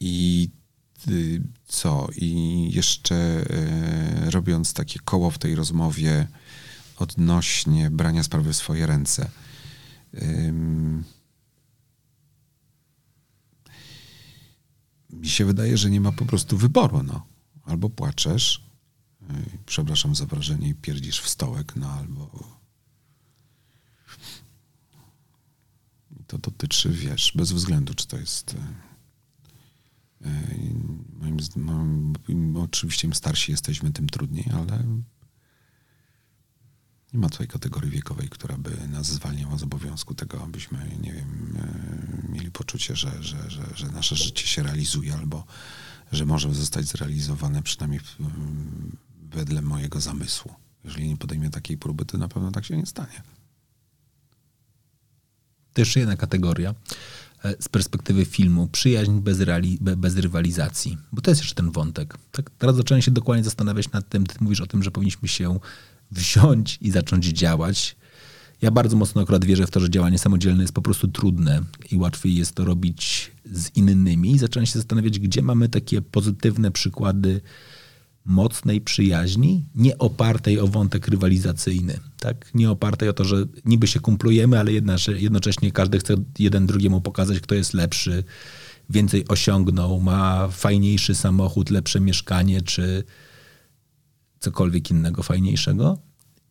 I 0.00 0.48
y, 1.08 1.42
co? 1.66 2.08
I 2.16 2.70
jeszcze 2.72 3.44
y, 4.26 4.30
robiąc 4.30 4.72
takie 4.72 5.00
koło 5.00 5.30
w 5.30 5.38
tej 5.38 5.54
rozmowie 5.54 6.28
odnośnie 6.96 7.90
brania 7.90 8.22
sprawy 8.22 8.52
w 8.52 8.56
swoje 8.56 8.86
ręce. 8.86 9.30
mi 15.24 15.28
się 15.28 15.44
wydaje, 15.44 15.76
że 15.76 15.90
nie 15.90 16.00
ma 16.00 16.12
po 16.12 16.24
prostu 16.24 16.56
wyboru. 16.56 17.02
No. 17.02 17.26
Albo 17.64 17.90
płaczesz, 17.90 18.64
przepraszam 19.66 20.14
za 20.14 20.26
wrażenie, 20.26 20.68
i 20.68 20.74
pierdzisz 20.74 21.20
w 21.20 21.28
stołek, 21.28 21.76
no 21.76 21.90
albo 21.90 22.54
to 26.26 26.38
dotyczy, 26.38 26.88
wiesz, 26.90 27.32
bez 27.34 27.52
względu, 27.52 27.94
czy 27.94 28.06
to 28.06 28.16
jest 28.16 28.54
e, 28.54 30.26
e, 30.26 30.42
moim, 31.12 31.38
moim, 31.56 32.56
oczywiście 32.56 33.08
im 33.08 33.14
starsi 33.14 33.52
jesteśmy, 33.52 33.92
tym 33.92 34.08
trudniej, 34.08 34.50
ale 34.54 34.84
nie 37.12 37.20
ma 37.20 37.28
tutaj 37.28 37.48
kategorii 37.48 37.90
wiekowej, 37.90 38.28
która 38.28 38.58
by 38.58 38.88
nas 38.88 39.06
zwalniała 39.06 39.58
z 39.58 39.62
obowiązku 39.62 40.14
tego, 40.14 40.42
abyśmy, 40.42 40.96
nie 41.00 41.12
wiem, 41.12 41.58
e, 41.58 42.32
mieli 42.32 42.50
poczucie, 42.50 42.96
że, 42.96 43.22
że, 43.22 43.50
że, 43.50 43.66
że 43.74 43.86
nasze 43.86 44.16
życie 44.16 44.46
się 44.46 44.62
realizuje 44.62 45.14
albo 45.14 45.44
że 46.12 46.26
może 46.26 46.54
zostać 46.54 46.86
zrealizowane 46.86 47.62
przynajmniej 47.62 48.00
wedle 49.34 49.62
mojego 49.62 50.00
zamysłu. 50.00 50.54
Jeżeli 50.84 51.08
nie 51.08 51.16
podejmie 51.16 51.50
takiej 51.50 51.78
próby, 51.78 52.04
to 52.04 52.18
na 52.18 52.28
pewno 52.28 52.50
tak 52.50 52.64
się 52.64 52.76
nie 52.76 52.86
stanie. 52.86 53.22
To 55.72 55.80
jeszcze 55.80 56.00
jedna 56.00 56.16
kategoria 56.16 56.74
e, 57.44 57.62
z 57.62 57.68
perspektywy 57.68 58.24
filmu. 58.24 58.68
Przyjaźń 58.72 59.20
bez, 59.20 59.40
reali, 59.40 59.78
bez 59.80 60.16
rywalizacji. 60.16 60.98
Bo 61.12 61.20
to 61.20 61.30
jest 61.30 61.40
jeszcze 61.40 61.54
ten 61.54 61.70
wątek. 61.70 62.18
Tak, 62.32 62.50
teraz 62.58 62.76
zacząłem 62.76 63.02
się 63.02 63.10
dokładnie 63.10 63.44
zastanawiać 63.44 63.92
nad 63.92 64.08
tym. 64.08 64.26
Ty 64.26 64.36
mówisz 64.40 64.60
o 64.60 64.66
tym, 64.66 64.82
że 64.82 64.90
powinniśmy 64.90 65.28
się 65.28 65.58
wziąć 66.10 66.78
i 66.80 66.90
zacząć 66.90 67.26
działać. 67.26 67.96
Ja 68.62 68.70
bardzo 68.70 68.96
mocno 68.96 69.22
akurat 69.22 69.44
wierzę 69.44 69.66
w 69.66 69.70
to, 69.70 69.80
że 69.80 69.90
działanie 69.90 70.18
samodzielne 70.18 70.62
jest 70.62 70.74
po 70.74 70.82
prostu 70.82 71.08
trudne 71.08 71.62
i 71.90 71.96
łatwiej 71.96 72.36
jest 72.36 72.54
to 72.54 72.64
robić 72.64 73.32
z 73.44 73.76
innymi. 73.76 74.32
I 74.32 74.38
zacząłem 74.38 74.66
się 74.66 74.72
zastanawiać, 74.72 75.18
gdzie 75.18 75.42
mamy 75.42 75.68
takie 75.68 76.02
pozytywne 76.02 76.70
przykłady 76.70 77.40
mocnej 78.24 78.80
przyjaźni, 78.80 79.64
nie 79.74 79.98
opartej 79.98 80.60
o 80.60 80.66
wątek 80.66 81.08
rywalizacyjny. 81.08 81.98
Tak? 82.18 82.54
Nie 82.54 82.70
opartej 82.70 83.08
o 83.08 83.12
to, 83.12 83.24
że 83.24 83.36
niby 83.64 83.86
się 83.86 84.00
kumplujemy, 84.00 84.58
ale 84.58 84.72
jednocześnie 85.16 85.72
każdy 85.72 85.98
chce 85.98 86.14
jeden 86.38 86.66
drugiemu 86.66 87.00
pokazać, 87.00 87.40
kto 87.40 87.54
jest 87.54 87.74
lepszy, 87.74 88.24
więcej 88.90 89.28
osiągnął, 89.28 90.00
ma 90.00 90.48
fajniejszy 90.48 91.14
samochód, 91.14 91.70
lepsze 91.70 92.00
mieszkanie, 92.00 92.62
czy 92.62 93.04
cokolwiek 94.40 94.90
innego 94.90 95.22
fajniejszego. 95.22 95.98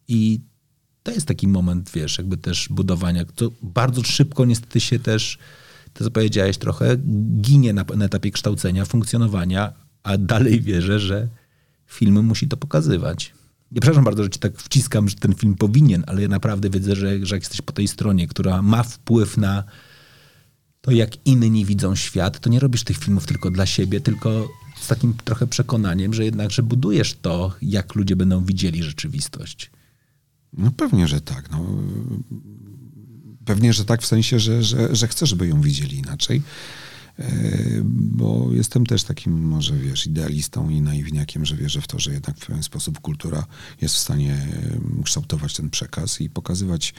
I 0.08 0.40
to 1.04 1.12
jest 1.12 1.28
taki 1.28 1.48
moment, 1.48 1.92
wiesz, 1.94 2.18
jakby 2.18 2.38
też 2.38 2.70
budowania, 2.70 3.26
to 3.26 3.52
bardzo 3.62 4.04
szybko 4.04 4.46
niestety 4.46 4.80
się 4.80 5.00
też, 5.00 5.38
to 5.94 6.04
co 6.04 6.12
powiedziałeś 6.12 6.58
trochę, 6.58 6.98
ginie 7.42 7.74
na, 7.74 7.86
na 7.96 8.06
etapie 8.06 8.32
kształcenia, 8.32 8.86
funkcjonowania, 8.86 9.74
a 10.04 10.18
dalej 10.18 10.62
wierzę, 10.62 11.00
że 11.00 11.28
film 11.94 12.26
musi 12.26 12.48
to 12.48 12.58
pokazywać. 12.58 13.34
Ja 13.72 13.82
przepraszam 13.82 14.04
bardzo, 14.04 14.24
że 14.24 14.30
ci 14.30 14.40
tak 14.40 14.58
wciskam, 14.58 15.10
że 15.10 15.16
ten 15.16 15.34
film 15.34 15.56
powinien, 15.56 16.04
ale 16.08 16.22
ja 16.22 16.28
naprawdę 16.28 16.70
widzę, 16.70 16.96
że, 16.96 17.26
że 17.26 17.36
jak 17.36 17.44
jesteś 17.44 17.62
po 17.62 17.74
tej 17.74 17.88
stronie, 17.88 18.28
która 18.28 18.62
ma 18.62 18.84
wpływ 18.84 19.38
na 19.38 19.64
to, 20.82 20.92
jak 20.92 21.28
inni 21.28 21.66
widzą 21.66 21.96
świat, 21.96 22.40
to 22.40 22.50
nie 22.50 22.60
robisz 22.60 22.84
tych 22.84 22.98
filmów 22.98 23.26
tylko 23.26 23.52
dla 23.52 23.66
siebie, 23.66 24.02
tylko 24.02 24.50
z 24.82 24.88
takim 24.88 25.14
trochę 25.24 25.48
przekonaniem, 25.48 26.14
że 26.14 26.26
jednak, 26.26 26.52
że 26.52 26.64
budujesz 26.64 27.14
to, 27.14 27.56
jak 27.62 27.96
ludzie 27.96 28.16
będą 28.16 28.46
widzieli 28.46 28.84
rzeczywistość. 28.84 29.72
No 30.54 30.72
pewnie, 30.72 31.08
że 31.08 31.22
tak. 31.22 31.52
No, 31.52 31.66
pewnie, 33.46 33.74
że 33.74 33.86
tak 33.86 34.02
w 34.02 34.06
sensie, 34.06 34.40
że, 34.40 34.64
że, 34.64 34.96
że 34.96 35.08
chcę, 35.08 35.26
żeby 35.26 35.48
ją 35.48 35.62
widzieli 35.62 35.98
inaczej. 35.98 36.42
Bo 37.86 38.48
jestem 38.52 38.86
też 38.86 39.04
takim 39.04 39.48
może, 39.48 39.78
wiesz, 39.78 40.08
idealistą 40.08 40.70
i 40.70 40.82
naiwniakiem, 40.82 41.46
że 41.46 41.56
wierzę 41.56 41.82
w 41.82 41.88
to, 41.88 42.00
że 42.00 42.14
jednak 42.14 42.38
w 42.38 42.46
pewien 42.46 42.64
sposób 42.64 43.00
kultura 43.00 43.46
jest 43.82 43.96
w 43.96 43.98
stanie 43.98 44.48
kształtować 45.04 45.54
ten 45.54 45.70
przekaz 45.70 46.22
i 46.22 46.30
pokazywać 46.30 46.94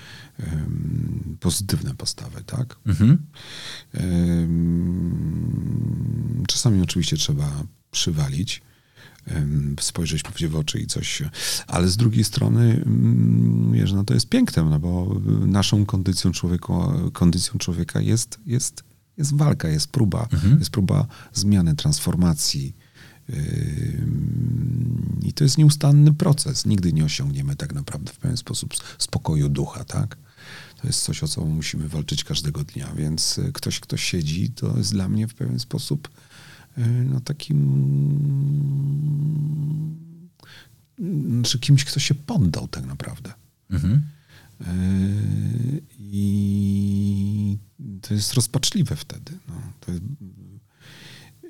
pozytywne 1.40 1.94
postawy, 1.94 2.44
tak? 2.46 2.76
Mhm. 2.86 3.18
Czasami 6.48 6.82
oczywiście 6.82 7.16
trzeba 7.16 7.62
przywalić, 7.90 8.62
spojrzeć 9.80 10.22
prawdzie 10.22 10.48
w 10.48 10.56
oczy 10.56 10.80
i 10.80 10.86
coś, 10.86 11.22
ale 11.66 11.88
z 11.88 11.96
drugiej 11.96 12.24
strony, 12.24 12.82
mm, 12.86 13.72
wiesz, 13.72 13.92
no 13.92 14.04
to 14.04 14.14
jest 14.14 14.28
piękne, 14.28 14.64
no 14.64 14.78
bo 14.78 15.20
naszą 15.46 15.86
kondycją 15.86 16.32
człowieka, 16.32 16.72
kondycją 17.12 17.58
człowieka 17.58 18.00
jest, 18.00 18.38
jest, 18.46 18.84
jest 19.18 19.36
walka, 19.36 19.68
jest 19.68 19.88
próba, 19.88 20.28
jest 20.58 20.70
próba 20.70 21.06
zmiany, 21.32 21.74
transformacji. 21.74 22.76
I 25.22 25.32
to 25.32 25.44
jest 25.44 25.58
nieustanny 25.58 26.14
proces. 26.14 26.66
Nigdy 26.66 26.92
nie 26.92 27.04
osiągniemy 27.04 27.56
tak 27.56 27.74
naprawdę 27.74 28.12
w 28.12 28.18
pewien 28.18 28.36
sposób 28.36 28.74
spokoju 28.98 29.48
ducha, 29.48 29.84
tak? 29.84 30.16
To 30.80 30.86
jest 30.86 31.02
coś, 31.02 31.22
o 31.22 31.28
co 31.28 31.44
musimy 31.44 31.88
walczyć 31.88 32.24
każdego 32.24 32.64
dnia, 32.64 32.94
więc 32.94 33.38
y, 33.38 33.52
ktoś, 33.52 33.80
kto 33.80 33.96
siedzi, 33.96 34.50
to 34.50 34.76
jest 34.78 34.92
dla 34.92 35.08
mnie 35.08 35.28
w 35.28 35.34
pewien 35.34 35.58
sposób 35.58 36.08
y, 36.78 36.80
no 36.86 37.20
takim 37.20 37.60
znaczy 41.34 41.58
kimś, 41.58 41.84
kto 41.84 42.00
się 42.00 42.14
poddał 42.14 42.68
tak 42.68 42.86
naprawdę. 42.86 43.32
Mhm. 43.70 44.02
Yy, 44.60 45.82
I 45.98 47.58
to 48.02 48.14
jest 48.14 48.34
rozpaczliwe 48.34 48.96
wtedy. 48.96 49.32
No, 49.48 49.54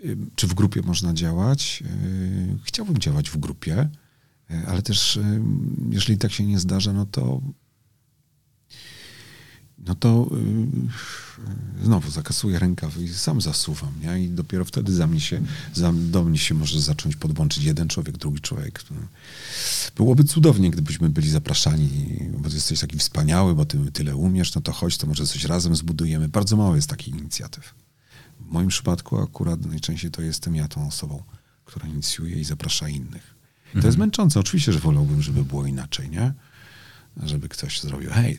yy, 0.02 0.16
czy 0.34 0.46
w 0.46 0.55
grupie 0.55 0.82
można 0.82 1.14
działać? 1.14 1.80
Yy, 1.80 2.59
Chciałbym 2.64 2.98
działać 2.98 3.30
w 3.30 3.36
grupie, 3.36 3.88
ale 4.66 4.82
też 4.82 5.18
jeżeli 5.90 6.18
tak 6.18 6.32
się 6.32 6.46
nie 6.46 6.59
zdarza, 6.59 6.92
no 6.92 7.07
to 7.07 7.42
no 9.79 9.95
to 9.95 10.31
yy, 11.79 11.85
znowu 11.85 12.11
zakasuję 12.11 12.59
rękaw 12.59 12.97
i 12.97 13.09
sam 13.09 13.41
zasuwam, 13.41 13.93
nie? 14.03 14.25
I 14.25 14.29
dopiero 14.29 14.64
wtedy 14.64 14.95
za 14.95 15.07
mnie 15.07 15.20
się, 15.20 15.43
za, 15.75 15.93
do 15.93 16.25
mnie 16.25 16.39
się 16.39 16.55
może 16.55 16.81
zacząć 16.81 17.16
podłączyć 17.16 17.64
jeden 17.64 17.89
człowiek, 17.89 18.18
drugi 18.18 18.41
człowiek. 18.41 18.83
Byłoby 19.97 20.25
cudownie, 20.25 20.70
gdybyśmy 20.70 21.09
byli 21.09 21.31
zapraszani, 21.31 22.18
bo 22.39 22.49
ty 22.49 22.55
jesteś 22.55 22.81
taki 22.81 22.99
wspaniały, 22.99 23.55
bo 23.55 23.64
ty 23.64 23.93
tyle 23.93 24.16
umiesz, 24.16 24.55
no 24.55 24.61
to 24.61 24.72
chodź, 24.72 24.99
to 24.99 25.07
może 25.07 25.27
coś 25.27 25.45
razem 25.45 25.77
zbudujemy. 25.77 26.29
Bardzo 26.29 26.57
mało 26.57 26.77
jest 26.77 26.89
takich 26.89 27.14
inicjatyw. 27.14 27.75
W 28.41 28.53
moim 28.53 28.68
przypadku 28.68 29.18
akurat 29.18 29.66
najczęściej 29.66 30.11
to 30.11 30.22
jestem 30.22 30.57
ja 30.57 30.68
tą 30.68 30.87
osobą, 30.87 31.22
która 31.64 31.89
inicjuje 31.89 32.37
i 32.37 32.45
zaprasza 32.45 32.89
innych. 32.89 33.35
I 33.75 33.81
To 33.81 33.87
jest 33.87 33.99
męczące. 33.99 34.41
Oczywiście, 34.41 34.72
że 34.72 34.79
wolałbym, 34.79 35.22
żeby 35.22 35.45
było 35.45 35.66
inaczej, 35.66 36.11
nie? 36.11 36.33
Żeby 37.22 37.49
ktoś 37.49 37.81
zrobił, 37.81 38.11
hej, 38.11 38.39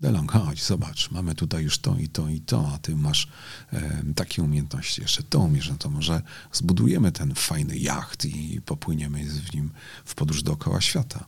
Delong, 0.00 0.32
chodź, 0.32 0.64
zobacz, 0.64 1.10
mamy 1.10 1.34
tutaj 1.34 1.64
już 1.64 1.78
to 1.78 1.96
i 1.98 2.08
to 2.08 2.28
i 2.28 2.40
to, 2.40 2.70
a 2.74 2.78
ty 2.78 2.96
masz 2.96 3.28
e, 3.72 4.02
takie 4.16 4.42
umiejętności, 4.42 5.02
jeszcze 5.02 5.22
to 5.22 5.38
umiesz, 5.38 5.68
no 5.68 5.76
to 5.76 5.90
może 5.90 6.22
zbudujemy 6.52 7.12
ten 7.12 7.34
fajny 7.34 7.78
jacht 7.78 8.24
i 8.24 8.60
popłyniemy 8.60 9.24
w 9.24 9.54
nim 9.54 9.70
w 10.04 10.14
podróż 10.14 10.42
dookoła 10.42 10.80
świata. 10.80 11.26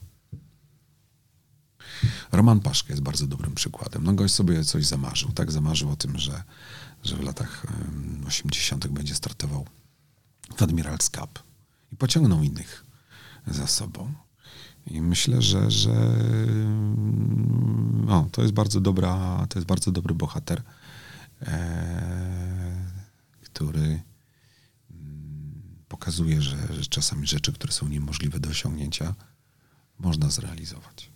Roman 2.31 2.59
Paszka 2.59 2.89
jest 2.89 3.03
bardzo 3.03 3.27
dobrym 3.27 3.55
przykładem. 3.55 4.03
No 4.03 4.13
gość 4.13 4.33
sobie 4.33 4.63
coś 4.63 4.85
zamarzył, 4.85 5.31
tak 5.31 5.51
zamarzył 5.51 5.91
o 5.91 5.95
tym, 5.95 6.19
że, 6.19 6.43
że 7.03 7.15
w 7.15 7.23
latach 7.23 7.65
em, 7.65 8.23
80. 8.27 8.87
będzie 8.87 9.15
startował 9.15 9.65
w 10.55 10.61
Admiral's 10.61 11.19
Cup 11.19 11.43
i 11.91 11.95
pociągnął 11.95 12.43
innych 12.43 12.85
za 13.47 13.67
sobą. 13.67 14.13
I 14.87 15.01
myślę, 15.01 15.41
że, 15.41 15.71
że 15.71 16.15
o, 18.09 18.27
to 18.31 18.41
jest 18.41 18.53
bardzo 18.53 18.81
dobra, 18.81 19.45
to 19.49 19.59
jest 19.59 19.67
bardzo 19.67 19.91
dobry 19.91 20.13
bohater, 20.15 20.61
e, 21.41 22.91
który 23.41 24.01
mm, 24.91 25.61
pokazuje, 25.87 26.41
że, 26.41 26.57
że 26.73 26.85
czasami 26.85 27.27
rzeczy, 27.27 27.53
które 27.53 27.73
są 27.73 27.87
niemożliwe 27.87 28.39
do 28.39 28.49
osiągnięcia, 28.49 29.15
można 29.99 30.29
zrealizować. 30.29 31.09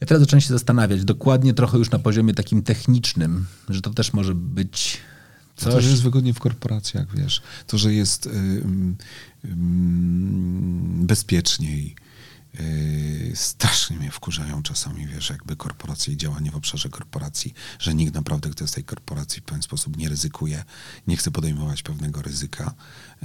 Ja 0.00 0.06
teraz 0.06 0.20
zacząłem 0.20 0.40
się 0.40 0.48
zastanawiać, 0.48 1.04
dokładnie 1.04 1.54
trochę 1.54 1.78
już 1.78 1.90
na 1.90 1.98
poziomie 1.98 2.34
takim 2.34 2.62
technicznym, 2.62 3.46
że 3.68 3.82
to 3.82 3.90
też 3.90 4.12
może 4.12 4.34
być 4.34 4.98
To, 5.64 5.72
coś... 5.72 5.84
że 5.84 5.90
jest 5.90 6.02
wygodnie 6.02 6.34
w 6.34 6.38
korporacjach, 6.38 7.16
wiesz, 7.16 7.42
to, 7.66 7.78
że 7.78 7.94
jest 7.94 8.26
ym, 8.26 8.96
ym, 9.44 11.06
bezpieczniej. 11.06 11.96
Yy, 12.60 13.36
strasznie 13.36 13.96
mnie 13.96 14.10
wkurzają 14.10 14.62
czasami, 14.62 15.06
wiesz, 15.06 15.30
jakby 15.30 15.56
korporacje 15.56 16.14
i 16.14 16.16
działanie 16.16 16.50
w 16.50 16.56
obszarze 16.56 16.88
korporacji, 16.88 17.54
że 17.78 17.94
nikt 17.94 18.14
naprawdę, 18.14 18.50
kto 18.50 18.64
jest 18.64 18.74
tej 18.74 18.84
korporacji 18.84 19.42
w 19.42 19.44
pewien 19.44 19.62
sposób 19.62 19.96
nie 19.96 20.08
ryzykuje, 20.08 20.64
nie 21.06 21.16
chce 21.16 21.30
podejmować 21.30 21.82
pewnego 21.82 22.22
ryzyka, 22.22 22.74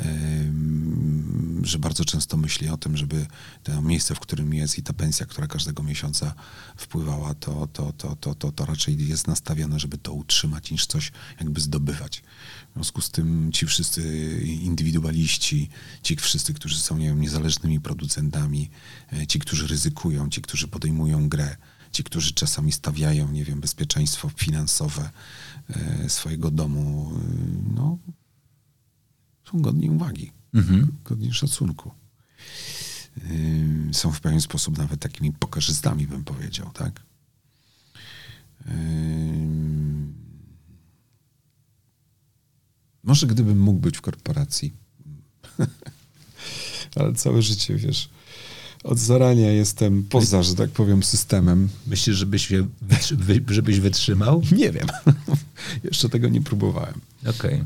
Ym, 0.05 1.61
że 1.63 1.79
bardzo 1.79 2.05
często 2.05 2.37
myśli 2.37 2.69
o 2.69 2.77
tym, 2.77 2.97
żeby 2.97 3.25
to 3.63 3.81
miejsce, 3.81 4.15
w 4.15 4.19
którym 4.19 4.53
jest 4.53 4.77
i 4.77 4.83
ta 4.83 4.93
pensja, 4.93 5.25
która 5.25 5.47
każdego 5.47 5.83
miesiąca 5.83 6.33
wpływała, 6.77 7.33
to, 7.33 7.67
to, 7.73 7.93
to, 7.93 8.15
to, 8.15 8.35
to, 8.35 8.51
to 8.51 8.65
raczej 8.65 9.07
jest 9.07 9.27
nastawione, 9.27 9.79
żeby 9.79 9.97
to 9.97 10.13
utrzymać, 10.13 10.71
niż 10.71 10.85
coś 10.85 11.11
jakby 11.39 11.61
zdobywać. 11.61 12.23
W 12.77 12.79
związku 12.79 13.01
z 13.01 13.09
tym 13.11 13.51
ci 13.51 13.65
wszyscy 13.65 14.01
indywidualiści, 14.43 15.69
ci 16.01 16.15
wszyscy, 16.15 16.53
którzy 16.53 16.79
są 16.79 16.97
nie 16.97 17.07
wiem, 17.07 17.21
niezależnymi 17.21 17.79
producentami, 17.79 18.69
e, 19.13 19.27
ci, 19.27 19.39
którzy 19.39 19.67
ryzykują, 19.67 20.29
ci, 20.29 20.41
którzy 20.41 20.67
podejmują 20.67 21.29
grę, 21.29 21.57
ci, 21.91 22.03
którzy 22.03 22.33
czasami 22.33 22.71
stawiają, 22.71 23.31
nie 23.31 23.45
wiem, 23.45 23.61
bezpieczeństwo 23.61 24.29
finansowe 24.29 25.09
e, 25.69 26.09
swojego 26.09 26.51
domu, 26.51 27.11
e, 27.15 27.73
no, 27.75 27.97
są 29.51 29.61
godni 29.61 29.89
uwagi, 29.89 30.31
godni 31.03 31.33
szacunku. 31.33 31.91
Są 33.91 34.11
w 34.11 34.21
pewien 34.21 34.41
sposób 34.41 34.77
nawet 34.77 34.99
takimi 34.99 35.31
pokarzystami, 35.31 36.07
bym 36.07 36.23
powiedział, 36.23 36.71
tak? 36.73 37.03
Może 43.07 43.27
gdybym 43.27 43.59
mógł 43.59 43.79
być 43.79 43.97
w 43.97 44.01
korporacji, 44.01 44.73
ale 46.95 47.13
całe 47.13 47.41
życie, 47.41 47.75
wiesz, 47.75 48.09
od 48.83 48.99
zarania 48.99 49.51
jestem 49.51 50.03
poza, 50.03 50.43
że 50.43 50.55
tak 50.55 50.69
powiem, 50.69 51.03
systemem. 51.03 51.69
Myślisz, 51.87 52.15
żebyś, 52.15 52.53
żebyś 53.49 53.79
wytrzymał? 53.79 54.41
Nie 54.57 54.71
wiem. 54.71 54.87
Jeszcze 55.83 56.09
tego 56.09 56.29
nie 56.29 56.41
próbowałem. 56.41 57.01
Okej. 57.25 57.63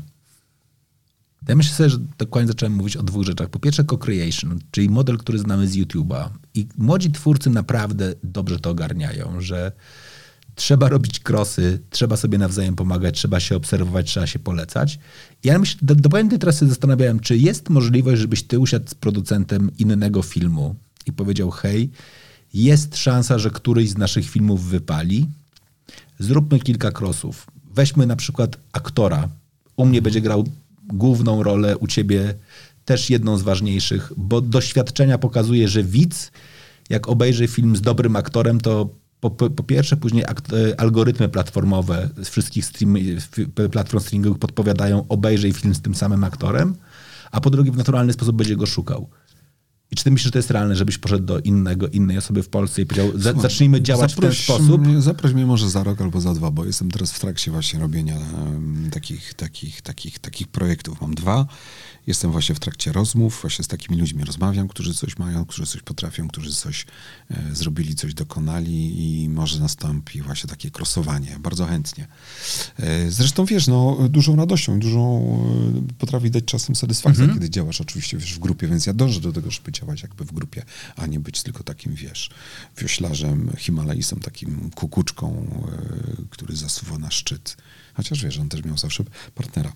Ja 1.48 1.56
myślę 1.56 1.74
sobie, 1.74 1.90
że 1.90 1.98
dokładnie 2.18 2.48
zacząłem 2.48 2.72
mówić 2.72 2.96
o 2.96 3.02
dwóch 3.02 3.24
rzeczach. 3.24 3.48
Po 3.48 3.58
pierwsze 3.58 3.84
co-creation, 3.84 4.60
czyli 4.70 4.88
model, 4.88 5.18
który 5.18 5.38
znamy 5.38 5.68
z 5.68 5.76
YouTube'a. 5.76 6.28
I 6.54 6.66
młodzi 6.78 7.10
twórcy 7.10 7.50
naprawdę 7.50 8.14
dobrze 8.22 8.60
to 8.60 8.70
ogarniają, 8.70 9.40
że 9.40 9.72
trzeba 10.54 10.88
robić 10.88 11.20
krosy, 11.20 11.80
trzeba 11.90 12.16
sobie 12.16 12.38
nawzajem 12.38 12.76
pomagać, 12.76 13.18
trzeba 13.18 13.40
się 13.40 13.56
obserwować, 13.56 14.06
trzeba 14.06 14.26
się 14.26 14.38
polecać. 14.38 14.98
Ja 15.44 15.58
myślę, 15.58 15.80
do, 15.82 15.94
dokładnie 15.94 16.38
teraz 16.38 16.60
się 16.60 16.68
zastanawiałem, 16.68 17.20
czy 17.20 17.36
jest 17.36 17.70
możliwość, 17.70 18.20
żebyś 18.20 18.42
ty 18.42 18.58
usiadł 18.58 18.90
z 18.90 18.94
producentem 18.94 19.70
innego 19.78 20.22
filmu 20.22 20.74
i 21.06 21.12
powiedział, 21.12 21.50
hej, 21.50 21.90
jest 22.54 22.96
szansa, 22.96 23.38
że 23.38 23.50
któryś 23.50 23.90
z 23.90 23.98
naszych 23.98 24.30
filmów 24.30 24.64
wypali, 24.64 25.26
zróbmy 26.18 26.60
kilka 26.60 26.90
krosów. 26.90 27.46
Weźmy 27.74 28.06
na 28.06 28.16
przykład 28.16 28.56
aktora. 28.72 29.28
U 29.76 29.86
mnie 29.86 30.02
będzie 30.02 30.20
grał 30.20 30.44
główną 30.92 31.42
rolę, 31.42 31.78
u 31.78 31.86
ciebie 31.86 32.34
też 32.84 33.10
jedną 33.10 33.36
z 33.38 33.42
ważniejszych, 33.42 34.12
bo 34.16 34.40
doświadczenia 34.40 35.18
pokazuje, 35.18 35.68
że 35.68 35.82
widz, 35.82 36.30
jak 36.90 37.08
obejrzy 37.08 37.48
film 37.48 37.76
z 37.76 37.80
dobrym 37.80 38.16
aktorem, 38.16 38.60
to 38.60 38.88
po, 39.22 39.30
po, 39.30 39.50
po 39.50 39.62
pierwsze, 39.62 39.96
później 39.96 40.24
e, 40.24 40.80
algorytmy 40.80 41.28
platformowe 41.28 42.08
z 42.22 42.28
wszystkich 42.28 42.64
stream, 42.64 42.96
platform 43.70 44.02
streamingowych 44.02 44.38
podpowiadają, 44.38 45.08
obejrzyj 45.08 45.52
film 45.52 45.74
z 45.74 45.80
tym 45.80 45.94
samym 45.94 46.24
aktorem, 46.24 46.74
a 47.30 47.40
po 47.40 47.50
drugie, 47.50 47.72
w 47.72 47.76
naturalny 47.76 48.12
sposób 48.12 48.36
będzie 48.36 48.56
go 48.56 48.66
szukał. 48.66 49.08
I 49.90 49.96
czy 49.96 50.04
ty 50.04 50.10
myślisz, 50.10 50.24
że 50.24 50.30
to 50.30 50.38
jest 50.38 50.50
realne, 50.50 50.76
żebyś 50.76 50.98
poszedł 50.98 51.24
do 51.24 51.38
innego, 51.38 51.88
innej 51.88 52.18
osoby 52.18 52.42
w 52.42 52.48
Polsce 52.48 52.82
i 52.82 52.86
powiedział, 52.86 53.18
za, 53.18 53.32
zacznijmy 53.32 53.82
działać 53.82 54.14
w 54.14 54.20
ten 54.20 54.32
sposób? 54.32 54.86
Mnie, 54.86 55.02
zaproś 55.02 55.32
mnie 55.32 55.46
może 55.46 55.70
za 55.70 55.84
rok 55.84 56.00
albo 56.00 56.20
za 56.20 56.34
dwa, 56.34 56.50
bo 56.50 56.64
jestem 56.64 56.90
teraz 56.90 57.12
w 57.12 57.20
trakcie 57.20 57.50
właśnie 57.50 57.80
robienia 57.80 58.16
um, 58.16 58.88
takich, 58.92 59.34
takich, 59.34 59.82
takich, 59.82 60.18
takich 60.18 60.48
projektów. 60.48 61.00
Mam 61.00 61.14
dwa. 61.14 61.46
Jestem 62.06 62.32
właśnie 62.32 62.54
w 62.54 62.60
trakcie 62.60 62.92
rozmów, 62.92 63.38
właśnie 63.40 63.64
z 63.64 63.68
takimi 63.68 63.98
ludźmi 63.98 64.24
rozmawiam, 64.24 64.68
którzy 64.68 64.94
coś 64.94 65.18
mają, 65.18 65.44
którzy 65.44 65.66
coś 65.66 65.82
potrafią, 65.82 66.28
którzy 66.28 66.52
coś 66.52 66.86
e, 67.30 67.54
zrobili, 67.54 67.94
coś 67.94 68.14
dokonali 68.14 69.22
i 69.22 69.28
może 69.28 69.60
nastąpi 69.60 70.22
właśnie 70.22 70.50
takie 70.50 70.70
krosowanie. 70.70 71.36
Bardzo 71.40 71.66
chętnie. 71.66 72.06
E, 72.76 73.10
zresztą 73.10 73.44
wiesz, 73.44 73.66
no, 73.66 73.98
dużą 74.08 74.36
radością, 74.36 74.78
dużą 74.78 75.36
e, 75.88 75.92
potrafi 75.98 76.30
dać 76.30 76.44
czasem 76.44 76.76
satysfakcję, 76.76 77.24
mhm. 77.24 77.40
kiedy 77.40 77.50
działasz 77.50 77.80
oczywiście 77.80 78.18
wiesz, 78.18 78.34
w 78.34 78.38
grupie, 78.38 78.68
więc 78.68 78.86
ja 78.86 78.92
dążę 78.92 79.20
do 79.20 79.32
tego, 79.32 79.50
żeby 79.50 79.72
działać 79.72 80.02
jakby 80.02 80.24
w 80.24 80.32
grupie, 80.32 80.64
a 80.96 81.06
nie 81.06 81.20
być 81.20 81.42
tylko 81.42 81.64
takim, 81.64 81.94
wiesz, 81.94 82.30
wioślarzem, 82.78 83.52
Himalajsem, 83.58 84.20
takim 84.20 84.70
kukuczką, 84.70 85.46
e, 85.72 86.26
który 86.30 86.56
zasuwa 86.56 86.98
na 86.98 87.10
szczyt. 87.10 87.56
Chociaż 87.94 88.24
wiesz, 88.24 88.38
on 88.38 88.48
też 88.48 88.64
miał 88.64 88.78
zawsze 88.78 89.04
partnera 89.34 89.72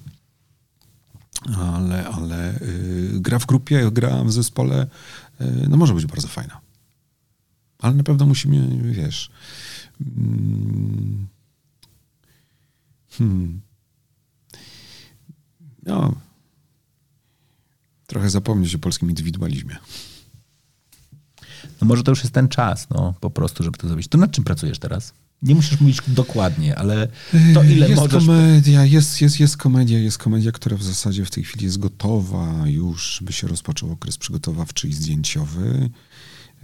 ale, 1.74 2.08
ale 2.08 2.60
y, 2.60 3.20
gra 3.20 3.38
w 3.38 3.46
grupie, 3.46 3.90
gra 3.90 4.24
w 4.24 4.32
zespole, 4.32 4.86
y, 5.40 5.68
no 5.68 5.76
może 5.76 5.94
być 5.94 6.06
bardzo 6.06 6.28
fajna. 6.28 6.60
Ale 7.78 7.94
na 7.94 8.02
pewno 8.02 8.26
musimy, 8.26 8.92
wiesz... 8.92 9.30
Mm, 10.00 11.26
hmm, 13.10 13.60
no, 15.82 16.14
trochę 18.06 18.30
zapomnieć 18.30 18.74
o 18.74 18.78
polskim 18.78 19.08
indywidualizmie. 19.08 19.76
No 21.80 21.86
może 21.86 22.02
to 22.02 22.12
już 22.12 22.22
jest 22.22 22.34
ten 22.34 22.48
czas, 22.48 22.90
no 22.90 23.14
po 23.20 23.30
prostu, 23.30 23.64
żeby 23.64 23.78
to 23.78 23.88
zrobić. 23.88 24.08
To 24.08 24.18
nad 24.18 24.30
czym 24.30 24.44
pracujesz 24.44 24.78
teraz? 24.78 25.12
Nie 25.42 25.54
musisz 25.54 25.80
mówić 25.80 25.98
dokładnie, 26.08 26.78
ale 26.78 27.08
to 27.54 27.62
ile 27.62 27.88
jest 27.88 28.02
możesz... 28.02 28.26
Komedia, 28.26 28.84
jest, 28.84 29.20
jest, 29.20 29.40
jest 29.40 29.56
komedia, 29.56 29.98
jest 29.98 30.18
komedia, 30.18 30.52
która 30.52 30.76
w 30.76 30.82
zasadzie 30.82 31.24
w 31.24 31.30
tej 31.30 31.44
chwili 31.44 31.64
jest 31.64 31.78
gotowa 31.78 32.54
już, 32.66 33.22
by 33.24 33.32
się 33.32 33.48
rozpoczął 33.48 33.92
okres 33.92 34.18
przygotowawczy 34.18 34.88
i 34.88 34.92
zdjęciowy. 34.92 35.90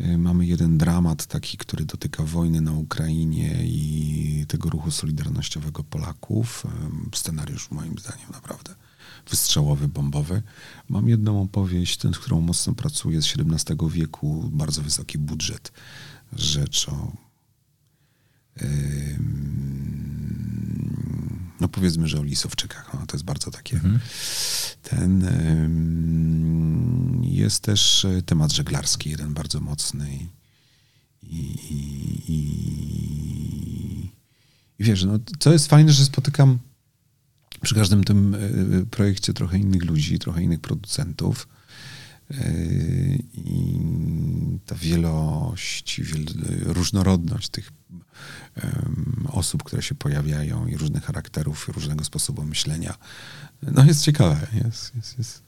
Y, 0.01 0.19
mamy 0.19 0.47
jeden 0.47 0.79
dramat 0.79 1.27
taki, 1.27 1.59
który 1.59 1.85
dotyka 1.85 2.23
wojny 2.23 2.61
na 2.61 2.73
Ukrainie 2.73 3.59
i 3.65 4.45
tego 4.49 4.71
ruchu 4.71 4.91
solidarnościowego 4.91 5.85
Polaków. 5.85 6.67
Y, 7.13 7.17
scenariusz 7.17 7.71
moim 7.71 7.99
zdaniem 7.99 8.31
naprawdę 8.33 8.75
wystrzałowy, 9.31 9.89
bombowy. 9.89 10.43
Mam 10.89 11.09
jedną 11.09 11.43
opowieść, 11.43 11.97
tę, 11.97 12.11
którą 12.15 12.41
mocno 12.41 12.75
pracuję 12.75 13.23
z 13.23 13.35
XVII 13.39 13.77
wieku, 13.91 14.51
bardzo 14.53 14.83
wysoki 14.83 15.19
budżet. 15.19 15.73
Rzecz 16.33 16.89
o 16.89 17.13
no 21.61 21.69
powiedzmy, 21.69 22.09
że 22.09 22.21
o 22.21 22.23
Lisowczykach. 22.23 22.91
No, 22.95 23.07
to 23.07 23.17
jest 23.17 23.25
bardzo 23.25 23.51
takie. 23.51 23.77
Mhm. 23.77 23.99
Ten 24.83 25.25
jest 27.23 27.63
też 27.63 28.05
e, 28.05 28.23
temat 28.23 28.53
żeglarski, 28.53 29.11
jeden 29.11 29.35
bardzo 29.35 29.61
mocny. 29.61 30.19
I, 31.23 31.27
i, 31.27 32.33
i, 32.33 32.43
i 34.79 34.85
wiesz, 34.85 35.05
no, 35.05 35.19
co 35.39 35.53
jest 35.53 35.67
fajne, 35.67 35.93
że 35.93 36.05
spotykam 36.05 36.59
przy 37.63 37.75
każdym 37.75 38.05
tym 38.05 38.35
e, 38.35 38.39
projekcie 38.87 39.33
trochę 39.33 39.59
innych 39.59 39.85
ludzi, 39.85 40.19
trochę 40.19 40.43
innych 40.43 40.61
producentów. 40.61 41.49
E, 42.33 42.53
I 43.35 43.81
ta 44.67 44.75
wielość, 44.75 46.01
różnorodność 46.65 47.49
tych 47.49 47.73
osób, 49.29 49.63
które 49.63 49.83
się 49.83 49.95
pojawiają 49.95 50.67
i 50.67 50.77
różnych 50.77 51.05
charakterów, 51.05 51.69
i 51.69 51.73
różnego 51.73 52.05
sposobu 52.05 52.45
myślenia. 52.45 52.95
No 53.63 53.85
jest 53.85 54.05
ciekawe, 54.05 54.47
jest, 54.65 54.95
jest, 54.97 55.19
jest, 55.19 55.43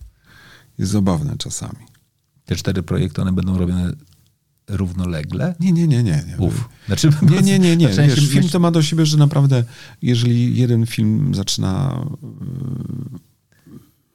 jest 0.79 0.93
zabawne 0.93 1.37
czasami. 1.39 1.87
Te 2.45 2.57
cztery 2.57 2.83
projekty, 2.83 3.23
one 3.23 3.33
będą 3.33 3.59
robione 3.59 3.93
równolegle? 4.69 5.55
Nie, 5.61 5.73
nie, 5.73 5.87
nie, 5.87 6.03
nie. 6.03 6.25
nie. 6.29 6.37
Uf. 6.39 6.69
Znaczy, 6.87 7.11
nie, 7.23 7.43
nie, 7.43 7.59
nie, 7.59 7.77
nie. 7.77 7.89
Wiesz, 8.09 8.29
film 8.29 8.49
to 8.49 8.59
ma 8.59 8.71
do 8.71 8.83
siebie, 8.83 9.07
że 9.07 9.17
naprawdę 9.17 9.65
jeżeli 10.03 10.57
jeden 10.57 10.87
film 10.87 11.35
zaczyna 11.35 12.05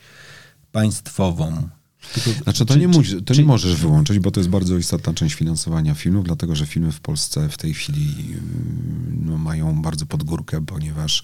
państwową 0.71 1.69
tylko, 2.14 2.43
znaczy, 2.43 2.66
to, 2.66 2.74
czy, 2.74 2.80
nie, 2.80 3.04
czy, 3.04 3.22
to 3.22 3.34
czy, 3.34 3.41
nie 3.41 3.47
możesz 3.47 3.76
wyłączyć, 3.76 4.20
bo 4.20 4.32
to 4.32 4.39
jest 4.39 4.49
bardzo 4.49 4.78
istotna 4.78 5.14
część 5.14 5.36
finansowania 5.36 5.93
filmów, 5.93 6.26
dlatego 6.26 6.56
że 6.56 6.66
filmy 6.66 6.91
w 6.91 6.99
Polsce 6.99 7.49
w 7.49 7.58
tej 7.58 7.74
chwili 7.74 8.16
mm, 8.28 9.22
no, 9.26 9.38
mają 9.38 9.82
bardzo 9.82 10.06
podgórkę, 10.06 10.66
ponieważ 10.66 11.24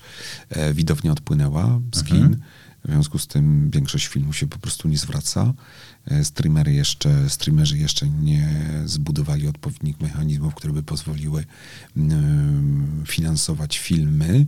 e, 0.50 0.74
widownia 0.74 1.12
odpłynęła 1.12 1.80
z 1.96 2.04
kin. 2.04 2.18
Mhm. 2.18 2.42
W 2.86 2.90
związku 2.90 3.20
z 3.20 3.28
tym 3.28 3.70
większość 3.70 4.08
filmów 4.08 4.38
się 4.38 4.48
po 4.48 4.60
prostu 4.60 4.88
nie 4.88 4.98
zwraca. 4.98 5.54
E, 6.06 6.24
streamery 6.24 6.74
jeszcze, 6.74 7.30
streamerzy 7.30 7.78
jeszcze 7.78 8.10
nie 8.10 8.50
zbudowali 8.86 9.48
odpowiednich 9.48 10.00
mechanizmów, 10.02 10.56
które 10.56 10.74
by 10.74 10.84
pozwoliły 10.84 11.46
mm, 11.98 13.04
finansować 13.08 13.78
filmy 13.78 14.46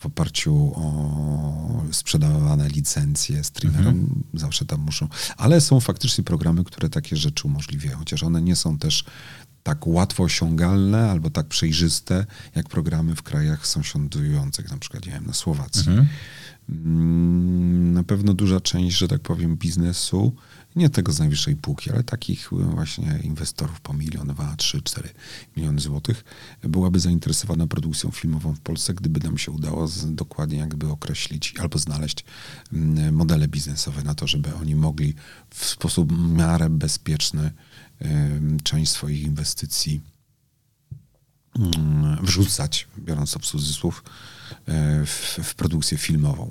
w 0.00 0.06
oparciu 0.06 0.72
o 0.74 1.84
sprzedawane 1.92 2.68
licencje 2.68 3.44
streamerom, 3.44 3.94
mhm. 3.94 4.22
zawsze 4.34 4.64
tam 4.64 4.80
muszą. 4.80 5.08
Ale 5.36 5.60
są 5.60 5.80
faktycznie 5.80 6.24
programy, 6.24 6.64
które 6.64 6.88
takie 6.88 7.16
rzeczy 7.16 7.48
umożliwiają, 7.48 7.98
chociaż 7.98 8.22
one 8.22 8.42
nie 8.42 8.56
są 8.56 8.78
też 8.78 9.04
tak 9.62 9.86
łatwo 9.86 10.22
osiągalne 10.22 11.10
albo 11.10 11.30
tak 11.30 11.46
przejrzyste, 11.46 12.26
jak 12.54 12.68
programy 12.68 13.16
w 13.16 13.22
krajach 13.22 13.66
sąsiadujących, 13.66 14.70
na 14.70 14.78
przykład 14.78 15.06
nie 15.06 15.12
wiem, 15.12 15.26
na 15.26 15.32
Słowacji. 15.32 15.88
Mhm. 15.88 16.08
Mm, 16.68 17.92
na 17.92 18.02
pewno 18.02 18.34
duża 18.34 18.60
część, 18.60 18.96
że 18.96 19.08
tak 19.08 19.20
powiem, 19.20 19.56
biznesu 19.56 20.34
nie 20.76 20.90
tego 20.90 21.12
z 21.12 21.18
najwyższej 21.18 21.56
półki, 21.56 21.90
ale 21.90 22.02
takich 22.04 22.48
właśnie 22.52 23.20
inwestorów 23.22 23.80
po 23.80 23.92
milion, 23.92 24.28
dwa, 24.28 24.56
trzy, 24.56 24.82
cztery 24.82 25.08
miliony 25.56 25.80
złotych 25.80 26.24
byłaby 26.62 27.00
zainteresowana 27.00 27.66
produkcją 27.66 28.10
filmową 28.10 28.54
w 28.54 28.60
Polsce, 28.60 28.94
gdyby 28.94 29.20
nam 29.20 29.38
się 29.38 29.52
udało 29.52 29.88
z, 29.88 30.14
dokładnie 30.14 30.58
jakby 30.58 30.88
określić 30.88 31.54
albo 31.58 31.78
znaleźć 31.78 32.24
mm, 32.72 33.14
modele 33.14 33.48
biznesowe 33.48 34.02
na 34.02 34.14
to, 34.14 34.26
żeby 34.26 34.54
oni 34.54 34.74
mogli 34.74 35.14
w 35.50 35.64
sposób 35.64 36.12
miarę 36.36 36.70
bezpieczny 36.70 37.50
część 38.62 38.92
swoich 38.92 39.22
inwestycji 39.22 40.00
mm, 41.58 42.24
wrzucać, 42.26 42.88
biorąc 42.98 43.32
to 43.32 43.38
w 43.38 43.46
cudzysłów, 43.46 44.04
w, 45.06 45.38
w 45.42 45.54
produkcję 45.54 45.98
filmową. 45.98 46.50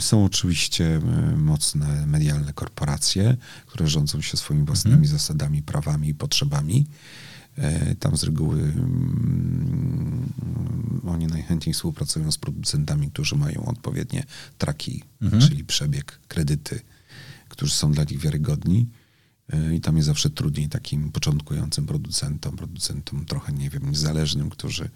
Są 0.00 0.24
oczywiście 0.24 1.00
mocne 1.36 2.06
medialne 2.06 2.52
korporacje, 2.52 3.36
które 3.66 3.88
rządzą 3.88 4.20
się 4.20 4.36
swoimi 4.36 4.64
własnymi 4.64 4.96
mhm. 4.96 5.12
zasadami, 5.12 5.62
prawami 5.62 6.08
i 6.08 6.14
potrzebami. 6.14 6.86
E, 7.58 7.94
tam 7.94 8.16
z 8.16 8.22
reguły 8.22 8.72
oni 11.06 11.26
najchętniej 11.26 11.74
współpracują 11.74 12.32
z 12.32 12.38
producentami, 12.38 13.10
którzy 13.10 13.36
mają 13.36 13.64
odpowiednie 13.64 14.24
traki, 14.58 15.02
mhm. 15.22 15.42
czyli 15.42 15.64
przebieg, 15.64 16.20
kredyty, 16.28 16.80
którzy 17.48 17.72
są 17.74 17.92
dla 17.92 18.04
nich 18.04 18.20
wiarygodni. 18.20 18.88
E, 19.48 19.74
I 19.74 19.80
tam 19.80 19.96
jest 19.96 20.06
zawsze 20.06 20.30
trudniej 20.30 20.68
takim 20.68 21.12
początkującym 21.12 21.86
producentom, 21.86 22.56
producentom 22.56 23.24
trochę, 23.24 23.52
nie 23.52 23.70
wiem, 23.70 23.90
niezależnym, 23.90 24.50
którzy 24.50 24.88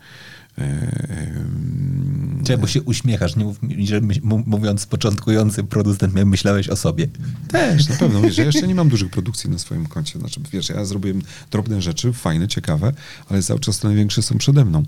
Czemu 2.44 2.66
się 2.66 2.82
uśmiechasz, 2.82 3.36
nie 3.36 3.44
mów, 3.44 3.60
że 3.78 4.00
mówiąc 4.46 4.86
początkujący 4.86 5.64
producent, 5.64 6.14
myślałeś 6.14 6.68
o 6.68 6.76
sobie? 6.76 7.08
Też, 7.48 7.88
na 7.88 7.96
pewno. 7.96 8.20
Wiesz, 8.20 8.38
ja 8.38 8.44
jeszcze 8.44 8.66
nie 8.66 8.74
mam 8.74 8.88
dużych 8.88 9.10
produkcji 9.10 9.50
na 9.50 9.58
swoim 9.58 9.86
koncie. 9.86 10.18
Znaczy, 10.18 10.40
wiesz, 10.52 10.68
ja 10.68 10.84
zrobiłem 10.84 11.22
drobne 11.50 11.82
rzeczy, 11.82 12.12
fajne, 12.12 12.48
ciekawe, 12.48 12.92
ale 13.28 13.42
cały 13.42 13.60
czas 13.60 13.78
te 13.78 13.88
największe 13.88 14.22
są 14.22 14.38
przede 14.38 14.64
mną. 14.64 14.82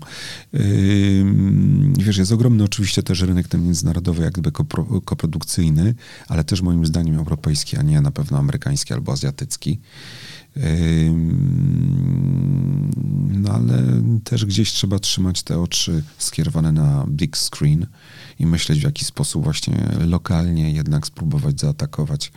Wiesz, 1.97 2.17
jest 2.17 2.31
ogromny 2.31 2.63
oczywiście 2.63 3.03
też 3.03 3.21
rynek 3.21 3.47
ten 3.47 3.63
międzynarodowy, 3.63 4.23
jakby 4.23 4.51
kopro, 4.51 5.01
koprodukcyjny, 5.01 5.95
ale 6.27 6.43
też 6.43 6.61
moim 6.61 6.85
zdaniem 6.85 7.15
europejski, 7.15 7.77
a 7.77 7.81
nie 7.81 8.01
na 8.01 8.11
pewno 8.11 8.37
amerykański 8.37 8.93
albo 8.93 9.11
azjatycki. 9.11 9.48
No 13.31 13.51
ale 13.51 13.83
też 14.23 14.45
gdzieś 14.45 14.71
trzeba 14.71 14.99
trzymać 14.99 15.43
te 15.43 15.59
oczy 15.59 16.03
skierowane 16.17 16.71
na 16.71 17.05
big 17.07 17.37
screen 17.37 17.85
i 18.39 18.45
myśleć 18.45 18.79
w 18.79 18.83
jaki 18.83 19.05
sposób 19.05 19.43
właśnie 19.43 19.89
lokalnie 20.07 20.71
jednak 20.71 21.07
spróbować 21.07 21.59
zaatakować 21.59 22.31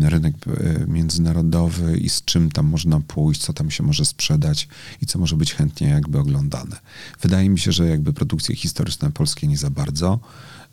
rynek 0.00 0.34
e, 0.46 0.86
międzynarodowy 0.86 1.98
i 1.98 2.08
z 2.08 2.24
czym 2.24 2.50
tam 2.50 2.66
można 2.66 3.00
pójść, 3.00 3.40
co 3.40 3.52
tam 3.52 3.70
się 3.70 3.82
może 3.82 4.04
sprzedać 4.04 4.68
i 5.02 5.06
co 5.06 5.18
może 5.18 5.36
być 5.36 5.54
chętnie 5.54 5.88
jakby 5.88 6.18
oglądane. 6.18 6.76
Wydaje 7.20 7.48
mi 7.48 7.58
się, 7.58 7.72
że 7.72 7.88
jakby 7.88 8.12
produkcje 8.12 8.56
historyczne 8.56 9.12
polskie 9.12 9.46
nie 9.46 9.58
za 9.58 9.70
bardzo. 9.70 10.20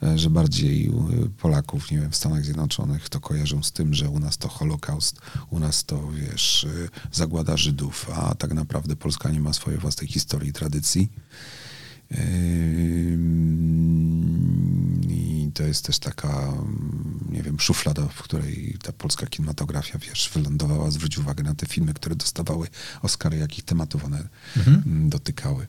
E, 0.03 0.17
że 0.17 0.29
bardziej 0.29 0.91
Polaków, 1.37 1.91
nie 1.91 1.99
wiem, 1.99 2.11
w 2.11 2.15
Stanach 2.15 2.45
Zjednoczonych 2.45 3.09
to 3.09 3.19
kojarzą 3.19 3.63
z 3.63 3.71
tym, 3.71 3.93
że 3.93 4.09
u 4.09 4.19
nas 4.19 4.37
to 4.37 4.49
Holokaust, 4.49 5.19
u 5.49 5.59
nas 5.59 5.85
to, 5.85 6.11
wiesz, 6.11 6.63
e, 6.63 6.89
zagłada 7.11 7.57
Żydów, 7.57 8.09
a 8.13 8.35
tak 8.35 8.53
naprawdę 8.53 8.95
Polska 8.95 9.29
nie 9.29 9.39
ma 9.39 9.53
swojej 9.53 9.79
własnej 9.79 10.07
historii 10.07 10.49
i 10.49 10.53
tradycji. 10.53 11.11
I 15.09 15.51
to 15.53 15.63
jest 15.63 15.85
też 15.85 15.99
taka, 15.99 16.53
nie 17.29 17.43
wiem, 17.43 17.59
szuflada, 17.59 18.07
w 18.07 18.23
której 18.23 18.77
ta 18.83 18.91
polska 18.91 19.25
kinematografia, 19.25 19.99
wiesz, 19.99 20.31
wylądowała. 20.33 20.91
Zwróć 20.91 21.17
uwagę 21.17 21.43
na 21.43 21.55
te 21.55 21.65
filmy, 21.65 21.93
które 21.93 22.15
dostawały 22.15 22.67
Oscary, 23.01 23.37
jakich 23.37 23.63
tematów 23.63 24.05
one 24.05 24.27
mhm. 24.57 25.09
dotykały. 25.09 25.67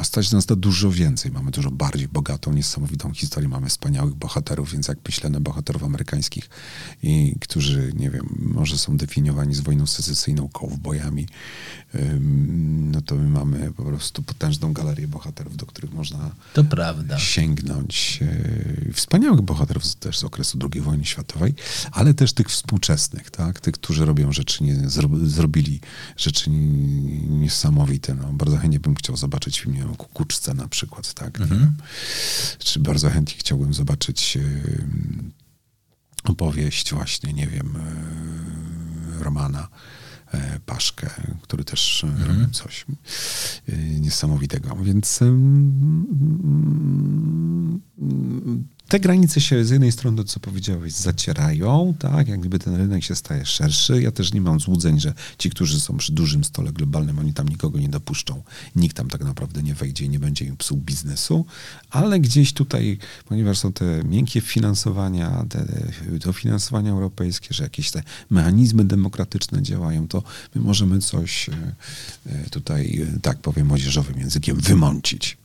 A 0.00 0.04
stać 0.04 0.32
nas 0.32 0.46
to 0.46 0.56
dużo 0.56 0.90
więcej. 0.90 1.32
Mamy 1.32 1.50
dużo 1.50 1.70
bardziej 1.70 2.08
bogatą, 2.08 2.52
niesamowitą 2.52 3.12
historię. 3.14 3.48
Mamy 3.48 3.68
wspaniałych 3.68 4.14
bohaterów, 4.14 4.72
więc 4.72 4.88
jak 4.88 4.98
myślę 5.06 5.30
na 5.30 5.40
bohaterów 5.40 5.84
amerykańskich, 5.84 6.50
i 7.02 7.34
którzy, 7.40 7.92
nie 7.96 8.10
wiem, 8.10 8.26
może 8.38 8.78
są 8.78 8.96
definiowani 8.96 9.54
z 9.54 9.60
wojną 9.60 9.86
secesyjną, 9.86 10.48
kołwbojami, 10.48 11.26
no 12.92 13.00
to 13.00 13.14
my 13.14 13.28
mamy 13.28 13.72
po 13.72 13.82
prostu 13.82 14.22
potężną 14.22 14.72
galerię 14.72 15.08
bohaterów, 15.08 15.56
do 15.56 15.66
których 15.66 15.92
można 15.92 16.30
to 16.54 16.64
prawda. 16.64 17.18
sięgnąć. 17.18 18.20
E, 18.88 18.92
wspaniałych 18.92 19.40
bohaterów 19.40 19.94
też 19.94 20.18
z 20.18 20.24
okresu 20.24 20.58
II 20.72 20.82
wojny 20.82 21.04
światowej, 21.04 21.54
ale 21.92 22.14
też 22.14 22.32
tych 22.32 22.48
współczesnych, 22.48 23.30
tak? 23.30 23.60
Tych, 23.60 23.74
którzy 23.74 24.04
robią 24.04 24.32
rzeczy, 24.32 24.64
nie, 24.64 24.76
zrobili 25.24 25.80
rzeczy 26.16 26.50
niesamowite. 27.28 28.14
No, 28.14 28.32
bardzo 28.32 28.56
chętnie 28.56 28.80
bym 28.80 28.94
chciał 28.94 29.16
zobaczyć 29.16 29.37
film, 29.44 29.74
nie 29.74 29.80
wiem, 29.80 29.96
Kukuczce 29.96 30.54
na 30.54 30.68
przykład, 30.68 31.14
tak? 31.14 31.40
Mhm. 31.40 31.76
Czy 32.58 32.80
bardzo 32.80 33.10
chętnie 33.10 33.38
chciałbym 33.38 33.74
zobaczyć 33.74 34.38
opowieść 36.24 36.94
właśnie, 36.94 37.32
nie 37.32 37.46
wiem, 37.46 37.76
e, 37.76 39.24
Romana 39.24 39.68
E, 40.34 40.60
Paszkę, 40.66 41.10
który 41.42 41.64
też 41.64 42.04
mm. 42.04 42.22
robił 42.22 42.50
coś 42.50 42.84
niesamowitego. 44.00 44.76
Więc 44.76 45.20
te 48.88 49.00
granice 49.00 49.40
się 49.40 49.64
z 49.64 49.70
jednej 49.70 49.92
strony, 49.92 50.24
co 50.24 50.40
powiedziałeś, 50.40 50.92
zacierają, 50.92 51.94
tak, 51.98 52.28
jak 52.28 52.40
gdyby 52.40 52.58
ten 52.58 52.76
rynek 52.76 53.04
się 53.04 53.14
staje 53.14 53.46
szerszy. 53.46 54.02
Ja 54.02 54.10
też 54.10 54.32
nie 54.32 54.40
mam 54.40 54.60
złudzeń, 54.60 55.00
że 55.00 55.14
ci, 55.38 55.50
którzy 55.50 55.80
są 55.80 55.96
przy 55.96 56.12
dużym 56.12 56.44
stole 56.44 56.72
globalnym, 56.72 57.18
oni 57.18 57.32
tam 57.32 57.48
nikogo 57.48 57.78
nie 57.78 57.88
dopuszczą. 57.88 58.42
Nikt 58.76 58.96
tam 58.96 59.08
tak 59.08 59.24
naprawdę 59.24 59.62
nie 59.62 59.74
wejdzie 59.74 60.04
i 60.04 60.08
nie 60.08 60.18
będzie 60.18 60.44
im 60.44 60.56
psuł 60.56 60.78
biznesu, 60.78 61.46
ale 61.90 62.20
gdzieś 62.20 62.52
tutaj, 62.52 62.98
ponieważ 63.24 63.58
są 63.58 63.72
te 63.72 64.04
miękkie 64.04 64.40
finansowania, 64.40 65.44
te 65.48 65.66
dofinansowania 66.18 66.90
europejskie, 66.90 67.54
że 67.54 67.62
jakieś 67.62 67.90
te 67.90 68.02
mechanizmy 68.30 68.84
demokratyczne 68.84 69.62
działają, 69.62 70.08
to 70.08 70.22
my 70.54 70.60
możemy 70.60 70.98
coś 70.98 71.48
e, 72.26 72.50
tutaj, 72.50 73.08
e, 73.16 73.20
tak 73.20 73.38
powiem 73.38 73.66
młodzieżowym 73.66 74.18
językiem, 74.18 74.56
wymącić. 74.56 75.36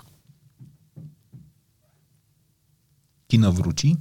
Кина 3.33 3.49
Вручи, 3.49 3.97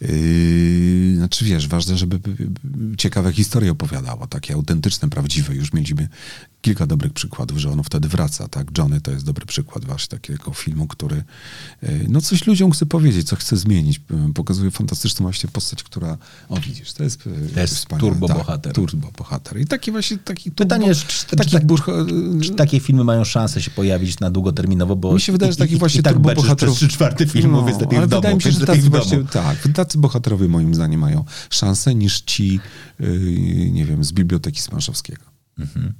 Yy, 0.00 1.16
znaczy 1.16 1.44
wiesz, 1.44 1.68
ważne, 1.68 1.98
żeby 1.98 2.20
ciekawe 2.98 3.32
historie 3.32 3.72
opowiadało, 3.72 4.26
takie 4.26 4.54
autentyczne, 4.54 5.10
prawdziwe. 5.10 5.54
Już 5.54 5.72
mieliśmy 5.72 6.08
kilka 6.60 6.86
dobrych 6.86 7.12
przykładów, 7.12 7.58
że 7.58 7.70
ono 7.70 7.82
wtedy 7.82 8.08
wraca, 8.08 8.48
tak? 8.48 8.78
Johnny 8.78 9.00
to 9.00 9.10
jest 9.10 9.24
dobry 9.24 9.46
przykład 9.46 9.84
właśnie 9.84 10.08
takiego 10.08 10.52
filmu, 10.52 10.86
który 10.86 11.22
yy, 11.82 12.06
no 12.08 12.20
coś 12.20 12.46
ludziom 12.46 12.70
chce 12.70 12.86
powiedzieć, 12.86 13.28
co 13.28 13.36
chce 13.36 13.56
zmienić. 13.56 14.00
Pokazuje 14.34 14.70
fantastyczną 14.70 15.24
właśnie 15.24 15.50
postać, 15.50 15.82
która, 15.82 16.18
o 16.48 16.60
widzisz, 16.60 16.92
to 16.92 17.04
jest, 17.04 17.26
yy, 17.26 17.48
to 17.54 17.60
jest 17.60 17.86
turbo 17.98 18.28
tak, 18.28 18.36
bohater. 18.36 18.72
Turbo 18.72 19.10
bohater. 19.18 19.60
I 19.60 19.66
taki 19.66 19.92
właśnie 19.92 20.18
taki 20.18 20.50
Pytanie 20.50 20.86
jest, 20.86 21.06
czy, 21.06 21.26
taki, 21.26 21.50
czy, 21.50 21.58
tak, 21.58 21.62
czy, 22.42 22.54
takie 22.54 22.80
filmy 22.80 23.04
mają 23.04 23.24
szansę 23.24 23.62
się 23.62 23.70
pojawić 23.70 24.20
na 24.20 24.30
długoterminowo, 24.30 24.96
bo 24.96 25.14
mi 25.14 25.20
się 25.20 25.32
wydaje, 25.32 25.52
że 25.52 25.58
taki 25.58 25.74
i, 25.74 25.78
właśnie 25.78 26.00
i, 26.00 26.02
tak 26.02 26.12
turbo 26.12 26.34
bohaterów... 26.34 26.76
przez 26.76 26.88
trzy 26.88 26.96
czwarte 26.96 27.26
filmów 27.26 27.62
no, 27.62 27.68
jest 27.68 27.80
lepiej 27.80 28.00
w 28.00 28.06
domu. 28.06 28.20
Wydaje 28.20 28.34
mi 28.34 28.42
się, 28.42 28.52
że 28.52 28.66
tacy 28.66 28.90
właśnie, 28.90 29.24
tak, 29.24 29.68
tacy 29.88 29.98
bohaterowie 29.98 30.48
moim 30.48 30.74
zdaniem 30.74 31.00
mają 31.00 31.24
szansę 31.50 31.94
niż 31.94 32.20
ci, 32.20 32.60
yy, 33.00 33.70
nie 33.70 33.84
wiem, 33.84 34.04
z 34.04 34.12
Biblioteki 34.12 34.60
Smarzowskiego. 34.60 35.24
Mhm. 35.58 35.94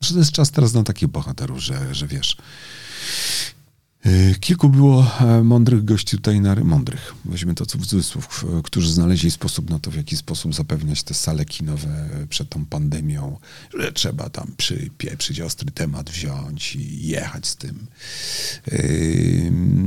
Że 0.00 0.12
to 0.12 0.18
jest 0.18 0.32
czas 0.32 0.50
teraz 0.50 0.74
na 0.74 0.82
takich 0.82 1.08
bohaterów, 1.08 1.58
że, 1.58 1.94
że 1.94 2.06
wiesz, 2.06 2.36
kilku 4.40 4.68
było 4.68 5.06
e, 5.20 5.42
mądrych 5.42 5.84
gości 5.84 6.16
tutaj, 6.16 6.40
na, 6.40 6.54
mądrych, 6.54 7.14
weźmy 7.24 7.54
to 7.54 7.66
co 7.66 7.78
w 7.78 7.86
cudzysłów, 7.86 8.46
którzy 8.64 8.92
znaleźli 8.92 9.30
sposób 9.30 9.70
na 9.70 9.78
to, 9.78 9.90
w 9.90 9.96
jaki 9.96 10.16
sposób 10.16 10.54
zapewniać 10.54 11.02
te 11.02 11.14
sale 11.14 11.44
kinowe 11.44 12.08
przed 12.28 12.48
tą 12.48 12.66
pandemią, 12.66 13.38
że 13.78 13.92
trzeba 13.92 14.30
tam 14.30 14.52
przypieprzyć 14.56 15.40
ostry 15.40 15.70
temat 15.70 16.10
wziąć 16.10 16.76
i 16.76 17.06
jechać 17.06 17.46
z 17.46 17.56
tym. 17.56 17.86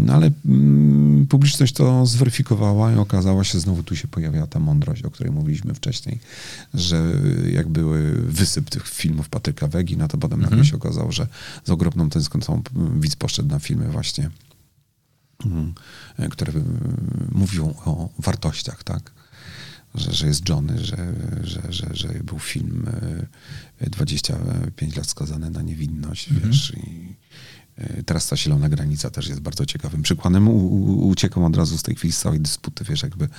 No 0.05 0.13
ale 0.13 0.31
mm, 0.45 1.27
publiczność 1.27 1.73
to 1.73 2.05
zweryfikowała 2.05 2.93
i 2.93 2.95
okazała 2.95 3.43
się, 3.43 3.59
znowu 3.59 3.83
tu 3.83 3.95
się 3.95 4.07
pojawia 4.07 4.47
ta 4.47 4.59
mądrość, 4.59 5.03
o 5.03 5.11
której 5.11 5.33
mówiliśmy 5.33 5.73
wcześniej, 5.73 6.19
że 6.73 7.13
jak 7.51 7.67
były 7.67 8.11
wysyp 8.11 8.69
tych 8.69 8.87
filmów 8.87 9.29
Patryka 9.29 9.67
Wegi, 9.67 9.97
no 9.97 10.07
to 10.07 10.17
potem 10.17 10.39
mhm. 10.39 10.51
nagle 10.51 10.71
się 10.71 10.75
okazało, 10.75 11.11
że 11.11 11.27
z 11.65 11.69
ogromną 11.69 12.09
tęsknotą 12.09 12.61
widz 12.99 13.15
poszedł 13.15 13.49
na 13.49 13.59
filmy 13.59 13.87
właśnie 13.87 14.06
właśnie, 14.07 14.29
mm, 15.45 15.73
które 16.29 16.53
mówią 17.31 17.73
o 17.85 18.09
wartościach, 18.19 18.83
tak? 18.83 19.11
Że, 19.95 20.13
że 20.13 20.27
jest 20.27 20.49
Johnny, 20.49 20.85
że, 20.85 21.13
że, 21.43 21.61
że, 21.69 21.89
że 21.93 22.07
był 22.07 22.39
film 22.39 22.89
25 23.81 24.93
e, 24.93 24.99
lat 24.99 25.09
skazany 25.09 25.49
na 25.49 25.61
niewinność, 25.61 26.31
mhm. 26.31 26.51
wiesz, 26.51 26.73
i 26.77 27.15
e, 27.77 28.03
Teraz 28.03 28.27
ta 28.27 28.37
zielona 28.37 28.69
granica 28.69 29.09
też 29.09 29.27
jest 29.27 29.41
bardzo 29.41 29.65
ciekawym 29.65 30.01
przykładem. 30.01 30.47
U, 30.47 30.51
u, 30.51 31.07
uciekam 31.07 31.43
od 31.43 31.57
razu 31.57 31.77
z 31.77 31.83
tej 31.83 31.95
chwili 31.95 32.13
z 32.13 32.19
całej 32.19 32.39
dysputy, 32.39 32.83
wiesz, 32.83 33.03
jakby 33.03 33.29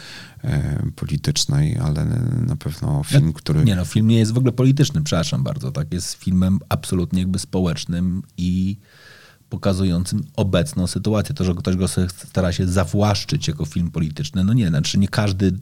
e, 0.44 0.82
politycznej, 0.96 1.78
ale 1.78 2.04
na 2.46 2.56
pewno 2.56 3.04
film, 3.04 3.32
który... 3.32 3.64
Nie 3.64 3.76
no, 3.76 3.84
film 3.84 4.08
nie 4.08 4.18
jest 4.18 4.32
w 4.32 4.38
ogóle 4.38 4.52
polityczny, 4.52 5.02
przepraszam 5.02 5.42
bardzo, 5.42 5.72
tak? 5.72 5.92
Jest 5.94 6.14
filmem 6.14 6.58
absolutnie 6.68 7.20
jakby 7.20 7.38
społecznym 7.38 8.22
i 8.36 8.76
pokazującym 9.48 10.24
obecną 10.36 10.86
sytuację. 10.86 11.34
To, 11.34 11.44
że 11.44 11.54
ktoś 11.54 11.76
go 11.76 11.88
stara 11.88 12.52
się 12.52 12.66
zawłaszczyć 12.66 13.48
jako 13.48 13.64
film 13.64 13.90
polityczny, 13.90 14.44
no 14.44 14.52
nie, 14.52 14.68
znaczy 14.68 14.98
nie 14.98 15.08
każdy, 15.08 15.58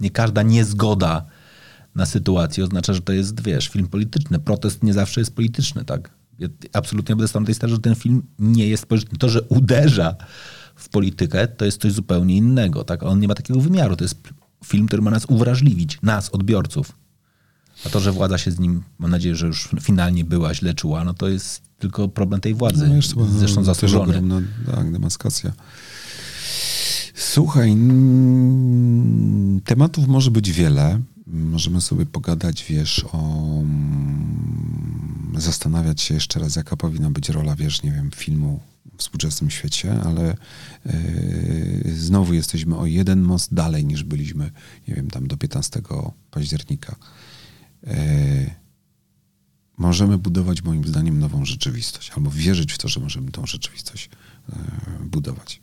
nie 0.00 0.10
każda 0.10 0.42
niezgoda 0.42 1.26
na 1.94 2.06
sytuację 2.06 2.64
oznacza, 2.64 2.94
że 2.94 3.00
to 3.00 3.12
jest, 3.12 3.42
wiesz, 3.42 3.68
film 3.68 3.86
polityczny. 3.86 4.38
Protest 4.38 4.82
nie 4.82 4.92
zawsze 4.92 5.20
jest 5.20 5.34
polityczny, 5.34 5.84
tak? 5.84 6.10
Ja 6.38 6.48
absolutnie 6.72 7.16
będę 7.16 7.28
stał 7.28 7.44
tej 7.44 7.54
strony, 7.54 7.74
że 7.74 7.80
ten 7.80 7.94
film 7.94 8.22
nie 8.38 8.68
jest 8.68 8.86
polityczny. 8.86 9.18
To, 9.18 9.28
że 9.28 9.42
uderza 9.42 10.16
w 10.76 10.88
politykę, 10.88 11.48
to 11.48 11.64
jest 11.64 11.80
coś 11.80 11.92
zupełnie 11.92 12.36
innego, 12.36 12.84
tak? 12.84 13.02
On 13.02 13.20
nie 13.20 13.28
ma 13.28 13.34
takiego 13.34 13.60
wymiaru. 13.60 13.96
To 13.96 14.04
jest 14.04 14.28
film, 14.64 14.86
który 14.86 15.02
ma 15.02 15.10
nas 15.10 15.24
uwrażliwić, 15.24 15.98
nas, 16.02 16.30
odbiorców. 16.30 16.92
A 17.86 17.88
to, 17.88 18.00
że 18.00 18.12
władza 18.12 18.38
się 18.38 18.50
z 18.50 18.58
nim, 18.58 18.82
mam 18.98 19.10
nadzieję, 19.10 19.34
że 19.34 19.46
już 19.46 19.68
finalnie 19.80 20.24
była 20.24 20.54
źle 20.54 20.74
czuła, 20.74 21.04
no 21.04 21.14
to 21.14 21.28
jest 21.28 21.62
tylko 21.78 22.08
problem 22.08 22.40
tej 22.40 22.54
władzy. 22.54 22.88
No, 22.88 23.24
to 23.24 23.38
Zresztą 23.38 23.64
zasłużony. 23.64 24.18
Ogromna, 24.18 24.40
tak, 24.74 24.92
demaskacja. 24.92 25.52
Słuchaj, 27.14 27.76
tematów 29.64 30.08
może 30.08 30.30
być 30.30 30.52
wiele. 30.52 31.00
Możemy 31.26 31.80
sobie 31.80 32.06
pogadać, 32.06 32.64
wiesz, 32.68 33.04
o... 33.12 33.62
zastanawiać 35.38 36.00
się 36.00 36.14
jeszcze 36.14 36.40
raz, 36.40 36.56
jaka 36.56 36.76
powinna 36.76 37.10
być 37.10 37.28
rola, 37.28 37.56
wiesz, 37.56 37.82
nie 37.82 37.92
wiem, 37.92 38.10
filmu 38.14 38.60
w 38.96 38.98
współczesnym 38.98 39.50
świecie, 39.50 40.00
ale 40.04 40.36
yy, 41.84 41.94
znowu 41.96 42.34
jesteśmy 42.34 42.76
o 42.76 42.86
jeden 42.86 43.22
most 43.22 43.54
dalej 43.54 43.84
niż 43.84 44.04
byliśmy, 44.04 44.50
nie 44.88 44.94
wiem, 44.94 45.10
tam 45.10 45.26
do 45.26 45.36
15 45.36 45.82
października. 46.30 46.96
Yy, 47.86 47.94
możemy 49.78 50.18
budować 50.18 50.62
moim 50.62 50.84
zdaniem 50.84 51.18
nową 51.18 51.44
rzeczywistość, 51.44 52.10
albo 52.16 52.30
wierzyć 52.30 52.72
w 52.72 52.78
to, 52.78 52.88
że 52.88 53.00
możemy 53.00 53.30
tą 53.30 53.46
rzeczywistość 53.46 54.10
yy, 54.48 55.06
budować. 55.06 55.60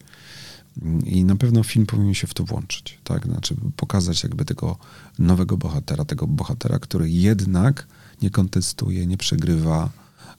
I 1.05 1.25
na 1.25 1.35
pewno 1.35 1.63
film 1.63 1.85
powinien 1.85 2.13
się 2.13 2.27
w 2.27 2.33
to 2.33 2.43
włączyć, 2.43 2.97
tak? 3.03 3.25
Znaczy 3.25 3.55
pokazać 3.75 4.23
jakby 4.23 4.45
tego 4.45 4.77
nowego 5.19 5.57
bohatera, 5.57 6.05
tego 6.05 6.27
bohatera, 6.27 6.79
który 6.79 7.09
jednak 7.09 7.87
nie 8.21 8.29
kontestuje, 8.29 9.07
nie 9.07 9.17
przegrywa, 9.17 9.89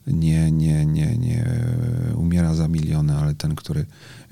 nie, 0.07 0.51
nie, 0.51 0.85
nie, 0.85 1.17
nie 1.17 1.59
umiera 2.15 2.55
za 2.55 2.67
miliony, 2.67 3.17
ale 3.17 3.35
ten, 3.35 3.55
który 3.55 3.85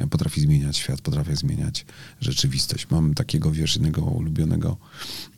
potrafi 0.10 0.42
zmieniać 0.42 0.78
świat, 0.78 1.02
potrafi 1.02 1.36
zmieniać 1.36 1.86
rzeczywistość. 2.22 2.88
Mam 2.90 3.14
takiego, 3.14 3.52
wiesz, 3.52 3.76
jednego 3.76 4.02
ulubionego 4.02 4.78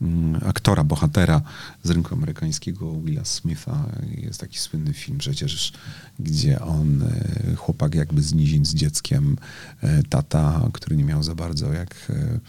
mm, 0.01 0.41
aktora, 0.45 0.83
bohatera 0.83 1.41
z 1.83 1.89
rynku 1.89 2.13
amerykańskiego, 2.13 3.01
Willa 3.01 3.25
Smitha. 3.25 3.85
Jest 4.17 4.39
taki 4.39 4.59
słynny 4.59 4.93
film 4.93 5.17
przecież, 5.17 5.73
gdzie 6.19 6.61
on, 6.61 7.01
e, 7.03 7.55
chłopak 7.55 7.95
jakby 7.95 8.21
z 8.21 8.33
nizin 8.33 8.65
z 8.65 8.73
dzieckiem, 8.73 9.37
e, 9.81 10.03
tata, 10.03 10.69
który 10.73 10.97
nie 10.97 11.03
miał 11.03 11.23
za 11.23 11.35
bardzo 11.35 11.73
jak 11.73 11.95
e, 12.09 12.39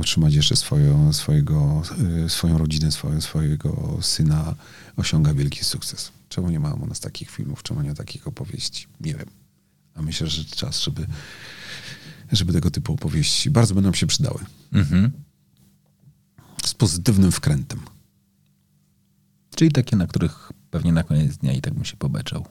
utrzymać 0.00 0.34
jeszcze 0.34 0.56
swoją, 0.56 1.12
swojego, 1.12 1.82
swoją 2.28 2.58
rodzinę, 2.58 2.92
swojego, 2.92 3.20
swojego 3.20 3.98
syna, 4.00 4.54
osiąga 4.96 5.34
wielki 5.34 5.64
sukces. 5.64 6.12
Czemu 6.34 6.50
nie 6.50 6.60
ma 6.60 6.74
u 6.74 6.86
nas 6.86 7.00
takich 7.00 7.30
filmów, 7.30 7.62
czemu 7.62 7.82
nie 7.82 7.88
ma 7.88 7.94
takich 7.94 8.28
opowieści? 8.28 8.86
Nie 9.00 9.14
wiem. 9.14 9.30
A 9.94 10.02
myślę, 10.02 10.26
że 10.26 10.44
czas, 10.44 10.80
żeby, 10.80 11.06
żeby 12.32 12.52
tego 12.52 12.70
typu 12.70 12.92
opowieści 12.92 13.50
bardzo 13.50 13.74
będą 13.74 13.92
się 13.92 14.06
przydały. 14.06 14.44
Mhm. 14.72 15.10
Z 16.64 16.74
pozytywnym 16.74 17.32
wkrętem. 17.32 17.80
Czyli 19.56 19.72
takie, 19.72 19.96
na 19.96 20.06
których 20.06 20.52
pewnie 20.70 20.92
na 20.92 21.02
koniec 21.02 21.36
dnia 21.36 21.52
i 21.52 21.60
tak 21.60 21.74
bym 21.74 21.84
się 21.84 21.96
pobeczał. 21.96 22.46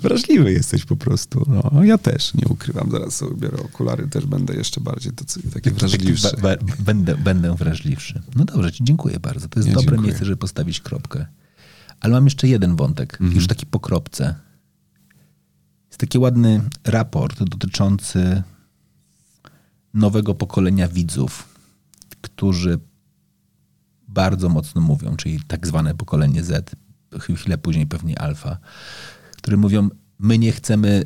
Wrażliwy 0.00 0.52
jesteś 0.52 0.84
po 0.84 0.96
prostu. 0.96 1.46
No, 1.72 1.84
ja 1.84 1.98
też, 1.98 2.34
nie 2.34 2.48
ukrywam. 2.48 2.90
Zaraz 2.90 3.16
sobie 3.16 3.36
biorę 3.36 3.58
okulary, 3.58 4.08
też 4.08 4.26
będę 4.26 4.54
jeszcze 4.54 4.80
bardziej 4.80 5.12
taki 5.52 5.70
wrażliwszy. 5.70 6.28
będę, 6.78 7.16
będę 7.16 7.54
wrażliwszy. 7.54 8.22
No 8.36 8.44
dobrze, 8.44 8.72
ci 8.72 8.84
dziękuję 8.84 9.20
bardzo. 9.20 9.48
To 9.48 9.58
jest 9.58 9.68
ja 9.68 9.74
dobre 9.74 9.90
dziękuję. 9.90 10.06
miejsce, 10.06 10.24
żeby 10.24 10.36
postawić 10.36 10.80
kropkę. 10.80 11.26
Ale 12.00 12.14
mam 12.14 12.24
jeszcze 12.24 12.48
jeden 12.48 12.76
wątek, 12.76 13.12
mhm. 13.12 13.32
już 13.32 13.46
taki 13.46 13.66
po 13.66 13.80
kropce. 13.80 14.34
Jest 15.88 16.00
taki 16.00 16.18
ładny 16.18 16.60
raport 16.84 17.42
dotyczący 17.42 18.42
nowego 19.94 20.34
pokolenia 20.34 20.88
widzów, 20.88 21.48
którzy 22.20 22.78
bardzo 24.08 24.48
mocno 24.48 24.80
mówią, 24.80 25.16
czyli 25.16 25.40
tak 25.40 25.66
zwane 25.66 25.94
pokolenie 25.94 26.44
Z, 26.44 26.76
chwilę 27.18 27.58
później 27.58 27.86
pewnie 27.86 28.18
alfa, 28.18 28.58
które 29.40 29.56
mówią, 29.56 29.88
my 30.18 30.38
nie 30.38 30.52
chcemy 30.52 31.04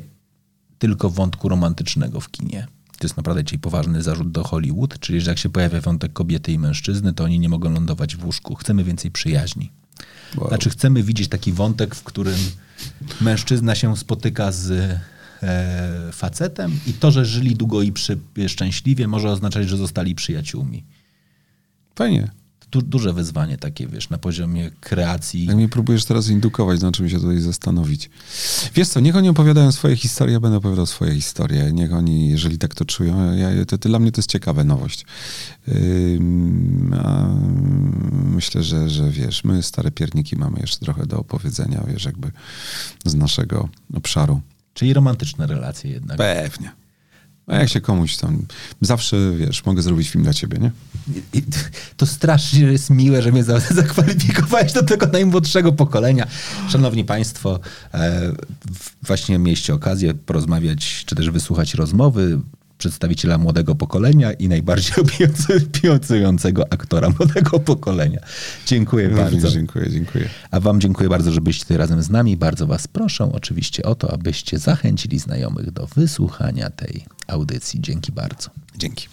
tylko 0.79 1.09
wątku 1.09 1.49
romantycznego 1.49 2.21
w 2.21 2.31
kinie. 2.31 2.67
To 2.97 3.07
jest 3.07 3.17
naprawdę 3.17 3.43
dzisiaj 3.43 3.59
poważny 3.59 4.03
zarzut 4.03 4.31
do 4.31 4.43
Hollywood, 4.43 4.99
czyli 4.99 5.21
że 5.21 5.31
jak 5.31 5.37
się 5.37 5.49
pojawia 5.49 5.81
wątek 5.81 6.13
kobiety 6.13 6.51
i 6.51 6.59
mężczyzny, 6.59 7.13
to 7.13 7.23
oni 7.23 7.39
nie 7.39 7.49
mogą 7.49 7.73
lądować 7.73 8.15
w 8.15 8.25
łóżku. 8.25 8.55
Chcemy 8.55 8.83
więcej 8.83 9.11
przyjaźni. 9.11 9.71
Wow. 10.37 10.47
Znaczy 10.47 10.69
chcemy 10.69 11.03
widzieć 11.03 11.27
taki 11.27 11.51
wątek, 11.53 11.95
w 11.95 12.03
którym 12.03 12.37
mężczyzna 13.21 13.75
się 13.75 13.97
spotyka 13.97 14.51
z 14.51 14.71
e, 15.43 16.11
facetem 16.11 16.79
i 16.87 16.93
to, 16.93 17.11
że 17.11 17.25
żyli 17.25 17.55
długo 17.55 17.81
i 17.81 17.91
przy, 17.91 18.17
szczęśliwie 18.47 19.07
może 19.07 19.29
oznaczać, 19.29 19.69
że 19.69 19.77
zostali 19.77 20.15
przyjaciółmi. 20.15 20.83
Fajnie 21.95 22.31
du 22.75 22.81
duże 22.81 23.13
wyzwanie 23.13 23.57
takie, 23.57 23.87
wiesz, 23.87 24.09
na 24.09 24.17
poziomie 24.17 24.71
kreacji. 24.79 25.45
Jak 25.45 25.55
mnie 25.55 25.69
próbujesz 25.69 26.05
teraz 26.05 26.29
indukować, 26.29 26.81
na 26.81 26.91
czym 26.91 27.09
się 27.09 27.19
tutaj 27.19 27.39
zastanowić. 27.39 28.09
Wiesz 28.73 28.87
co, 28.87 28.99
niech 28.99 29.15
oni 29.15 29.29
opowiadają 29.29 29.71
swoje 29.71 29.95
historie, 29.95 30.33
ja 30.33 30.39
będę 30.39 30.57
opowiadał 30.57 30.85
swoje 30.85 31.15
historie. 31.15 31.71
Niech 31.73 31.93
oni, 31.93 32.29
jeżeli 32.29 32.57
tak 32.57 32.75
to 32.75 32.85
czują, 32.85 33.33
ja, 33.33 33.65
to, 33.65 33.77
to 33.77 33.89
dla 33.89 33.99
mnie 33.99 34.11
to 34.11 34.19
jest 34.19 34.31
ciekawa 34.31 34.63
nowość. 34.63 35.05
Yy, 35.67 36.17
myślę, 38.35 38.63
że, 38.63 38.89
że 38.89 39.09
wiesz, 39.09 39.43
my 39.43 39.63
stare 39.63 39.91
pierniki 39.91 40.35
mamy 40.35 40.59
jeszcze 40.59 40.79
trochę 40.79 41.05
do 41.05 41.19
opowiedzenia, 41.19 41.83
wiesz, 41.87 42.05
jakby 42.05 42.31
z 43.05 43.15
naszego 43.15 43.69
obszaru. 43.93 44.41
Czyli 44.73 44.93
romantyczne 44.93 45.47
relacje 45.47 45.91
jednak. 45.91 46.17
Pewnie. 46.17 46.84
A 47.47 47.55
jak 47.55 47.69
się 47.69 47.81
komuś 47.81 48.17
tam... 48.17 48.45
Zawsze, 48.81 49.17
wiesz, 49.37 49.65
mogę 49.65 49.81
zrobić 49.81 50.09
film 50.09 50.23
dla 50.23 50.33
ciebie, 50.33 50.57
nie? 50.57 50.71
I 51.33 51.43
to 51.97 52.05
strasznie 52.05 52.61
jest 52.61 52.89
miłe, 52.89 53.21
że 53.21 53.31
mnie 53.31 53.43
zakwalifikowałeś 53.71 54.73
do 54.73 54.83
tego 54.83 55.07
najmłodszego 55.07 55.71
pokolenia. 55.71 56.27
Szanowni 56.69 57.05
Państwo, 57.05 57.59
e, 57.93 58.31
właśnie 59.03 59.39
mieliście 59.39 59.73
okazję 59.73 60.13
porozmawiać, 60.13 61.03
czy 61.05 61.15
też 61.15 61.29
wysłuchać 61.29 61.73
rozmowy 61.73 62.39
przedstawiciela 62.77 63.37
młodego 63.37 63.75
pokolenia 63.75 64.33
i 64.33 64.47
najbardziej 64.47 64.93
obiecującego 65.83 66.73
aktora 66.73 67.09
młodego 67.19 67.59
pokolenia. 67.59 68.19
Dziękuję 68.65 69.09
Również 69.09 69.31
bardzo. 69.31 69.49
Dziękuję, 69.51 69.89
dziękuję. 69.89 70.29
A 70.51 70.59
wam 70.59 70.81
dziękuję 70.81 71.09
bardzo, 71.09 71.31
że 71.31 71.41
byliście 71.41 71.63
tutaj 71.63 71.77
razem 71.77 72.03
z 72.03 72.09
nami. 72.09 72.37
Bardzo 72.37 72.67
was 72.67 72.87
proszę 72.87 73.31
oczywiście 73.33 73.83
o 73.83 73.95
to, 73.95 74.13
abyście 74.13 74.59
zachęcili 74.59 75.19
znajomych 75.19 75.71
do 75.71 75.87
wysłuchania 75.87 76.69
tej 76.69 77.05
audycji. 77.27 77.81
Dzięki 77.81 78.11
bardzo. 78.11 78.49
Dzięki. 78.77 79.07